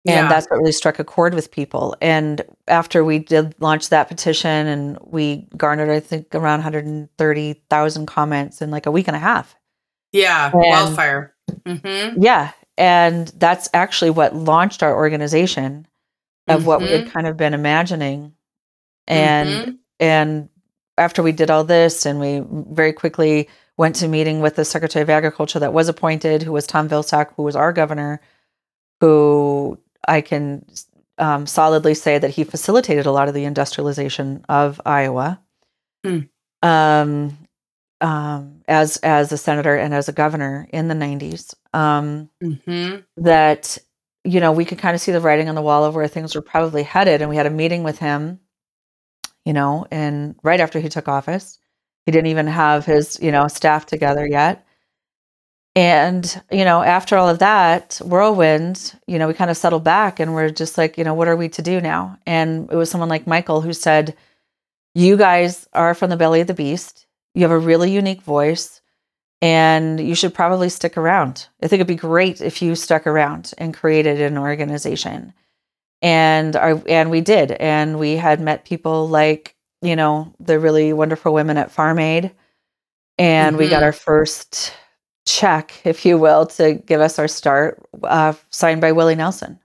and 0.07 0.15
yeah. 0.15 0.29
that's 0.29 0.47
what 0.49 0.59
really 0.59 0.73
struck 0.73 0.99
a 0.99 1.05
chord 1.05 1.35
with 1.35 1.51
people 1.51 1.97
and 2.01 2.43
after 2.69 3.05
we 3.05 3.19
did 3.19 3.55
launch 3.59 3.89
that 3.89 4.09
petition 4.09 4.67
and 4.67 4.99
we 5.03 5.49
garnered 5.57 5.91
i 5.91 5.99
think 5.99 6.33
around 6.35 6.61
130000 6.61 8.07
comments 8.07 8.63
in 8.63 8.71
like 8.71 8.87
a 8.87 8.91
week 8.91 9.09
and 9.09 9.17
a 9.17 9.21
half 9.21 9.57
yeah 10.13 10.51
and, 10.53 10.61
wildfire 10.61 11.35
mm-hmm. 11.67 12.23
yeah 12.23 12.53
and 12.79 13.29
that's 13.37 13.69
actually 13.75 14.11
what 14.11 14.37
launched 14.37 14.85
our 14.85 14.95
organization 14.95 15.87
of 16.47 16.61
mm-hmm. 16.61 16.69
what 16.69 16.81
we 16.81 16.89
had 16.89 17.03
mm-hmm. 17.03 17.11
kind 17.11 17.27
of 17.27 17.37
been 17.37 17.53
imagining. 17.53 18.33
And 19.07 19.49
mm-hmm. 19.49 19.71
and 20.01 20.49
after 20.97 21.23
we 21.23 21.33
did 21.33 21.51
all 21.51 21.65
this 21.65 22.07
and 22.07 22.21
we 22.21 22.43
very 22.73 22.93
quickly 22.93 23.49
went 23.77 23.97
to 23.97 24.09
meeting 24.09 24.41
with 24.41 24.57
the 24.57 24.65
Secretary 24.65 25.03
of 25.03 25.11
Agriculture 25.11 25.59
that 25.59 25.73
was 25.73 25.89
appointed, 25.89 26.43
who 26.43 26.53
was 26.53 26.67
Tom 26.67 26.89
Vilsack, 26.89 27.33
who 27.37 27.43
was 27.43 27.57
our 27.57 27.73
governor, 27.73 28.21
who 29.01 29.79
I 30.07 30.21
can 30.21 30.65
um, 31.19 31.47
solidly 31.47 31.95
say 31.95 32.19
that 32.19 32.31
he 32.31 32.45
facilitated 32.45 33.07
a 33.07 33.13
lot 33.13 33.29
of 33.29 33.35
the 33.35 33.45
industrialization 33.45 34.45
of 34.49 34.81
Iowa. 34.87 35.41
Mm. 36.05 36.29
Um, 36.63 37.39
um, 38.01 38.58
as 38.69 38.99
as 38.99 39.33
a 39.33 39.39
senator 39.39 39.77
and 39.77 39.95
as 39.95 40.09
a 40.09 40.13
governor 40.13 40.69
in 40.73 40.89
the 40.89 40.95
90s 40.95 41.55
um, 41.73 42.29
mm-hmm. 42.43 42.99
that 43.17 43.79
you 44.25 44.39
know 44.39 44.53
we 44.53 44.65
could 44.65 44.79
kind 44.79 44.95
of 44.95 45.01
see 45.01 45.11
the 45.11 45.21
writing 45.21 45.49
on 45.49 45.55
the 45.55 45.63
wall 45.63 45.85
of 45.85 45.95
where 45.95 46.07
things 46.07 46.35
were 46.35 46.43
probably 46.43 46.83
headed 46.83 47.21
and 47.21 47.31
we 47.31 47.37
had 47.37 47.47
a 47.47 47.51
meeting 47.51 47.83
with 47.83 47.99
him 47.99 48.39
you 49.45 49.53
know 49.53 49.87
and 49.91 50.37
right 50.43 50.61
after 50.61 50.79
he 50.79 50.89
took 50.89 51.09
office. 51.09 51.59
He 52.05 52.13
didn't 52.13 52.29
even 52.29 52.47
have 52.47 52.85
his 52.85 53.19
you 53.21 53.33
know 53.33 53.49
staff 53.49 53.87
together 53.87 54.27
yet. 54.27 54.65
And 55.75 56.43
you 56.53 56.65
know 56.65 56.83
after 56.83 57.17
all 57.17 57.29
of 57.29 57.39
that 57.39 58.01
whirlwind 58.05 58.95
you 59.07 59.19
know 59.19 59.27
we 59.29 59.35
kind 59.35 59.51
of 59.51 59.57
settled 59.57 59.85
back 59.85 60.21
and 60.21 60.35
we're 60.35 60.51
just 60.51 60.77
like 60.77 60.99
you 60.99 61.05
know 61.05 61.15
what 61.15 61.29
are 61.29 61.37
we 61.37 61.49
to 61.51 61.63
do 61.63 61.81
now? 61.81 62.19
And 62.27 62.71
it 62.71 62.77
was 62.77 62.91
someone 62.91 63.09
like 63.09 63.27
michael 63.27 63.63
who 63.63 63.73
said 63.73 64.15
you 64.95 65.17
guys 65.17 65.67
are 65.73 65.95
from 65.95 66.11
the 66.11 66.17
belly 66.17 66.43
of 66.43 66.47
the 66.47 66.55
beast 66.55 67.07
you 67.39 67.45
have 67.45 67.53
a 67.53 67.59
really 67.59 67.93
unique 67.93 68.23
voice 68.23 68.81
and 69.41 70.01
you 70.01 70.17
should 70.17 70.35
probably 70.35 70.69
stick 70.69 70.97
around. 70.97 71.47
I 71.63 71.69
think 71.69 71.79
it'd 71.79 71.87
be 71.87 71.95
great 71.95 72.41
if 72.41 72.61
you 72.61 72.75
stuck 72.75 73.07
around 73.07 73.53
and 73.59 73.73
created 73.73 74.21
an 74.21 74.37
organization. 74.37 75.33
And 76.03 76.57
our, 76.57 76.83
and 76.89 77.13
we 77.13 77.21
did. 77.21 77.53
And 77.53 78.01
we 78.01 78.17
had 78.17 78.41
met 78.41 78.65
people 78.65 79.09
like, 79.09 79.55
you 79.83 79.95
know, 79.95 80.35
the 80.41 80.59
really 80.59 80.93
wonderful 80.93 81.33
women 81.33 81.59
at 81.59 81.71
Farm 81.71 82.01
Aid. 82.01 82.33
And 83.19 83.55
mm-hmm. 83.55 83.63
we 83.63 83.71
got 83.71 83.77
mm-hmm. 83.77 83.85
our 83.85 83.93
first 83.93 84.73
check, 85.25 85.81
if 85.85 86.05
you 86.05 86.19
will, 86.19 86.47
to 86.47 86.75
give 86.75 87.01
us 87.01 87.21
our 87.21 87.29
start, 87.29 87.81
uh, 88.03 88.33
signed 88.51 88.81
by 88.81 88.91
Willie 88.91 89.15
Nelson. 89.15 89.61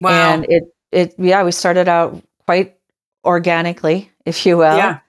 Wow. 0.00 0.32
And 0.32 0.46
it, 0.48 0.74
it, 0.90 1.14
yeah, 1.18 1.44
we 1.44 1.52
started 1.52 1.86
out 1.86 2.22
quite 2.46 2.76
organically, 3.26 4.10
if 4.24 4.46
you 4.46 4.56
will. 4.56 4.78
Yeah. 4.78 5.00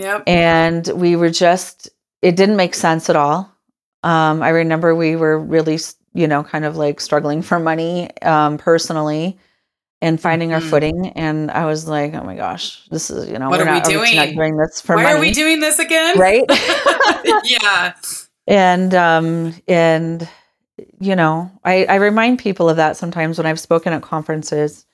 Yep. 0.00 0.24
And 0.26 0.86
we 0.88 1.14
were 1.16 1.30
just, 1.30 1.90
it 2.22 2.34
didn't 2.36 2.56
make 2.56 2.74
sense 2.74 3.10
at 3.10 3.16
all. 3.16 3.54
Um, 4.02 4.42
I 4.42 4.48
remember 4.48 4.94
we 4.94 5.14
were 5.14 5.38
really, 5.38 5.78
you 6.14 6.26
know, 6.26 6.42
kind 6.42 6.64
of 6.64 6.76
like 6.76 7.00
struggling 7.00 7.42
for 7.42 7.58
money 7.58 8.10
um, 8.22 8.56
personally 8.56 9.38
and 10.00 10.18
finding 10.18 10.54
our 10.54 10.60
mm-hmm. 10.60 10.70
footing. 10.70 11.08
And 11.08 11.50
I 11.50 11.66
was 11.66 11.86
like, 11.86 12.14
oh 12.14 12.24
my 12.24 12.34
gosh, 12.34 12.86
this 12.88 13.10
is, 13.10 13.28
you 13.28 13.38
know, 13.38 13.50
what 13.50 13.60
are 13.60 13.66
not, 13.66 13.86
we 13.86 13.92
doing? 13.92 14.16
Not 14.16 14.30
doing 14.30 14.56
this 14.56 14.80
for 14.80 14.96
Why 14.96 15.02
money. 15.02 15.16
are 15.16 15.20
we 15.20 15.32
doing 15.32 15.60
this 15.60 15.78
again? 15.78 16.18
Right. 16.18 16.44
yeah. 17.44 17.94
And, 18.46 18.94
um, 18.94 19.54
and, 19.68 20.26
you 20.98 21.14
know, 21.14 21.50
I, 21.62 21.84
I 21.84 21.96
remind 21.96 22.38
people 22.38 22.70
of 22.70 22.76
that 22.76 22.96
sometimes 22.96 23.36
when 23.36 23.46
I've 23.46 23.60
spoken 23.60 23.92
at 23.92 24.00
conferences 24.00 24.86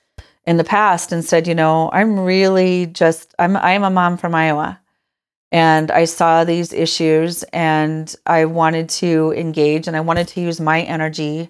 in 0.45 0.57
the 0.57 0.65
past 0.65 1.13
and 1.13 1.23
said, 1.23 1.47
you 1.47 1.55
know, 1.55 1.89
I'm 1.93 2.19
really 2.19 2.87
just, 2.87 3.33
I'm, 3.39 3.55
I'm 3.55 3.85
a 3.85 3.89
mom 3.89 4.17
from 4.17 4.35
Iowa 4.35 4.77
and 5.51 5.91
I 5.91 6.05
saw 6.05 6.43
these 6.43 6.73
issues 6.73 7.43
and 7.43 8.13
I 8.25 8.45
wanted 8.45 8.89
to 8.89 9.33
engage 9.35 9.87
and 9.87 9.95
I 9.95 10.01
wanted 10.01 10.27
to 10.29 10.41
use 10.41 10.59
my 10.59 10.81
energy 10.81 11.49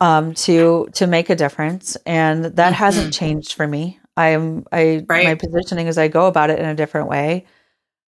um, 0.00 0.34
to 0.34 0.88
to 0.94 1.06
make 1.06 1.30
a 1.30 1.36
difference 1.36 1.96
and 2.06 2.44
that 2.44 2.56
mm-hmm. 2.56 2.74
hasn't 2.74 3.14
changed 3.14 3.54
for 3.54 3.66
me. 3.66 3.98
I'm 4.16 4.66
I 4.72 5.04
right. 5.08 5.24
my 5.24 5.34
positioning 5.34 5.86
is 5.86 5.96
I 5.96 6.08
go 6.08 6.26
about 6.26 6.50
it 6.50 6.58
in 6.58 6.66
a 6.66 6.74
different 6.74 7.08
way. 7.08 7.46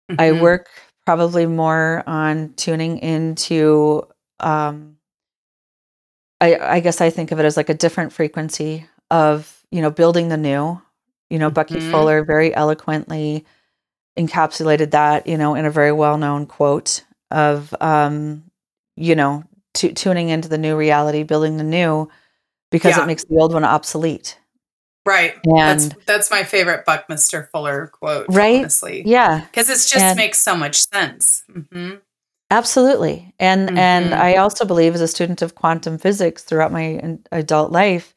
Mm-hmm. 0.09 0.21
I 0.21 0.41
work 0.41 0.69
probably 1.05 1.45
more 1.45 2.03
on 2.05 2.53
tuning 2.55 2.99
into 2.99 4.03
um, 4.39 4.97
I, 6.39 6.57
I 6.57 6.79
guess 6.79 7.01
I 7.01 7.09
think 7.09 7.31
of 7.31 7.39
it 7.39 7.45
as 7.45 7.57
like 7.57 7.69
a 7.69 7.73
different 7.73 8.13
frequency 8.13 8.87
of 9.09 9.63
you 9.71 9.81
know 9.81 9.91
building 9.91 10.29
the 10.29 10.37
new. 10.37 10.81
You 11.29 11.39
know, 11.39 11.49
Bucky 11.49 11.75
mm-hmm. 11.75 11.91
Fuller 11.91 12.25
very 12.25 12.53
eloquently 12.53 13.45
encapsulated 14.17 14.91
that, 14.91 15.27
you 15.27 15.37
know, 15.37 15.55
in 15.55 15.65
a 15.65 15.71
very 15.71 15.91
well 15.91 16.17
known 16.17 16.45
quote 16.45 17.03
of, 17.29 17.73
um, 17.79 18.43
you 18.95 19.15
know, 19.15 19.43
t- 19.73 19.93
tuning 19.93 20.29
into 20.29 20.49
the 20.49 20.57
new 20.57 20.75
reality, 20.75 21.23
building 21.23 21.57
the 21.57 21.63
new, 21.63 22.09
because 22.71 22.97
yeah. 22.97 23.03
it 23.03 23.07
makes 23.07 23.23
the 23.25 23.37
old 23.37 23.53
one 23.53 23.63
obsolete. 23.63 24.37
Right. 25.05 25.35
And 25.45 25.79
that's, 25.79 26.05
that's 26.05 26.31
my 26.31 26.43
favorite 26.43 26.85
Buckminster 26.85 27.49
Fuller 27.51 27.87
quote. 27.87 28.27
Right. 28.29 28.59
Honestly. 28.59 29.03
Yeah. 29.05 29.45
Because 29.45 29.69
it 29.69 29.73
just 29.73 29.97
and 29.97 30.17
makes 30.17 30.39
so 30.39 30.55
much 30.55 30.87
sense. 30.87 31.43
Mm-hmm. 31.51 31.95
Absolutely. 32.51 33.33
And 33.39 33.69
mm-hmm. 33.69 33.77
and 33.77 34.13
I 34.13 34.35
also 34.35 34.65
believe 34.65 34.93
as 34.93 35.01
a 35.01 35.07
student 35.07 35.41
of 35.41 35.55
quantum 35.55 35.97
physics 35.97 36.43
throughout 36.43 36.71
my 36.71 37.17
adult 37.31 37.71
life 37.71 38.13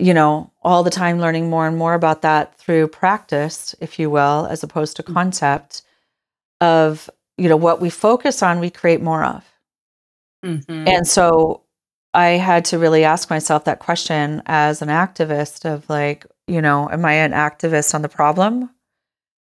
you 0.00 0.14
know, 0.14 0.50
all 0.62 0.82
the 0.82 0.90
time 0.90 1.20
learning 1.20 1.50
more 1.50 1.66
and 1.66 1.76
more 1.76 1.94
about 1.94 2.22
that 2.22 2.56
through 2.56 2.88
practice, 2.88 3.74
if 3.80 3.98
you 3.98 4.10
will, 4.10 4.46
as 4.46 4.62
opposed 4.62 4.96
to 4.96 5.02
mm. 5.02 5.12
concept 5.12 5.82
of, 6.60 7.10
you 7.36 7.48
know, 7.48 7.56
what 7.56 7.80
we 7.80 7.90
focus 7.90 8.42
on, 8.42 8.60
we 8.60 8.70
create 8.70 9.00
more 9.00 9.24
of. 9.24 9.44
Mm-hmm. 10.44 10.88
And 10.88 11.06
so 11.06 11.62
I 12.14 12.30
had 12.30 12.64
to 12.66 12.78
really 12.78 13.04
ask 13.04 13.30
myself 13.30 13.64
that 13.64 13.78
question 13.78 14.42
as 14.46 14.82
an 14.82 14.88
activist 14.88 15.64
of 15.64 15.88
like, 15.88 16.26
you 16.46 16.60
know, 16.60 16.88
am 16.90 17.04
I 17.04 17.12
an 17.12 17.32
activist 17.32 17.94
on 17.94 18.02
the 18.02 18.08
problem? 18.08 18.70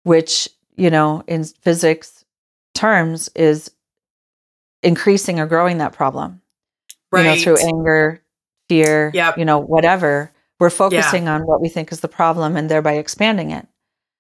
Which, 0.04 0.50
you 0.76 0.90
know, 0.90 1.24
in 1.28 1.44
physics 1.44 2.26
terms 2.74 3.30
is 3.36 3.72
increasing 4.82 5.40
or 5.40 5.46
growing 5.46 5.80
that 5.80 5.94
problem. 5.94 6.42
Right. 7.12 7.24
You 7.24 7.30
know, 7.30 7.42
through 7.42 7.68
anger, 7.68 8.22
fear, 8.70 9.12
yep. 9.14 9.38
you 9.38 9.46
know, 9.46 9.60
whatever. 9.60 10.32
We're 10.60 10.70
focusing 10.70 11.26
yeah. 11.26 11.36
on 11.36 11.42
what 11.46 11.62
we 11.62 11.70
think 11.70 11.92
is 11.92 12.00
the 12.00 12.08
problem 12.08 12.56
and 12.56 12.70
thereby 12.70 12.94
expanding 12.94 13.52
it. 13.52 13.68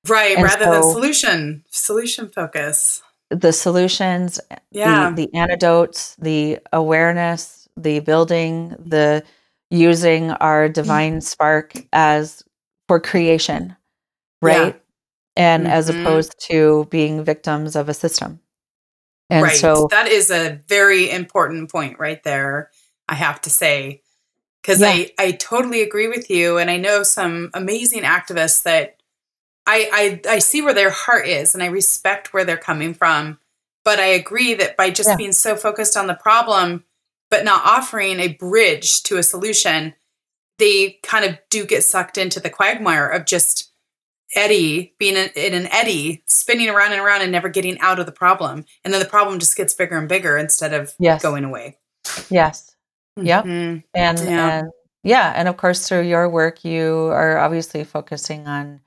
Right, 0.07 0.37
and 0.37 0.43
rather 0.43 0.65
so, 0.65 0.71
than 0.71 0.83
solution, 0.83 1.63
solution 1.69 2.29
focus. 2.29 3.01
The 3.29 3.51
solutions, 3.51 4.39
yeah. 4.71 5.09
the, 5.09 5.27
the 5.27 5.37
antidotes, 5.37 6.15
the 6.15 6.59
awareness, 6.71 7.67
the 7.75 7.99
building, 7.99 8.75
the 8.79 9.23
using 9.69 10.31
our 10.31 10.69
divine 10.69 11.19
spark 11.21 11.73
as 11.91 12.43
for 12.87 12.99
creation, 12.99 13.75
right? 14.41 14.75
Yeah. 14.75 14.81
And 15.35 15.63
mm-hmm. 15.63 15.73
as 15.73 15.89
opposed 15.89 16.35
to 16.47 16.87
being 16.89 17.23
victims 17.23 17.75
of 17.75 17.89
a 17.89 17.93
system. 17.93 18.39
And 19.29 19.43
right. 19.43 19.55
so 19.55 19.87
that 19.91 20.07
is 20.07 20.31
a 20.31 20.61
very 20.67 21.11
important 21.11 21.69
point 21.69 21.99
right 21.99 22.23
there, 22.23 22.71
I 23.09 23.15
have 23.15 23.41
to 23.41 23.49
say. 23.49 24.01
Because 24.67 24.81
yeah. 24.81 24.89
I, 24.89 25.11
I 25.17 25.31
totally 25.31 25.81
agree 25.81 26.09
with 26.09 26.29
you. 26.29 26.57
And 26.57 26.69
I 26.69 26.75
know 26.75 27.01
some 27.01 27.51
amazing 27.53 28.03
activists 28.03 28.63
that 28.63 28.97
I, 29.65 30.19
I 30.27 30.33
I 30.35 30.39
see 30.39 30.61
where 30.61 30.73
their 30.73 30.89
heart 30.89 31.25
is 31.25 31.53
and 31.53 31.63
I 31.63 31.67
respect 31.67 32.33
where 32.33 32.43
they're 32.43 32.57
coming 32.57 32.93
from. 32.93 33.39
But 33.85 33.99
I 33.99 34.07
agree 34.07 34.53
that 34.55 34.75
by 34.75 34.89
just 34.89 35.09
yeah. 35.09 35.15
being 35.15 35.31
so 35.31 35.55
focused 35.55 35.95
on 35.95 36.07
the 36.07 36.15
problem, 36.15 36.83
but 37.31 37.45
not 37.45 37.65
offering 37.65 38.19
a 38.19 38.33
bridge 38.33 39.03
to 39.03 39.15
a 39.17 39.23
solution, 39.23 39.93
they 40.57 40.99
kind 41.01 41.23
of 41.23 41.37
do 41.49 41.65
get 41.65 41.85
sucked 41.85 42.17
into 42.17 42.41
the 42.41 42.49
quagmire 42.49 43.07
of 43.07 43.25
just 43.25 43.71
eddy 44.35 44.93
being 44.99 45.15
in, 45.15 45.53
an 45.53 45.67
eddy 45.71 46.21
spinning 46.25 46.67
around 46.67 46.91
and 46.91 46.99
around 46.99 47.21
and 47.21 47.31
never 47.31 47.47
getting 47.47 47.79
out 47.79 47.97
of 47.99 48.05
the 48.05 48.11
problem 48.11 48.65
and 48.83 48.93
then 48.93 48.99
the 48.99 49.07
problem 49.07 49.39
just 49.39 49.55
gets 49.55 49.73
bigger 49.73 49.97
and 49.97 50.09
bigger 50.09 50.37
instead 50.37 50.73
of 50.73 50.93
yes. 50.99 51.21
going 51.21 51.45
away 51.45 51.77
yes 52.29 52.75
yep 53.25 53.45
mm-hmm. 53.45 53.79
and 53.93 54.19
yeah. 54.19 54.59
and 54.59 54.71
yeah 55.03 55.33
and 55.35 55.47
of 55.47 55.57
course 55.57 55.87
through 55.87 56.01
your 56.01 56.29
work 56.29 56.63
you 56.63 57.07
are 57.07 57.37
obviously 57.37 57.83
focusing 57.83 58.47
on 58.47 58.79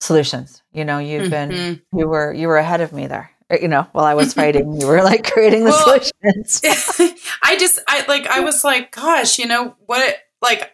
solutions 0.00 0.62
you 0.72 0.84
know 0.84 0.98
you've 0.98 1.30
mm-hmm. 1.30 1.52
been 1.52 1.82
you 1.94 2.08
were 2.08 2.32
you 2.32 2.48
were 2.48 2.56
ahead 2.58 2.80
of 2.80 2.92
me 2.92 3.06
there 3.06 3.30
uh, 3.50 3.56
you 3.60 3.68
know 3.68 3.86
while 3.92 4.04
i 4.04 4.14
was 4.14 4.34
fighting 4.40 4.80
you 4.80 4.86
were 4.86 5.02
like 5.02 5.30
creating 5.30 5.64
the 5.64 5.70
well, 5.70 6.00
solutions 6.00 6.60
i 7.42 7.56
just 7.56 7.80
i 7.86 8.04
like 8.06 8.26
i 8.26 8.40
was 8.40 8.64
like 8.64 8.90
gosh 8.90 9.38
you 9.38 9.46
know 9.46 9.74
what 9.86 10.16
like 10.40 10.72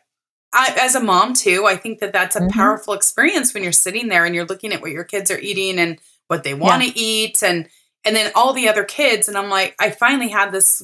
I, 0.52 0.74
as 0.80 0.94
a 0.94 1.00
mom 1.00 1.34
too, 1.34 1.66
I 1.66 1.76
think 1.76 1.98
that 1.98 2.12
that's 2.12 2.36
a 2.36 2.40
mm-hmm. 2.40 2.48
powerful 2.48 2.94
experience 2.94 3.52
when 3.52 3.62
you're 3.62 3.72
sitting 3.72 4.08
there 4.08 4.24
and 4.24 4.34
you're 4.34 4.46
looking 4.46 4.72
at 4.72 4.80
what 4.80 4.92
your 4.92 5.04
kids 5.04 5.30
are 5.30 5.38
eating 5.38 5.78
and 5.78 5.98
what 6.28 6.42
they 6.42 6.54
want 6.54 6.82
to 6.82 6.88
yeah. 6.88 6.94
eat 6.96 7.42
and 7.42 7.68
and 8.04 8.16
then 8.16 8.30
all 8.34 8.52
the 8.52 8.68
other 8.68 8.84
kids 8.84 9.28
and 9.28 9.36
I'm 9.36 9.50
like 9.50 9.74
I 9.78 9.90
finally 9.90 10.28
had 10.28 10.50
this 10.50 10.82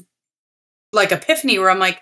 like 0.94 1.12
epiphany 1.12 1.58
where 1.58 1.70
I'm 1.70 1.78
like 1.78 2.00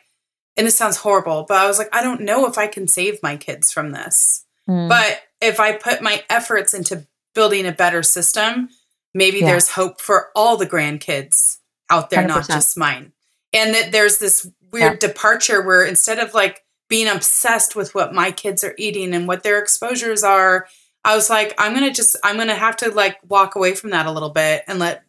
and 0.56 0.66
this 0.66 0.76
sounds 0.76 0.98
horrible, 0.98 1.46
but 1.48 1.56
I 1.56 1.66
was 1.66 1.78
like 1.78 1.94
I 1.94 2.02
don't 2.02 2.22
know 2.22 2.46
if 2.46 2.58
I 2.58 2.66
can 2.66 2.86
save 2.86 3.22
my 3.22 3.36
kids 3.36 3.72
from 3.72 3.92
this. 3.92 4.44
Mm. 4.68 4.88
But 4.88 5.22
if 5.40 5.58
I 5.58 5.72
put 5.72 6.02
my 6.02 6.22
efforts 6.30 6.74
into 6.74 7.06
building 7.34 7.66
a 7.66 7.72
better 7.72 8.02
system, 8.02 8.68
maybe 9.14 9.38
yeah. 9.38 9.46
there's 9.46 9.70
hope 9.70 10.00
for 10.00 10.28
all 10.36 10.56
the 10.56 10.66
grandkids 10.66 11.58
out 11.90 12.10
there, 12.10 12.22
100%. 12.22 12.28
not 12.28 12.46
just 12.46 12.78
mine. 12.78 13.12
And 13.52 13.74
that 13.74 13.92
there's 13.92 14.18
this 14.18 14.48
weird 14.72 15.02
yeah. 15.02 15.08
departure 15.08 15.62
where 15.62 15.84
instead 15.84 16.18
of 16.18 16.34
like 16.34 16.64
being 16.88 17.08
obsessed 17.08 17.76
with 17.76 17.94
what 17.94 18.14
my 18.14 18.30
kids 18.30 18.64
are 18.64 18.74
eating 18.76 19.14
and 19.14 19.28
what 19.28 19.42
their 19.42 19.58
exposures 19.58 20.22
are 20.22 20.66
i 21.04 21.14
was 21.14 21.30
like 21.30 21.54
i'm 21.58 21.72
gonna 21.74 21.92
just 21.92 22.16
i'm 22.24 22.36
gonna 22.36 22.54
have 22.54 22.76
to 22.76 22.90
like 22.90 23.18
walk 23.28 23.54
away 23.54 23.74
from 23.74 23.90
that 23.90 24.06
a 24.06 24.10
little 24.10 24.30
bit 24.30 24.62
and 24.66 24.78
let 24.78 25.02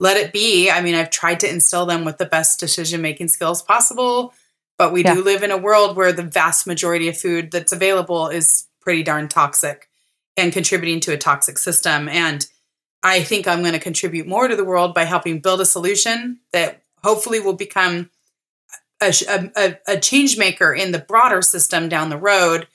let 0.00 0.16
it 0.16 0.32
be 0.32 0.70
i 0.70 0.80
mean 0.80 0.94
i've 0.94 1.10
tried 1.10 1.38
to 1.38 1.48
instill 1.48 1.86
them 1.86 2.04
with 2.04 2.18
the 2.18 2.26
best 2.26 2.58
decision 2.58 3.00
making 3.00 3.28
skills 3.28 3.62
possible 3.62 4.34
but 4.78 4.92
we 4.92 5.04
yeah. 5.04 5.14
do 5.14 5.22
live 5.22 5.42
in 5.42 5.50
a 5.50 5.58
world 5.58 5.96
where 5.96 6.12
the 6.12 6.22
vast 6.22 6.66
majority 6.66 7.08
of 7.08 7.16
food 7.16 7.50
that's 7.50 7.72
available 7.72 8.28
is 8.28 8.66
pretty 8.80 9.02
darn 9.02 9.28
toxic 9.28 9.88
and 10.36 10.52
contributing 10.52 11.00
to 11.00 11.12
a 11.12 11.18
toxic 11.18 11.58
system 11.58 12.08
and 12.08 12.46
i 13.02 13.22
think 13.22 13.46
i'm 13.46 13.60
going 13.60 13.72
to 13.72 13.78
contribute 13.78 14.26
more 14.26 14.48
to 14.48 14.56
the 14.56 14.64
world 14.64 14.94
by 14.94 15.04
helping 15.04 15.38
build 15.38 15.60
a 15.60 15.66
solution 15.66 16.40
that 16.52 16.82
hopefully 17.04 17.40
will 17.40 17.54
become 17.54 18.10
a, 19.02 19.12
a, 19.56 19.78
a 19.94 19.98
change 19.98 20.36
maker 20.36 20.72
in 20.72 20.92
the 20.92 20.98
broader 20.98 21.42
system 21.42 21.88
down 21.88 22.10
the 22.10 22.18
road 22.18 22.66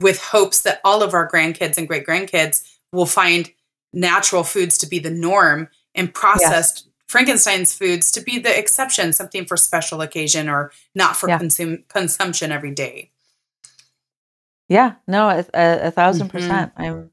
with 0.00 0.20
hopes 0.22 0.62
that 0.62 0.80
all 0.84 1.02
of 1.02 1.14
our 1.14 1.30
grandkids 1.30 1.78
and 1.78 1.88
great 1.88 2.06
grandkids 2.06 2.66
will 2.92 3.06
find 3.06 3.50
natural 3.92 4.42
foods 4.42 4.78
to 4.78 4.86
be 4.86 4.98
the 4.98 5.10
norm 5.10 5.68
and 5.94 6.12
processed. 6.12 6.88
Frankenstein's 7.08 7.74
foods 7.74 8.12
to 8.12 8.20
be 8.20 8.38
the 8.38 8.56
exception, 8.56 9.12
something 9.12 9.44
for 9.44 9.56
special 9.56 10.00
occasion 10.00 10.48
or 10.48 10.70
not 10.94 11.16
for 11.16 11.28
yeah. 11.28 11.38
consume, 11.38 11.82
consumption 11.88 12.52
every 12.52 12.70
day. 12.70 13.10
Yeah, 14.68 14.94
no, 15.08 15.28
a, 15.28 15.44
a 15.52 15.90
1000 15.90 16.28
mm-hmm. 16.28 16.30
percent. 16.30 16.72
I'm, 16.76 17.10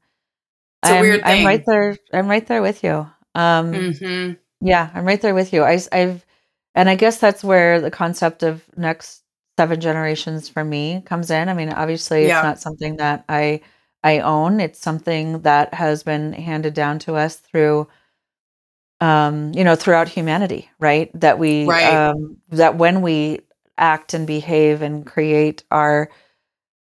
it's 0.84 0.92
I'm, 0.92 1.00
weird 1.00 1.24
thing. 1.24 1.40
I'm 1.40 1.46
right 1.46 1.64
there. 1.66 1.96
I'm 2.12 2.28
right 2.28 2.46
there 2.46 2.62
with 2.62 2.84
you. 2.84 3.10
Um, 3.34 3.72
mm-hmm. 3.72 4.32
Yeah, 4.60 4.88
I'm 4.94 5.04
right 5.04 5.20
there 5.20 5.34
with 5.34 5.52
you. 5.52 5.64
I, 5.64 5.80
I've 5.90 6.24
and 6.76 6.88
I 6.88 6.94
guess 6.94 7.18
that's 7.18 7.42
where 7.42 7.80
the 7.80 7.90
concept 7.90 8.44
of 8.44 8.62
next 8.76 9.24
seven 9.58 9.80
generations 9.80 10.48
for 10.48 10.62
me 10.62 11.02
comes 11.04 11.32
in. 11.32 11.48
I 11.48 11.54
mean, 11.54 11.70
obviously, 11.70 12.28
yeah. 12.28 12.38
it's 12.38 12.44
not 12.44 12.60
something 12.60 12.98
that 12.98 13.24
I 13.28 13.62
I 14.04 14.20
own. 14.20 14.60
It's 14.60 14.78
something 14.78 15.40
that 15.40 15.74
has 15.74 16.04
been 16.04 16.32
handed 16.32 16.74
down 16.74 17.00
to 17.00 17.16
us 17.16 17.36
through 17.36 17.88
um, 19.00 19.52
you 19.54 19.64
know, 19.64 19.76
throughout 19.76 20.08
humanity, 20.08 20.70
right? 20.78 21.10
That 21.20 21.38
we 21.38 21.66
right. 21.66 21.94
um 21.94 22.38
that 22.50 22.76
when 22.76 23.02
we 23.02 23.40
act 23.76 24.14
and 24.14 24.26
behave 24.26 24.82
and 24.82 25.06
create 25.06 25.62
our 25.70 26.10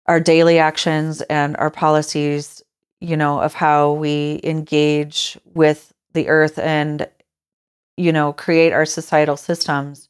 our 0.06 0.20
daily 0.20 0.58
actions 0.58 1.20
and 1.22 1.56
our 1.56 1.70
policies, 1.70 2.62
you 3.00 3.16
know, 3.16 3.40
of 3.40 3.54
how 3.54 3.92
we 3.92 4.40
engage 4.44 5.38
with 5.54 5.92
the 6.12 6.28
earth 6.28 6.58
and 6.58 7.08
you 7.98 8.12
know, 8.12 8.32
create 8.32 8.72
our 8.72 8.84
societal 8.84 9.38
systems, 9.38 10.08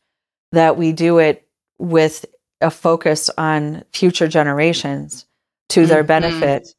that 0.52 0.76
we 0.76 0.92
do 0.92 1.18
it 1.18 1.46
with 1.78 2.24
a 2.60 2.70
focus 2.70 3.30
on 3.38 3.84
future 3.92 4.26
generations 4.26 5.26
to 5.68 5.80
mm-hmm. 5.80 5.88
their 5.88 6.02
benefit, 6.02 6.74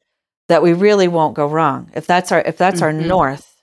that 0.48 0.62
we 0.62 0.74
really 0.74 1.08
won't 1.08 1.36
go 1.36 1.48
wrong. 1.48 1.92
If 1.96 2.08
that's 2.08 2.32
our 2.32 2.42
if 2.42 2.58
that's 2.58 2.82
mm-hmm. 2.82 3.02
our 3.02 3.08
north 3.08 3.57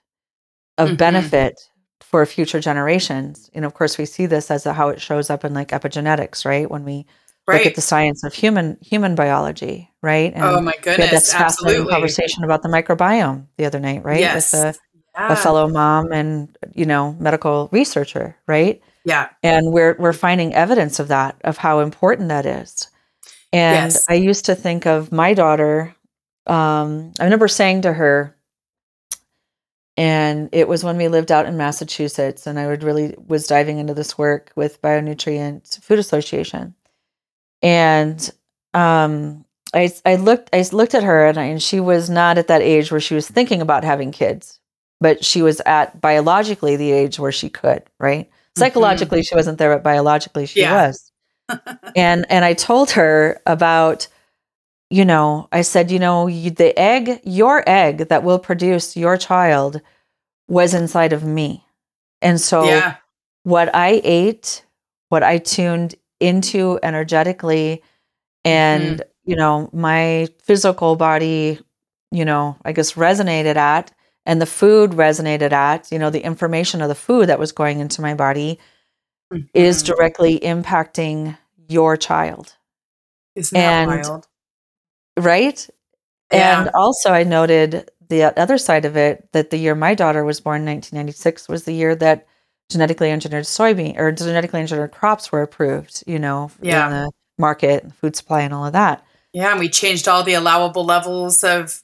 of 0.78 0.88
mm-hmm. 0.88 0.96
benefit 0.96 1.60
for 2.00 2.24
future 2.26 2.60
generations, 2.60 3.50
and 3.54 3.64
of 3.64 3.74
course 3.74 3.98
we 3.98 4.04
see 4.04 4.26
this 4.26 4.50
as 4.50 4.66
a, 4.66 4.72
how 4.72 4.88
it 4.88 5.00
shows 5.00 5.30
up 5.30 5.44
in 5.44 5.54
like 5.54 5.68
epigenetics, 5.68 6.44
right? 6.44 6.70
When 6.70 6.84
we 6.84 7.06
right. 7.46 7.58
look 7.58 7.66
at 7.66 7.74
the 7.74 7.80
science 7.80 8.24
of 8.24 8.34
human 8.34 8.78
human 8.80 9.14
biology, 9.14 9.90
right? 10.02 10.32
And 10.34 10.44
oh 10.44 10.60
my 10.60 10.74
goodness, 10.82 10.98
we 10.98 11.04
had 11.04 11.10
this 11.12 11.32
fascinating 11.32 11.80
absolutely. 11.80 11.92
conversation 11.92 12.44
about 12.44 12.62
the 12.62 12.68
microbiome 12.68 13.46
the 13.56 13.66
other 13.66 13.80
night, 13.80 14.04
right? 14.04 14.20
Yes. 14.20 14.52
With 14.52 14.62
the 14.62 14.78
yeah. 15.14 15.32
a 15.32 15.36
fellow 15.36 15.68
mom 15.68 16.12
and 16.12 16.56
you 16.74 16.84
know 16.84 17.14
medical 17.18 17.68
researcher 17.72 18.36
right 18.46 18.82
yeah 19.04 19.28
and 19.42 19.72
we're 19.72 19.96
we're 19.98 20.12
finding 20.12 20.54
evidence 20.54 20.98
of 20.98 21.08
that 21.08 21.36
of 21.44 21.56
how 21.56 21.80
important 21.80 22.28
that 22.28 22.46
is 22.46 22.88
and 23.52 23.92
yes. 23.92 24.06
i 24.08 24.14
used 24.14 24.46
to 24.46 24.54
think 24.54 24.86
of 24.86 25.12
my 25.12 25.34
daughter 25.34 25.94
um, 26.46 27.12
i 27.20 27.24
remember 27.24 27.48
saying 27.48 27.82
to 27.82 27.92
her 27.92 28.33
and 29.96 30.48
it 30.52 30.66
was 30.66 30.82
when 30.82 30.96
we 30.96 31.08
lived 31.08 31.30
out 31.30 31.46
in 31.46 31.56
massachusetts 31.56 32.46
and 32.46 32.58
i 32.58 32.66
would 32.66 32.82
really 32.82 33.14
was 33.26 33.46
diving 33.46 33.78
into 33.78 33.94
this 33.94 34.18
work 34.18 34.50
with 34.56 34.80
bionutrient 34.82 35.80
food 35.82 35.98
association 35.98 36.74
and 37.62 38.30
um, 38.74 39.44
I, 39.72 39.92
I 40.04 40.16
looked 40.16 40.50
I 40.52 40.64
looked 40.72 40.94
at 40.94 41.04
her 41.04 41.26
and, 41.26 41.38
I, 41.38 41.44
and 41.44 41.62
she 41.62 41.78
was 41.78 42.10
not 42.10 42.38
at 42.38 42.48
that 42.48 42.60
age 42.60 42.90
where 42.90 43.00
she 43.00 43.14
was 43.14 43.28
thinking 43.28 43.62
about 43.62 43.84
having 43.84 44.10
kids 44.10 44.58
but 45.04 45.22
she 45.22 45.42
was 45.42 45.60
at 45.66 46.00
biologically 46.00 46.76
the 46.76 46.90
age 46.90 47.18
where 47.18 47.30
she 47.30 47.50
could, 47.50 47.82
right? 47.98 48.26
Mm-hmm. 48.26 48.60
Psychologically, 48.60 49.18
mm-hmm. 49.18 49.24
she 49.24 49.34
wasn't 49.34 49.58
there, 49.58 49.74
but 49.74 49.82
biologically, 49.82 50.46
she 50.46 50.60
yeah. 50.60 50.86
was. 50.86 51.12
and 51.96 52.24
and 52.30 52.42
I 52.42 52.54
told 52.54 52.92
her 52.92 53.38
about, 53.44 54.08
you 54.90 55.04
know, 55.04 55.48
I 55.52 55.62
said, 55.62 55.90
you 55.90 55.98
know, 55.98 56.26
you, 56.26 56.50
the 56.50 56.78
egg, 56.78 57.20
your 57.24 57.62
egg 57.68 58.08
that 58.08 58.22
will 58.22 58.38
produce 58.38 58.96
your 58.96 59.16
child, 59.16 59.80
was 60.46 60.74
inside 60.74 61.12
of 61.12 61.24
me, 61.24 61.64
and 62.20 62.40
so 62.40 62.64
yeah. 62.64 62.96
what 63.44 63.74
I 63.74 64.00
ate, 64.04 64.64
what 65.08 65.22
I 65.22 65.38
tuned 65.38 65.94
into 66.20 66.78
energetically, 66.82 67.82
and 68.44 68.98
mm-hmm. 68.98 69.30
you 69.30 69.36
know, 69.36 69.70
my 69.72 70.28
physical 70.42 70.96
body, 70.96 71.58
you 72.10 72.24
know, 72.24 72.56
I 72.64 72.72
guess 72.72 72.92
resonated 72.92 73.56
at 73.56 73.90
and 74.26 74.40
the 74.40 74.46
food 74.46 74.92
resonated 74.92 75.52
at, 75.52 75.90
you 75.92 75.98
know, 75.98 76.10
the 76.10 76.24
information 76.24 76.80
of 76.80 76.88
the 76.88 76.94
food 76.94 77.28
that 77.28 77.38
was 77.38 77.52
going 77.52 77.80
into 77.80 78.00
my 78.00 78.14
body 78.14 78.58
mm-hmm. 79.32 79.44
is 79.52 79.82
directly 79.82 80.38
impacting 80.40 81.36
your 81.68 81.96
child. 81.96 82.54
Isn't 83.34 83.56
and, 83.56 83.90
that 83.90 84.08
wild? 84.08 84.28
Right? 85.18 85.68
Yeah. 86.32 86.62
And 86.62 86.70
also 86.74 87.10
I 87.10 87.22
noted 87.22 87.90
the 88.08 88.38
other 88.38 88.58
side 88.58 88.84
of 88.84 88.96
it 88.96 89.28
that 89.32 89.50
the 89.50 89.56
year 89.56 89.74
my 89.74 89.94
daughter 89.94 90.24
was 90.24 90.40
born 90.40 90.64
1996 90.64 91.48
was 91.48 91.64
the 91.64 91.72
year 91.72 91.94
that 91.96 92.26
genetically 92.70 93.10
engineered 93.10 93.44
soybean 93.44 93.98
or 93.98 94.12
genetically 94.12 94.60
engineered 94.60 94.92
crops 94.92 95.30
were 95.30 95.42
approved, 95.42 96.02
you 96.06 96.18
know, 96.18 96.50
yeah. 96.60 96.86
in 96.86 96.92
the 96.92 97.10
market, 97.38 97.92
food 97.94 98.16
supply 98.16 98.42
and 98.42 98.54
all 98.54 98.66
of 98.66 98.72
that. 98.72 99.04
Yeah, 99.32 99.50
and 99.50 99.58
we 99.58 99.68
changed 99.68 100.06
all 100.06 100.22
the 100.22 100.34
allowable 100.34 100.84
levels 100.84 101.42
of 101.42 101.82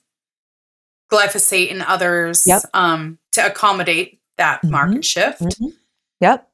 glyphosate 1.10 1.70
and 1.72 1.82
others 1.82 2.46
yep. 2.46 2.62
um, 2.72 3.18
to 3.32 3.44
accommodate 3.44 4.20
that 4.38 4.58
mm-hmm. 4.58 4.70
market 4.70 5.04
shift. 5.04 5.42
Mm-hmm. 5.42 5.68
Yep. 6.20 6.48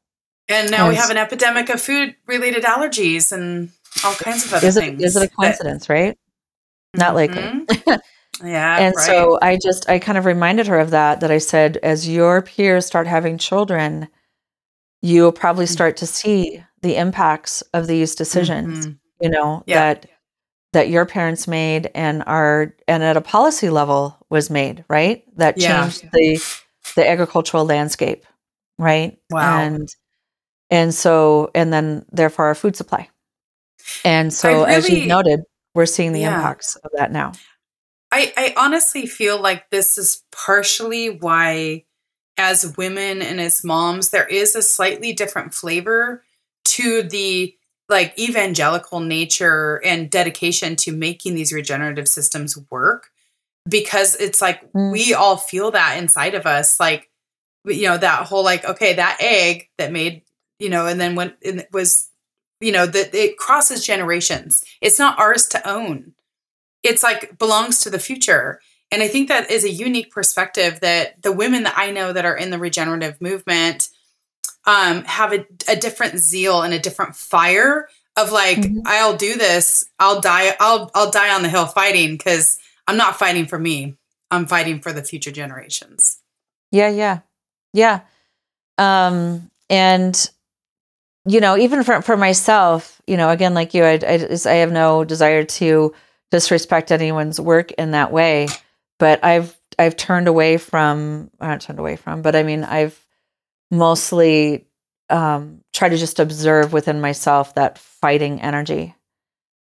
And 0.49 0.71
now 0.71 0.87
and 0.87 0.91
we 0.91 0.95
have 0.97 1.11
an 1.11 1.17
epidemic 1.17 1.69
of 1.69 1.81
food 1.81 2.15
related 2.27 2.65
allergies 2.65 3.33
and 3.33 3.71
all 4.05 4.15
kinds 4.15 4.47
of 4.47 4.55
other 4.55 4.67
is 4.69 4.77
things. 4.77 5.03
It, 5.03 5.05
is 5.05 5.17
it 5.17 5.25
a 5.25 5.29
coincidence, 5.29 5.87
that, 5.87 5.93
right? 5.93 6.19
Not 6.97 7.15
mm-hmm. 7.15 7.59
likely. 7.69 7.97
yeah. 8.51 8.79
and 8.79 8.95
right. 8.97 9.07
so 9.07 9.39
I 9.43 9.59
just, 9.63 9.89
I 9.89 9.99
kind 9.99 10.19
of 10.19 10.25
reminded 10.25 10.67
her 10.67 10.79
of 10.79 10.91
that, 10.91 11.21
that 11.21 11.31
I 11.31 11.39
said, 11.39 11.79
as 11.79 12.09
your 12.09 12.43
peers 12.43 12.87
start 12.87 13.07
having 13.07 13.39
children, 13.39 14.09
you'll 15.03 15.33
probably 15.33 15.67
mm. 15.67 15.73
start 15.73 15.97
to 15.99 16.07
see 16.07 16.63
the 16.83 16.97
impacts 16.97 17.63
of 17.75 17.87
these 17.87 18.15
decisions, 18.15 18.87
mm-hmm. 18.87 18.97
you 19.21 19.31
know, 19.31 19.63
yeah. 19.67 19.95
that 19.95 20.11
that 20.73 20.91
your 20.91 21.07
parents 21.07 21.49
made 21.49 21.91
and 21.95 22.23
are 22.27 22.75
and 22.87 23.03
at 23.03 23.17
a 23.17 23.21
policy 23.21 23.71
level 23.71 24.17
was 24.29 24.51
made, 24.51 24.85
right? 24.89 25.25
That 25.37 25.59
changed 25.59 26.05
yeah. 26.05 26.11
the 26.13 26.45
the 26.97 27.09
agricultural 27.09 27.65
landscape, 27.65 28.27
right? 28.79 29.19
Wow. 29.31 29.59
And 29.59 29.89
and 30.71 30.95
so 30.95 31.51
and 31.55 31.73
then 31.73 32.05
therefore 32.13 32.47
our 32.47 32.55
food 32.55 32.77
supply. 32.77 33.09
And 34.05 34.33
so 34.33 34.51
really, 34.51 34.75
as 34.75 34.91
you 34.91 35.07
noted, 35.07 35.41
we're 35.77 35.87
seeing 35.87 36.13
the 36.13 36.21
yeah. 36.21 36.35
impacts 36.35 36.75
of 36.77 36.91
that 36.95 37.13
now. 37.13 37.33
I, 38.11 38.33
I 38.37 38.55
honestly 38.57 39.07
feel 39.07 39.41
like 39.41 39.69
this 39.71 39.99
is 39.99 40.25
partially 40.33 41.11
why 41.11 41.85
as 42.39 42.75
women 42.77 43.21
and 43.21 43.41
as 43.41 43.63
moms, 43.63 44.11
there 44.11 44.27
is 44.27 44.57
a 44.57 44.63
slightly 44.63 45.13
different 45.13 45.53
flavor 45.53 46.25
to 46.65 47.03
the 47.03 47.55
like 47.89 48.19
evangelical 48.19 49.01
nature 49.01 49.81
and 49.85 50.11
dedication 50.11 50.77
to 50.77 50.93
making 50.93 51.35
these 51.35 51.53
regenerative 51.53 52.09
systems 52.09 52.59
work 52.71 53.11
because 53.69 54.17
it's 54.17 54.41
like 54.41 54.73
mm. 54.73 54.93
we 54.93 55.15
all 55.15 55.37
feel 55.37 55.71
that 55.71 55.97
inside 55.99 56.35
of 56.35 56.47
us 56.47 56.81
like 56.81 57.09
you 57.65 57.85
know 57.85 57.97
that 57.97 58.27
whole 58.27 58.43
like 58.43 58.65
okay 58.65 58.95
that 58.95 59.17
egg 59.21 59.69
that 59.79 59.93
made 59.93 60.23
you 60.59 60.69
know 60.69 60.87
and 60.87 61.01
then 61.01 61.15
when 61.15 61.33
it 61.41 61.69
was 61.73 62.09
you 62.61 62.73
know 62.73 62.87
that 62.87 63.15
it 63.15 63.37
crosses 63.37 63.85
generations 63.85 64.65
it's 64.81 64.99
not 64.99 65.19
ours 65.19 65.47
to 65.47 65.69
own 65.69 66.13
it's 66.83 67.03
like 67.03 67.39
belongs 67.39 67.81
to 67.81 67.91
the 67.91 67.99
future 67.99 68.61
and 68.91 69.03
i 69.03 69.09
think 69.09 69.29
that 69.29 69.51
is 69.51 69.65
a 69.65 69.71
unique 69.71 70.11
perspective 70.11 70.81
that 70.81 71.21
the 71.23 71.33
women 71.33 71.63
that 71.65 71.75
i 71.77 71.91
know 71.91 72.13
that 72.13 72.25
are 72.25 72.37
in 72.37 72.51
the 72.51 72.59
regenerative 72.59 73.21
movement 73.21 73.89
um, 74.67 75.05
have 75.05 75.33
a, 75.33 75.47
a 75.69 75.77
different 75.77 76.19
zeal 76.19 76.63
and 76.63 76.75
a 76.75 76.79
different 76.79 77.15
fire 77.15 77.89
of 78.17 78.33
like 78.33 78.59
mm-hmm. 78.59 78.81
I'll 78.87 79.17
do 79.17 79.37
this. 79.37 79.85
I'll 79.99 80.21
die. 80.21 80.55
I'll 80.59 80.91
I'll 80.95 81.11
die 81.11 81.35
on 81.35 81.43
the 81.43 81.49
hill 81.49 81.67
fighting 81.67 82.17
because 82.17 82.59
I'm 82.87 82.97
not 82.97 83.19
fighting 83.19 83.47
for 83.47 83.59
me. 83.59 83.97
I'm 84.31 84.47
fighting 84.47 84.81
for 84.81 84.93
the 84.93 85.03
future 85.03 85.31
generations. 85.31 86.19
Yeah, 86.73 86.89
yeah, 86.89 87.21
yeah. 87.73 88.01
Um, 88.79 89.51
and 89.71 90.31
you 91.27 91.41
know, 91.41 91.57
even 91.57 91.83
for 91.83 92.03
for 92.03 92.17
myself, 92.17 93.01
you 93.07 93.17
know, 93.17 93.31
again, 93.31 93.55
like 93.55 93.75
you, 93.75 93.85
I 93.85 93.99
I, 94.07 94.29
I 94.47 94.55
have 94.55 94.73
no 94.73 95.05
desire 95.05 95.45
to 95.45 95.95
disrespect 96.31 96.93
anyone's 96.93 97.41
work 97.41 97.73
in 97.73 97.93
that 97.93 98.13
way, 98.13 98.49
but 98.99 99.25
I've 99.25 99.57
I've 99.79 99.97
turned 99.97 100.29
away 100.29 100.57
from 100.57 101.31
I 101.41 101.49
not 101.49 101.61
turned 101.61 101.79
away 101.79 101.97
from, 101.97 102.23
but 102.23 102.37
I 102.37 102.43
mean, 102.43 102.65
I've 102.65 102.99
mostly 103.71 104.67
um, 105.11 105.63
try 105.73 105.89
to 105.89 105.97
just 105.97 106.21
observe 106.21 106.73
within 106.73 107.01
myself 107.01 107.55
that 107.55 107.79
fighting 107.79 108.41
energy 108.41 108.95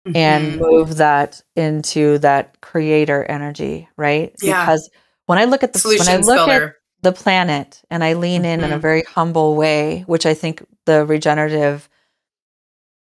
mm-hmm. 0.07 0.17
and 0.17 0.61
move 0.61 0.97
that 0.97 1.43
into 1.57 2.19
that 2.19 2.61
creator 2.61 3.25
energy, 3.25 3.89
right? 3.97 4.35
Yeah. 4.43 4.65
Because 4.65 4.91
when 5.27 5.39
I 5.39 5.45
look 5.45 5.63
at 5.63 5.73
the 5.73 5.79
Solutions 5.79 6.09
when 6.09 6.17
I 6.17 6.21
look 6.21 6.49
builder. 6.49 6.67
at 6.69 6.75
the 7.03 7.13
planet 7.13 7.83
and 7.91 8.03
I 8.03 8.15
lean 8.15 8.45
in 8.45 8.61
mm-hmm. 8.61 8.65
in 8.65 8.71
a 8.71 8.75
mm-hmm. 8.75 8.83
very 8.83 9.03
humble 9.03 9.57
way, 9.57 10.05
which 10.07 10.27
I 10.27 10.35
think 10.35 10.65
the 10.87 11.05
regenerative 11.05 11.89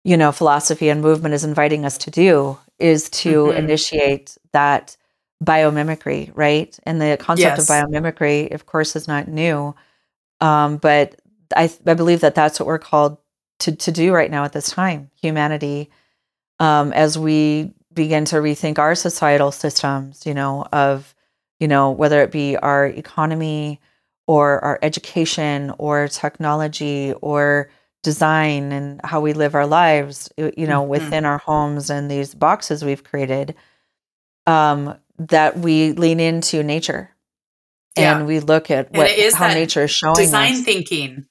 you 0.03 0.17
know 0.17 0.31
philosophy 0.31 0.89
and 0.89 1.01
movement 1.01 1.33
is 1.33 1.43
inviting 1.43 1.85
us 1.85 1.97
to 1.99 2.11
do 2.11 2.57
is 2.79 3.09
to 3.09 3.45
mm-hmm. 3.45 3.57
initiate 3.57 4.37
that 4.53 4.97
biomimicry, 5.43 6.31
right? 6.35 6.77
And 6.83 7.01
the 7.01 7.17
concept 7.19 7.57
yes. 7.57 7.69
of 7.69 7.75
biomimicry, 7.75 8.53
of 8.53 8.65
course, 8.65 8.95
is 8.95 9.07
not 9.07 9.27
new. 9.27 9.75
Um, 10.41 10.77
but 10.77 11.19
I, 11.55 11.71
I 11.85 11.93
believe 11.93 12.21
that 12.21 12.35
that's 12.35 12.59
what 12.59 12.67
we're 12.67 12.79
called 12.79 13.17
to, 13.59 13.75
to 13.75 13.91
do 13.91 14.13
right 14.13 14.29
now 14.29 14.43
at 14.43 14.53
this 14.53 14.69
time, 14.69 15.09
humanity, 15.19 15.89
um, 16.59 16.93
as 16.93 17.17
we 17.17 17.73
begin 17.93 18.25
to 18.25 18.37
rethink 18.37 18.77
our 18.77 18.95
societal 18.95 19.51
systems, 19.51 20.25
you 20.25 20.33
know, 20.33 20.65
of, 20.71 21.13
you 21.59 21.67
know, 21.67 21.91
whether 21.91 22.21
it 22.21 22.31
be 22.31 22.57
our 22.57 22.85
economy 22.85 23.79
or 24.27 24.63
our 24.63 24.79
education 24.81 25.73
or 25.77 26.07
technology 26.07 27.13
or 27.21 27.69
design 28.03 28.71
and 28.71 29.01
how 29.03 29.21
we 29.21 29.33
live 29.33 29.55
our 29.55 29.65
lives, 29.65 30.29
you 30.37 30.67
know, 30.67 30.81
mm-hmm. 30.81 30.89
within 30.89 31.25
our 31.25 31.37
homes 31.37 31.89
and 31.89 32.09
these 32.11 32.35
boxes 32.35 32.83
we've 32.83 33.03
created, 33.03 33.55
um, 34.45 34.95
that 35.17 35.57
we 35.57 35.93
lean 35.93 36.19
into 36.19 36.63
nature 36.63 37.09
yeah. 37.97 38.17
and 38.17 38.27
we 38.27 38.39
look 38.39 38.69
at 38.69 38.91
what 38.91 39.09
how 39.33 39.47
nature 39.47 39.83
is 39.83 39.91
showing 39.91 40.15
design 40.15 40.53
us. 40.53 40.61
thinking 40.61 41.25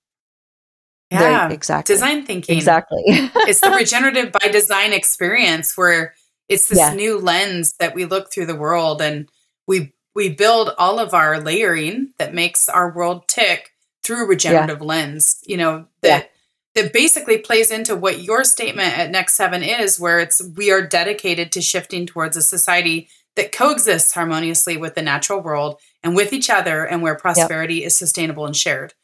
yeah, 1.10 1.50
exactly. 1.50 1.94
Design 1.94 2.26
thinking. 2.26 2.56
Exactly. 2.56 3.02
it's 3.06 3.60
the 3.60 3.70
regenerative 3.76 4.32
by 4.32 4.48
design 4.48 4.92
experience 4.92 5.76
where 5.76 6.14
it's 6.48 6.68
this 6.68 6.78
yeah. 6.78 6.94
new 6.94 7.18
lens 7.18 7.74
that 7.78 7.94
we 7.94 8.04
look 8.04 8.32
through 8.32 8.46
the 8.46 8.56
world 8.56 9.00
and 9.00 9.28
we 9.66 9.92
we 10.16 10.30
build 10.30 10.70
all 10.78 10.98
of 10.98 11.12
our 11.12 11.38
layering 11.38 12.08
that 12.18 12.34
makes 12.34 12.70
our 12.70 12.90
world 12.90 13.28
tick 13.28 13.74
through 14.02 14.26
regenerative 14.26 14.78
yeah. 14.80 14.86
lens. 14.86 15.40
You 15.46 15.58
know, 15.58 15.86
that 16.00 16.30
yeah. 16.74 16.82
that 16.82 16.92
basically 16.94 17.38
plays 17.38 17.70
into 17.70 17.94
what 17.94 18.22
your 18.22 18.42
statement 18.42 18.98
at 18.98 19.10
Next 19.10 19.34
7 19.34 19.62
is 19.62 20.00
where 20.00 20.18
it's 20.18 20.42
we 20.56 20.72
are 20.72 20.84
dedicated 20.84 21.52
to 21.52 21.60
shifting 21.60 22.06
towards 22.06 22.36
a 22.36 22.42
society 22.42 23.08
that 23.36 23.52
coexists 23.52 24.14
harmoniously 24.14 24.78
with 24.78 24.94
the 24.94 25.02
natural 25.02 25.40
world 25.40 25.78
and 26.02 26.16
with 26.16 26.32
each 26.32 26.48
other 26.48 26.86
and 26.86 27.02
where 27.02 27.14
prosperity 27.14 27.76
yep. 27.76 27.88
is 27.88 27.94
sustainable 27.94 28.46
and 28.46 28.56
shared. 28.56 28.94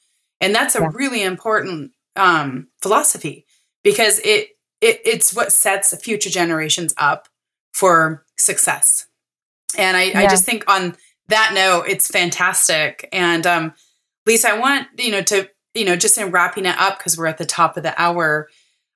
And 0.40 0.54
that's 0.54 0.74
a 0.74 0.80
yeah. 0.80 0.90
really 0.94 1.22
important 1.22 1.92
um, 2.16 2.68
philosophy 2.80 3.44
because 3.84 4.18
it, 4.20 4.48
it 4.80 5.02
it's 5.04 5.34
what 5.34 5.52
sets 5.52 5.94
future 6.02 6.30
generations 6.30 6.94
up 6.96 7.28
for 7.74 8.24
success. 8.38 9.06
And 9.76 9.96
I, 9.96 10.04
yeah. 10.04 10.20
I 10.20 10.26
just 10.26 10.44
think 10.44 10.64
on 10.68 10.96
that 11.28 11.52
note, 11.54 11.84
it's 11.88 12.08
fantastic. 12.08 13.08
And 13.12 13.46
um, 13.46 13.74
Lisa, 14.26 14.50
I 14.50 14.58
want 14.58 14.88
you 14.98 15.10
know 15.10 15.22
to 15.22 15.48
you 15.74 15.84
know 15.84 15.96
just 15.96 16.18
in 16.18 16.30
wrapping 16.30 16.66
it 16.66 16.78
up 16.78 16.98
because 16.98 17.16
we're 17.16 17.26
at 17.26 17.38
the 17.38 17.46
top 17.46 17.76
of 17.76 17.82
the 17.82 18.00
hour. 18.00 18.48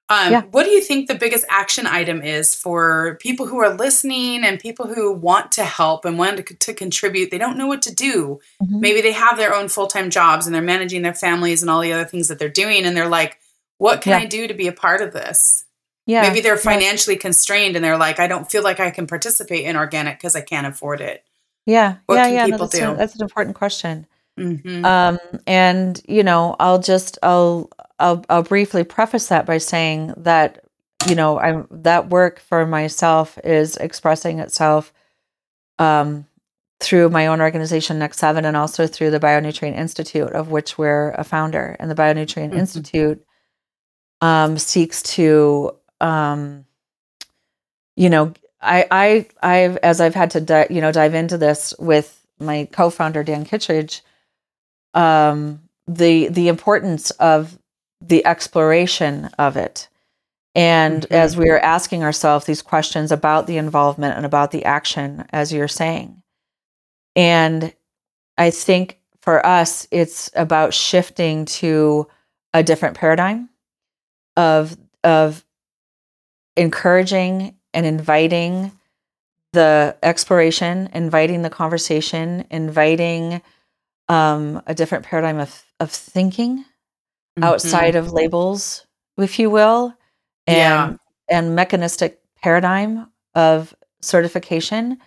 Um, 0.08 0.32
yeah. 0.32 0.42
What 0.42 0.64
do 0.64 0.70
you 0.70 0.80
think 0.80 1.08
the 1.08 1.16
biggest 1.16 1.44
action 1.48 1.84
item 1.84 2.22
is 2.22 2.54
for 2.54 3.18
people 3.20 3.46
who 3.46 3.58
are 3.58 3.74
listening 3.74 4.44
and 4.44 4.60
people 4.60 4.86
who 4.86 5.12
want 5.12 5.50
to 5.52 5.64
help 5.64 6.04
and 6.04 6.16
want 6.16 6.36
to, 6.36 6.54
to 6.54 6.74
contribute? 6.74 7.32
They 7.32 7.38
don't 7.38 7.58
know 7.58 7.66
what 7.66 7.82
to 7.82 7.94
do. 7.94 8.38
Mm-hmm. 8.62 8.80
Maybe 8.80 9.00
they 9.00 9.10
have 9.10 9.36
their 9.36 9.52
own 9.52 9.66
full 9.68 9.88
time 9.88 10.10
jobs 10.10 10.46
and 10.46 10.54
they're 10.54 10.62
managing 10.62 11.02
their 11.02 11.14
families 11.14 11.60
and 11.60 11.70
all 11.70 11.80
the 11.80 11.92
other 11.92 12.04
things 12.04 12.28
that 12.28 12.38
they're 12.38 12.48
doing. 12.48 12.84
And 12.84 12.96
they're 12.96 13.08
like, 13.08 13.38
what 13.78 14.00
can 14.00 14.10
yeah. 14.10 14.18
I 14.18 14.26
do 14.26 14.46
to 14.46 14.54
be 14.54 14.68
a 14.68 14.72
part 14.72 15.00
of 15.00 15.12
this? 15.12 15.65
Yeah. 16.06 16.22
Maybe 16.22 16.40
they're 16.40 16.56
financially 16.56 17.16
yeah. 17.16 17.20
constrained 17.20 17.74
and 17.76 17.84
they're 17.84 17.98
like, 17.98 18.20
I 18.20 18.28
don't 18.28 18.50
feel 18.50 18.62
like 18.62 18.78
I 18.78 18.90
can 18.90 19.06
participate 19.06 19.64
in 19.64 19.76
organic 19.76 20.18
because 20.18 20.36
I 20.36 20.40
can't 20.40 20.66
afford 20.66 21.00
it. 21.00 21.24
Yeah. 21.66 21.96
What 22.06 22.16
yeah. 22.16 22.24
can 22.24 22.34
yeah. 22.34 22.44
people 22.44 22.58
no, 22.58 22.66
that's, 22.66 22.78
do? 22.78 22.90
A, 22.90 22.96
that's 22.96 23.14
an 23.16 23.22
important 23.22 23.56
question. 23.56 24.06
Mm-hmm. 24.38 24.84
Um, 24.84 25.18
and 25.46 26.00
you 26.06 26.22
know, 26.22 26.56
I'll 26.60 26.78
just 26.78 27.18
I'll 27.22 27.70
I'll 27.98 28.24
I'll 28.28 28.42
briefly 28.42 28.84
preface 28.84 29.28
that 29.28 29.46
by 29.46 29.58
saying 29.58 30.12
that 30.18 30.64
you 31.08 31.14
know 31.14 31.38
I'm 31.38 31.66
that 31.70 32.10
work 32.10 32.40
for 32.40 32.66
myself 32.66 33.38
is 33.44 33.76
expressing 33.78 34.38
itself 34.38 34.92
um, 35.78 36.26
through 36.80 37.08
my 37.08 37.28
own 37.28 37.40
organization 37.40 37.98
Next 37.98 38.18
Seven 38.18 38.44
and 38.44 38.56
also 38.56 38.86
through 38.86 39.10
the 39.10 39.20
Bionutrient 39.20 39.76
Institute, 39.76 40.32
of 40.32 40.50
which 40.50 40.76
we're 40.76 41.12
a 41.12 41.24
founder. 41.24 41.74
And 41.80 41.90
the 41.90 41.94
Bionutrient 41.94 42.50
mm-hmm. 42.50 42.58
Institute 42.58 43.24
um, 44.20 44.58
seeks 44.58 45.02
to 45.14 45.72
um, 46.00 46.64
you 47.96 48.10
know 48.10 48.32
I 48.60 48.86
I 48.90 49.26
I've 49.42 49.76
as 49.78 50.00
I've 50.00 50.14
had 50.14 50.30
to 50.32 50.40
di- 50.40 50.68
you 50.70 50.80
know 50.80 50.92
dive 50.92 51.14
into 51.14 51.38
this 51.38 51.74
with 51.78 52.26
my 52.38 52.68
co-founder 52.72 53.22
Dan 53.22 53.44
Kittredge, 53.44 54.02
um, 54.94 55.60
the 55.86 56.28
the 56.28 56.48
importance 56.48 57.10
of 57.12 57.58
the 58.00 58.24
exploration 58.26 59.30
of 59.38 59.56
it. 59.56 59.88
And 60.54 61.02
mm-hmm. 61.02 61.14
as 61.14 61.36
we 61.36 61.50
are 61.50 61.58
asking 61.58 62.02
ourselves 62.02 62.46
these 62.46 62.62
questions 62.62 63.12
about 63.12 63.46
the 63.46 63.58
involvement 63.58 64.16
and 64.16 64.24
about 64.24 64.50
the 64.50 64.64
action, 64.64 65.26
as 65.30 65.52
you're 65.52 65.68
saying. 65.68 66.22
And 67.14 67.74
I 68.38 68.50
think 68.50 68.98
for 69.20 69.44
us, 69.44 69.86
it's 69.90 70.30
about 70.34 70.72
shifting 70.72 71.44
to 71.46 72.06
a 72.54 72.62
different 72.62 72.96
paradigm 72.96 73.50
of, 74.36 74.76
of 75.04 75.44
encouraging 76.56 77.56
and 77.74 77.86
inviting 77.86 78.72
the 79.52 79.96
exploration, 80.02 80.88
inviting 80.92 81.42
the 81.42 81.50
conversation, 81.50 82.46
inviting 82.50 83.40
um, 84.08 84.62
a 84.66 84.74
different 84.74 85.04
paradigm 85.04 85.38
of, 85.38 85.64
of 85.80 85.90
thinking 85.90 86.58
mm-hmm. 86.58 87.44
outside 87.44 87.94
of 87.94 88.12
labels, 88.12 88.86
if 89.18 89.38
you 89.38 89.50
will, 89.50 89.94
and 90.46 90.56
yeah. 90.56 90.96
and 91.28 91.54
mechanistic 91.54 92.20
paradigm 92.42 93.10
of 93.34 93.74
certification. 94.00 94.98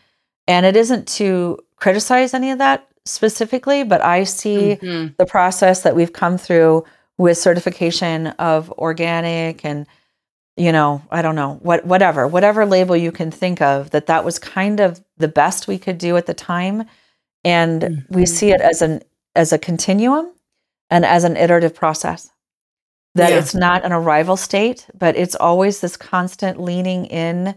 And 0.48 0.66
it 0.66 0.76
isn't 0.76 1.08
to 1.10 1.60
criticize 1.76 2.34
any 2.34 2.52
of 2.52 2.58
that 2.58 2.88
specifically, 3.06 3.84
but 3.84 4.02
I 4.02 4.24
see 4.24 4.78
mm-hmm. 4.82 5.14
the 5.18 5.26
process 5.26 5.84
that 5.84 5.96
we've 5.96 6.14
come 6.14 6.38
through 6.38 6.86
with 7.18 7.38
certification 7.38 8.28
of 8.28 8.72
organic 8.74 9.64
and 9.64 9.86
you 10.60 10.72
know, 10.72 11.02
I 11.10 11.22
don't 11.22 11.36
know, 11.36 11.60
what 11.62 11.86
whatever, 11.86 12.28
whatever 12.28 12.66
label 12.66 12.96
you 12.96 13.12
can 13.12 13.32
think 13.32 13.62
of 13.62 13.92
that 13.92 14.08
that 14.08 14.26
was 14.26 14.38
kind 14.38 14.80
of 14.80 15.04
the 15.18 15.28
best 15.28 15.68
we 15.68 15.78
could 15.78 15.98
do 15.98 16.18
at 16.18 16.26
the 16.26 16.34
time 16.34 16.86
and 17.44 17.82
mm-hmm. 17.82 18.14
we 18.14 18.26
see 18.26 18.52
it 18.52 18.62
as 18.62 18.82
an 18.82 19.02
as 19.36 19.54
a 19.54 19.58
continuum 19.58 20.32
and 20.90 21.06
as 21.06 21.24
an 21.24 21.38
iterative 21.38 21.74
process 21.74 22.30
that 23.16 23.32
yeah. 23.32 23.40
it's 23.40 23.56
not 23.56 23.86
an 23.86 23.92
arrival 23.92 24.38
state, 24.38 24.88
but 24.98 25.16
it's 25.16 25.36
always 25.36 25.80
this 25.80 25.98
constant 25.98 26.60
leaning 26.60 27.06
in 27.06 27.56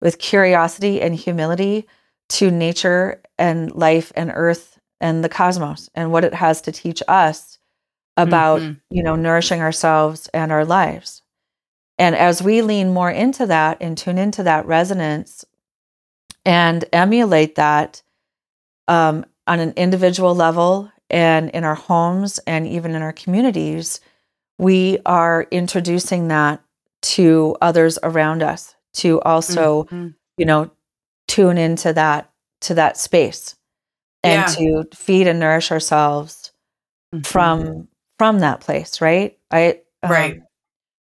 with 0.00 0.18
curiosity 0.18 1.00
and 1.00 1.14
humility 1.14 1.86
to 2.30 2.50
nature 2.50 3.20
and 3.38 3.72
life 3.72 4.12
and 4.16 4.32
earth 4.34 4.78
and 5.00 5.22
the 5.22 5.28
cosmos 5.28 5.90
and 5.94 6.10
what 6.10 6.24
it 6.24 6.34
has 6.34 6.62
to 6.62 6.72
teach 6.72 7.02
us 7.06 7.58
about, 8.16 8.60
mm-hmm. 8.60 8.72
you 8.90 9.02
know, 9.02 9.16
nourishing 9.16 9.60
ourselves 9.60 10.28
and 10.32 10.50
our 10.50 10.64
lives. 10.64 11.22
And 11.98 12.16
as 12.16 12.42
we 12.42 12.62
lean 12.62 12.92
more 12.92 13.10
into 13.10 13.46
that 13.46 13.78
and 13.80 13.96
tune 13.96 14.18
into 14.18 14.42
that 14.42 14.66
resonance 14.66 15.44
and 16.44 16.84
emulate 16.92 17.54
that 17.54 18.02
um, 18.88 19.24
on 19.46 19.60
an 19.60 19.72
individual 19.76 20.34
level 20.34 20.90
and 21.08 21.50
in 21.50 21.64
our 21.64 21.74
homes 21.74 22.40
and 22.46 22.66
even 22.66 22.94
in 22.94 23.02
our 23.02 23.12
communities, 23.12 24.00
we 24.58 24.98
are 25.06 25.46
introducing 25.50 26.28
that 26.28 26.62
to 27.02 27.56
others 27.60 27.98
around 28.02 28.42
us 28.42 28.74
to 28.94 29.20
also, 29.22 29.84
mm-hmm. 29.84 30.08
you 30.36 30.46
know, 30.46 30.70
tune 31.28 31.58
into 31.58 31.92
that 31.92 32.30
to 32.62 32.74
that 32.74 32.96
space 32.96 33.56
and 34.22 34.42
yeah. 34.58 34.82
to 34.82 34.84
feed 34.94 35.26
and 35.26 35.38
nourish 35.38 35.70
ourselves 35.70 36.52
mm-hmm. 37.14 37.22
from 37.22 37.88
from 38.18 38.40
that 38.40 38.60
place, 38.60 39.00
right? 39.00 39.38
I 39.50 39.80
um, 40.02 40.10
right. 40.10 40.40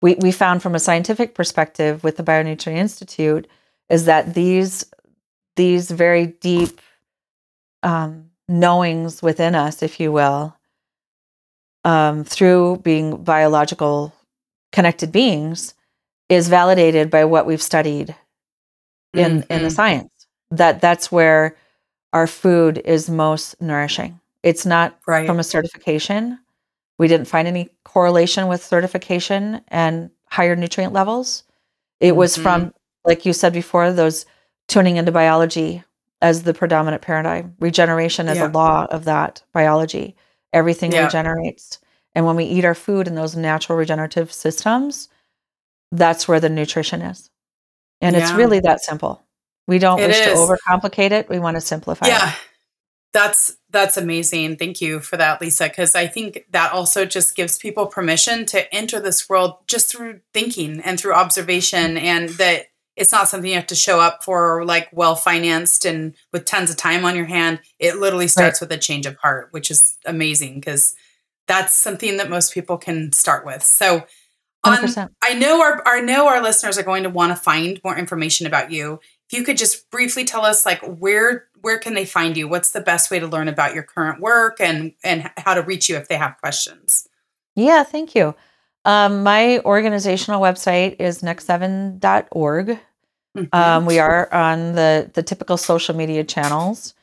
We 0.03 0.17
we 0.17 0.33
found 0.33 0.63
from 0.63 0.75
a 0.75 0.81
scientific 0.81 1.35
perspective 1.35 2.05
with 2.05 2.19
the 2.19 2.23
Bionutrient 2.23 2.77
Institute 2.77 3.49
is 3.89 4.05
that 4.05 4.35
these 4.35 4.85
these 5.57 5.91
very 5.91 6.27
deep 6.27 6.81
um, 7.83 8.31
knowings 8.49 9.23
within 9.23 9.55
us, 9.55 9.83
if 9.83 9.99
you 10.01 10.13
will, 10.13 10.57
um, 11.85 12.25
through 12.25 12.81
being 12.83 13.23
biological 13.23 14.13
connected 14.73 15.13
beings 15.13 15.75
is 16.29 16.49
validated 16.49 17.11
by 17.11 17.25
what 17.25 17.47
we've 17.47 17.63
studied 17.63 18.15
in 19.15 19.43
mm-hmm. 19.43 19.53
in 19.53 19.63
the 19.63 19.69
mm-hmm. 19.69 19.69
science 19.69 20.27
that 20.51 20.81
that's 20.81 21.13
where 21.13 21.57
our 22.13 22.27
food 22.27 22.81
is 22.85 23.11
most 23.11 23.61
nourishing 23.61 24.19
it's 24.43 24.65
not 24.65 24.99
right. 25.07 25.27
from 25.27 25.39
a 25.39 25.45
certification 25.45 26.39
we 26.99 27.09
didn't 27.09 27.29
find 27.29 27.49
any 27.49 27.71
correlation 27.85 28.49
with 28.49 28.65
certification 28.65 29.61
and 29.69 30.11
higher 30.27 30.57
nutrient 30.57 30.93
levels 30.93 31.45
it 32.01 32.09
mm-hmm. 32.09 32.19
was 32.19 32.37
from 32.37 32.61
mm-hmm. 32.63 32.71
like 33.05 33.27
you 33.27 33.33
said 33.33 33.53
before 33.53 33.93
those 33.93 34.27
tuning 34.69 34.97
into 34.97 35.13
biology 35.13 35.83
as 36.21 36.45
the 36.45 36.55
predominant 36.55 37.03
paradigm 37.03 37.55
regeneration 37.61 38.29
is 38.29 38.39
yeah. 38.39 38.49
a 38.49 38.51
law 38.51 38.87
of 38.87 39.05
that 39.05 39.43
biology 39.53 40.17
everything 40.53 40.93
yeah. 40.93 41.05
regenerates. 41.05 41.79
And 42.15 42.27
when 42.27 42.37
we 42.37 42.45
eat 42.45 42.65
our 42.65 42.75
food 42.75 43.09
in 43.09 43.15
those 43.15 43.35
natural 43.35 43.79
regenerative 43.79 44.33
systems, 44.33 45.09
that's 45.91 46.29
where 46.29 46.41
the 46.41 46.51
nutrition 46.51 47.03
is. 47.03 47.31
And 48.01 48.15
yeah. 48.15 48.23
it's 48.23 48.33
really 48.33 48.61
that 48.61 48.81
simple. 48.81 49.23
We 49.67 49.79
don't 49.79 49.99
it 49.99 50.09
wish 50.09 50.19
is. 50.19 50.27
to 50.27 50.35
overcomplicate 50.35 51.13
it. 51.13 51.29
We 51.29 51.39
want 51.39 51.57
to 51.57 51.61
simplify 51.61 52.09
yeah. 52.09 52.17
it. 52.17 52.21
Yeah. 52.21 52.35
That's 53.13 53.57
that's 53.73 53.97
amazing. 53.97 54.57
Thank 54.57 54.81
you 54.81 55.01
for 55.01 55.17
that, 55.17 55.41
Lisa, 55.41 55.65
because 55.65 55.95
I 55.95 56.07
think 56.07 56.47
that 56.51 56.73
also 56.73 57.05
just 57.05 57.35
gives 57.35 57.59
people 57.59 57.87
permission 57.87 58.47
to 58.47 58.73
enter 58.73 59.01
this 59.01 59.29
world 59.29 59.57
just 59.67 59.91
through 59.91 60.21
thinking 60.33 60.81
and 60.81 61.01
through 61.01 61.15
observation 61.15 61.97
and 61.97 62.29
that 62.31 62.67
it's 62.95 63.13
not 63.13 63.29
something 63.29 63.49
you 63.49 63.57
have 63.57 63.67
to 63.69 63.75
show 63.75 63.99
up 63.99 64.23
for 64.23 64.65
like 64.67 64.89
well 64.93 65.17
financed 65.17 65.87
and 65.87 66.15
with 66.33 66.45
tons 66.45 66.71
of 66.71 66.77
time 66.77 67.05
on 67.05 67.17
your 67.17 67.25
hand. 67.25 67.61
It 67.79 67.97
literally 67.97 68.29
starts 68.29 68.61
right. 68.61 68.69
with 68.69 68.79
a 68.79 68.81
change 68.81 69.07
of 69.07 69.17
heart, 69.17 69.49
which 69.51 69.71
is 69.71 69.97
amazing 70.05 70.57
because 70.57 70.95
that's 71.49 71.73
something 71.73 72.19
that 72.19 72.31
most 72.31 72.53
people 72.53 72.77
can 72.77 73.11
start 73.13 73.47
with. 73.47 73.63
So 73.63 74.05
um, 74.65 74.85
on, 74.97 75.11
I 75.23 75.35
know 75.35 75.61
our 75.61 75.83
I 75.87 76.01
know 76.01 76.29
our 76.29 76.43
listeners 76.43 76.79
are 76.79 76.83
going 76.85 77.03
to 77.03 77.11
want 77.11 77.33
to 77.33 77.37
find 77.37 77.81
more 77.83 77.97
information 77.97 78.47
about 78.47 78.71
you. 78.71 79.01
You 79.33 79.43
could 79.43 79.57
just 79.57 79.91
briefly 79.91 80.25
tell 80.25 80.45
us 80.45 80.65
like 80.67 80.81
where 80.83 81.49
where 81.63 81.79
can 81.79 81.95
they 81.95 82.05
find 82.05 82.37
you? 82.37 82.49
What's 82.49 82.73
the 82.73 82.81
best 82.81 83.11
way 83.11 83.19
to 83.19 83.27
learn 83.27 83.49
about 83.49 83.75
your 83.75 83.83
current 83.83 84.21
work 84.21 84.61
and 84.61 84.93
and 85.03 85.31
how 85.39 85.55
to 85.55 85.63
reach 85.63 85.89
you 85.89 85.97
if 85.97 86.09
they 86.09 86.17
have 86.17 86.37
questions? 86.39 87.09
Yeah, 87.57 87.83
thank 87.83 88.15
you. 88.15 88.35
Um, 88.85 89.23
my 89.23 89.61
organizational 89.61 90.41
website 90.41 90.97
is 90.99 91.23
next7.org. 91.23 92.79
Mm-hmm. 93.37 93.45
Um, 93.53 93.87
we 93.87 93.99
are 93.99 94.33
on 94.33 94.75
the 94.75 95.11
the 95.15 95.23
typical 95.23 95.57
social 95.57 95.97
media 95.97 96.25
channels. 96.25 96.95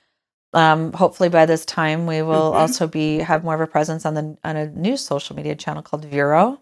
Um, 0.54 0.94
hopefully, 0.94 1.30
by 1.30 1.46
this 1.46 1.66
time, 1.66 2.06
we 2.06 2.22
will 2.22 2.52
mm-hmm. 2.52 2.60
also 2.60 2.88
be 2.88 3.20
have 3.20 3.44
more 3.44 3.56
of 3.56 3.62
a 3.62 3.68
presence 3.68 4.06
on 4.06 4.14
the 4.14 4.38
on 4.44 4.56
a 4.56 4.68
new 4.68 4.98
social 4.98 5.36
media 5.36 5.56
channel 5.56 5.82
called 5.82 6.06
Vero, 6.06 6.60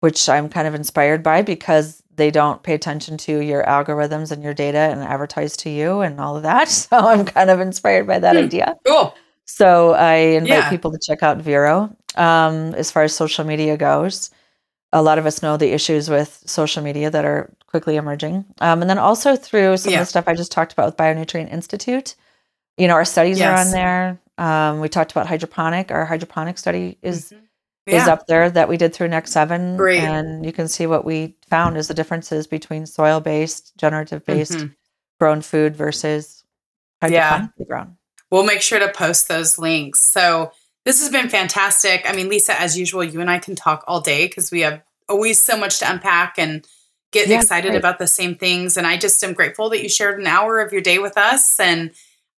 which 0.00 0.28
I'm 0.28 0.48
kind 0.48 0.66
of 0.66 0.74
inspired 0.74 1.22
by 1.22 1.42
because 1.42 2.01
they 2.16 2.30
don't 2.30 2.62
pay 2.62 2.74
attention 2.74 3.16
to 3.18 3.38
your 3.38 3.64
algorithms 3.64 4.30
and 4.32 4.42
your 4.42 4.54
data 4.54 4.78
and 4.78 5.02
advertise 5.02 5.56
to 5.58 5.70
you 5.70 6.00
and 6.00 6.20
all 6.20 6.36
of 6.36 6.42
that. 6.42 6.68
So 6.92 6.98
I'm 6.98 7.24
kind 7.24 7.50
of 7.50 7.60
inspired 7.60 8.06
by 8.06 8.18
that 8.18 8.36
mm, 8.36 8.44
idea. 8.44 8.76
Cool. 8.86 9.14
So 9.44 9.92
I 9.92 10.14
invite 10.14 10.48
yeah. 10.48 10.70
people 10.70 10.92
to 10.92 10.98
check 10.98 11.22
out 11.22 11.38
Vero. 11.38 11.94
Um, 12.16 12.74
as 12.74 12.90
far 12.90 13.02
as 13.02 13.14
social 13.14 13.44
media 13.44 13.76
goes, 13.76 14.30
a 14.92 15.02
lot 15.02 15.18
of 15.18 15.26
us 15.26 15.42
know 15.42 15.56
the 15.56 15.72
issues 15.72 16.10
with 16.10 16.42
social 16.46 16.82
media 16.82 17.10
that 17.10 17.24
are 17.24 17.50
quickly 17.66 17.96
emerging, 17.96 18.44
um, 18.60 18.82
and 18.82 18.90
then 18.90 18.98
also 18.98 19.34
through 19.36 19.78
some 19.78 19.92
yeah. 19.92 20.00
of 20.00 20.06
the 20.06 20.10
stuff 20.10 20.28
I 20.28 20.34
just 20.34 20.52
talked 20.52 20.74
about 20.74 20.86
with 20.86 20.96
Bionutrient 20.98 21.50
Institute 21.50 22.14
you 22.76 22.88
know, 22.88 22.94
our 22.94 23.04
studies 23.04 23.38
yes. 23.38 23.48
are 23.48 23.66
on 23.66 23.70
there. 23.70 24.20
Um, 24.38 24.80
we 24.80 24.88
talked 24.88 25.12
about 25.12 25.26
hydroponic. 25.26 25.90
Our 25.90 26.04
hydroponic 26.04 26.58
study 26.58 26.98
is 27.02 27.32
mm-hmm. 27.32 27.41
Yeah. 27.86 28.02
is 28.02 28.08
up 28.08 28.26
there 28.26 28.50
that 28.50 28.68
we 28.68 28.76
did 28.76 28.94
through 28.94 29.08
Next 29.08 29.32
Seven, 29.32 29.76
Great. 29.76 30.00
and 30.00 30.44
you 30.44 30.52
can 30.52 30.68
see 30.68 30.86
what 30.86 31.04
we 31.04 31.36
found 31.48 31.76
is 31.76 31.88
the 31.88 31.94
differences 31.94 32.46
between 32.46 32.86
soil 32.86 33.20
based, 33.20 33.76
generative 33.76 34.24
based 34.24 34.52
mm-hmm. 34.52 34.68
grown 35.18 35.42
food 35.42 35.76
versus 35.76 36.44
yeah. 37.06 37.48
grown. 37.66 37.96
We'll 38.30 38.44
make 38.44 38.62
sure 38.62 38.78
to 38.78 38.88
post 38.88 39.28
those 39.28 39.58
links. 39.58 40.00
So 40.00 40.52
this 40.84 41.00
has 41.00 41.10
been 41.10 41.28
fantastic. 41.28 42.08
I 42.08 42.14
mean, 42.14 42.28
Lisa, 42.28 42.58
as 42.58 42.78
usual, 42.78 43.04
you 43.04 43.20
and 43.20 43.30
I 43.30 43.38
can 43.38 43.54
talk 43.54 43.84
all 43.86 44.00
day 44.00 44.26
because 44.26 44.50
we 44.50 44.60
have 44.60 44.82
always 45.08 45.40
so 45.40 45.56
much 45.56 45.78
to 45.80 45.90
unpack 45.90 46.38
and 46.38 46.66
get 47.12 47.28
yeah, 47.28 47.38
excited 47.38 47.74
about 47.74 47.98
the 47.98 48.06
same 48.06 48.34
things. 48.34 48.76
And 48.76 48.86
I 48.86 48.96
just 48.96 49.22
am 49.22 49.34
grateful 49.34 49.68
that 49.70 49.82
you 49.82 49.88
shared 49.88 50.18
an 50.18 50.26
hour 50.26 50.60
of 50.60 50.72
your 50.72 50.80
day 50.80 50.98
with 50.98 51.18
us 51.18 51.60
and 51.60 51.90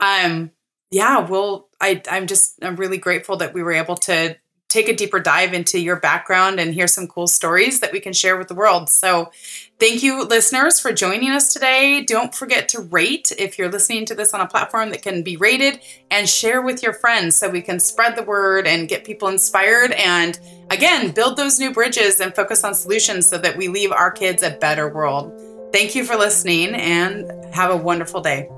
um, 0.01 0.51
yeah, 0.91 1.21
well, 1.21 1.69
I, 1.81 2.03
I'm 2.11 2.27
just, 2.27 2.63
I'm 2.63 2.77
really 2.77 2.99
grateful 2.99 3.37
that 3.37 3.55
we 3.55 3.63
were 3.63 3.73
able 3.73 3.97
to 3.97 4.37
take 4.73 4.89
a 4.89 4.97
deeper 4.97 5.21
dive 5.21 5.53
into 5.53 5.79
your 5.79 5.97
background 5.97 6.59
and 6.59 6.73
hear 6.73 6.87
some 6.87 7.07
cool 7.07 7.27
stories 7.27 7.81
that 7.81 7.93
we 7.93 8.01
can 8.01 8.13
share 8.13 8.39
with 8.39 8.49
the 8.49 8.55
world. 8.55 8.89
So, 8.89 9.31
thank 9.79 10.03
you, 10.03 10.25
listeners, 10.25 10.81
for 10.81 10.93
joining 10.93 11.31
us 11.31 11.53
today. 11.53 12.03
Don't 12.03 12.35
forget 12.35 12.69
to 12.71 12.81
rate 12.81 13.33
if 13.39 13.59
you're 13.59 13.71
listening 13.71 14.07
to 14.07 14.15
this 14.15 14.33
on 14.33 14.41
a 14.41 14.47
platform 14.47 14.91
that 14.91 15.03
can 15.03 15.23
be 15.23 15.37
rated 15.37 15.81
and 16.11 16.29
share 16.29 16.63
with 16.63 16.83
your 16.83 16.95
friends 16.95 17.37
so 17.37 17.51
we 17.51 17.61
can 17.61 17.79
spread 17.79 18.17
the 18.17 18.23
word 18.23 18.67
and 18.67 18.89
get 18.89 19.05
people 19.05 19.29
inspired. 19.29 19.93
And 19.93 20.41
again, 20.71 21.13
build 21.13 21.37
those 21.37 21.61
new 21.61 21.73
bridges 21.73 22.21
and 22.21 22.35
focus 22.35 22.65
on 22.65 22.75
solutions 22.75 23.29
so 23.29 23.37
that 23.39 23.57
we 23.57 23.69
leave 23.69 23.93
our 23.93 24.11
kids 24.11 24.43
a 24.43 24.51
better 24.53 24.89
world. 24.89 25.39
Thank 25.73 25.95
you 25.95 26.05
for 26.05 26.17
listening 26.17 26.75
and 26.75 27.31
have 27.55 27.71
a 27.71 27.77
wonderful 27.77 28.23
day. 28.23 28.49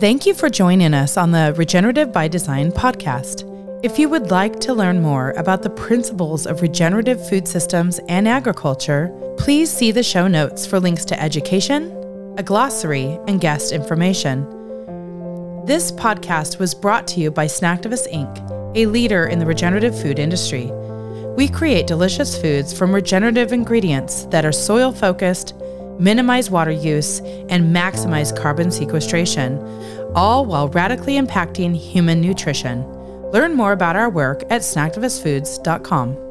Thank 0.00 0.26
you 0.26 0.34
for 0.34 0.50
joining 0.50 0.94
us 0.94 1.16
on 1.16 1.30
the 1.30 1.54
Regenerative 1.56 2.12
by 2.12 2.28
Design 2.28 2.72
podcast. 2.72 3.51
If 3.82 3.98
you 3.98 4.08
would 4.10 4.30
like 4.30 4.60
to 4.60 4.74
learn 4.74 5.02
more 5.02 5.32
about 5.32 5.64
the 5.64 5.70
principles 5.70 6.46
of 6.46 6.62
regenerative 6.62 7.28
food 7.28 7.48
systems 7.48 7.98
and 8.08 8.28
agriculture, 8.28 9.12
please 9.38 9.72
see 9.72 9.90
the 9.90 10.04
show 10.04 10.28
notes 10.28 10.64
for 10.64 10.78
links 10.78 11.04
to 11.06 11.20
education, 11.20 11.90
a 12.38 12.44
glossary, 12.44 13.18
and 13.26 13.40
guest 13.40 13.72
information. 13.72 14.44
This 15.66 15.90
podcast 15.90 16.60
was 16.60 16.76
brought 16.76 17.08
to 17.08 17.20
you 17.20 17.32
by 17.32 17.46
Snacktivist 17.46 18.08
Inc., 18.12 18.76
a 18.76 18.86
leader 18.86 19.26
in 19.26 19.40
the 19.40 19.46
regenerative 19.46 20.00
food 20.00 20.20
industry. 20.20 20.70
We 21.36 21.48
create 21.48 21.88
delicious 21.88 22.40
foods 22.40 22.72
from 22.72 22.94
regenerative 22.94 23.52
ingredients 23.52 24.26
that 24.26 24.44
are 24.44 24.52
soil 24.52 24.92
focused, 24.92 25.56
minimize 25.98 26.52
water 26.52 26.70
use, 26.70 27.18
and 27.48 27.74
maximize 27.74 28.40
carbon 28.40 28.70
sequestration, 28.70 29.58
all 30.14 30.46
while 30.46 30.68
radically 30.68 31.14
impacting 31.20 31.74
human 31.74 32.20
nutrition. 32.20 32.86
Learn 33.32 33.54
more 33.54 33.72
about 33.72 33.96
our 33.96 34.10
work 34.10 34.42
at 34.50 34.60
snacktivistfoods.com. 34.60 36.21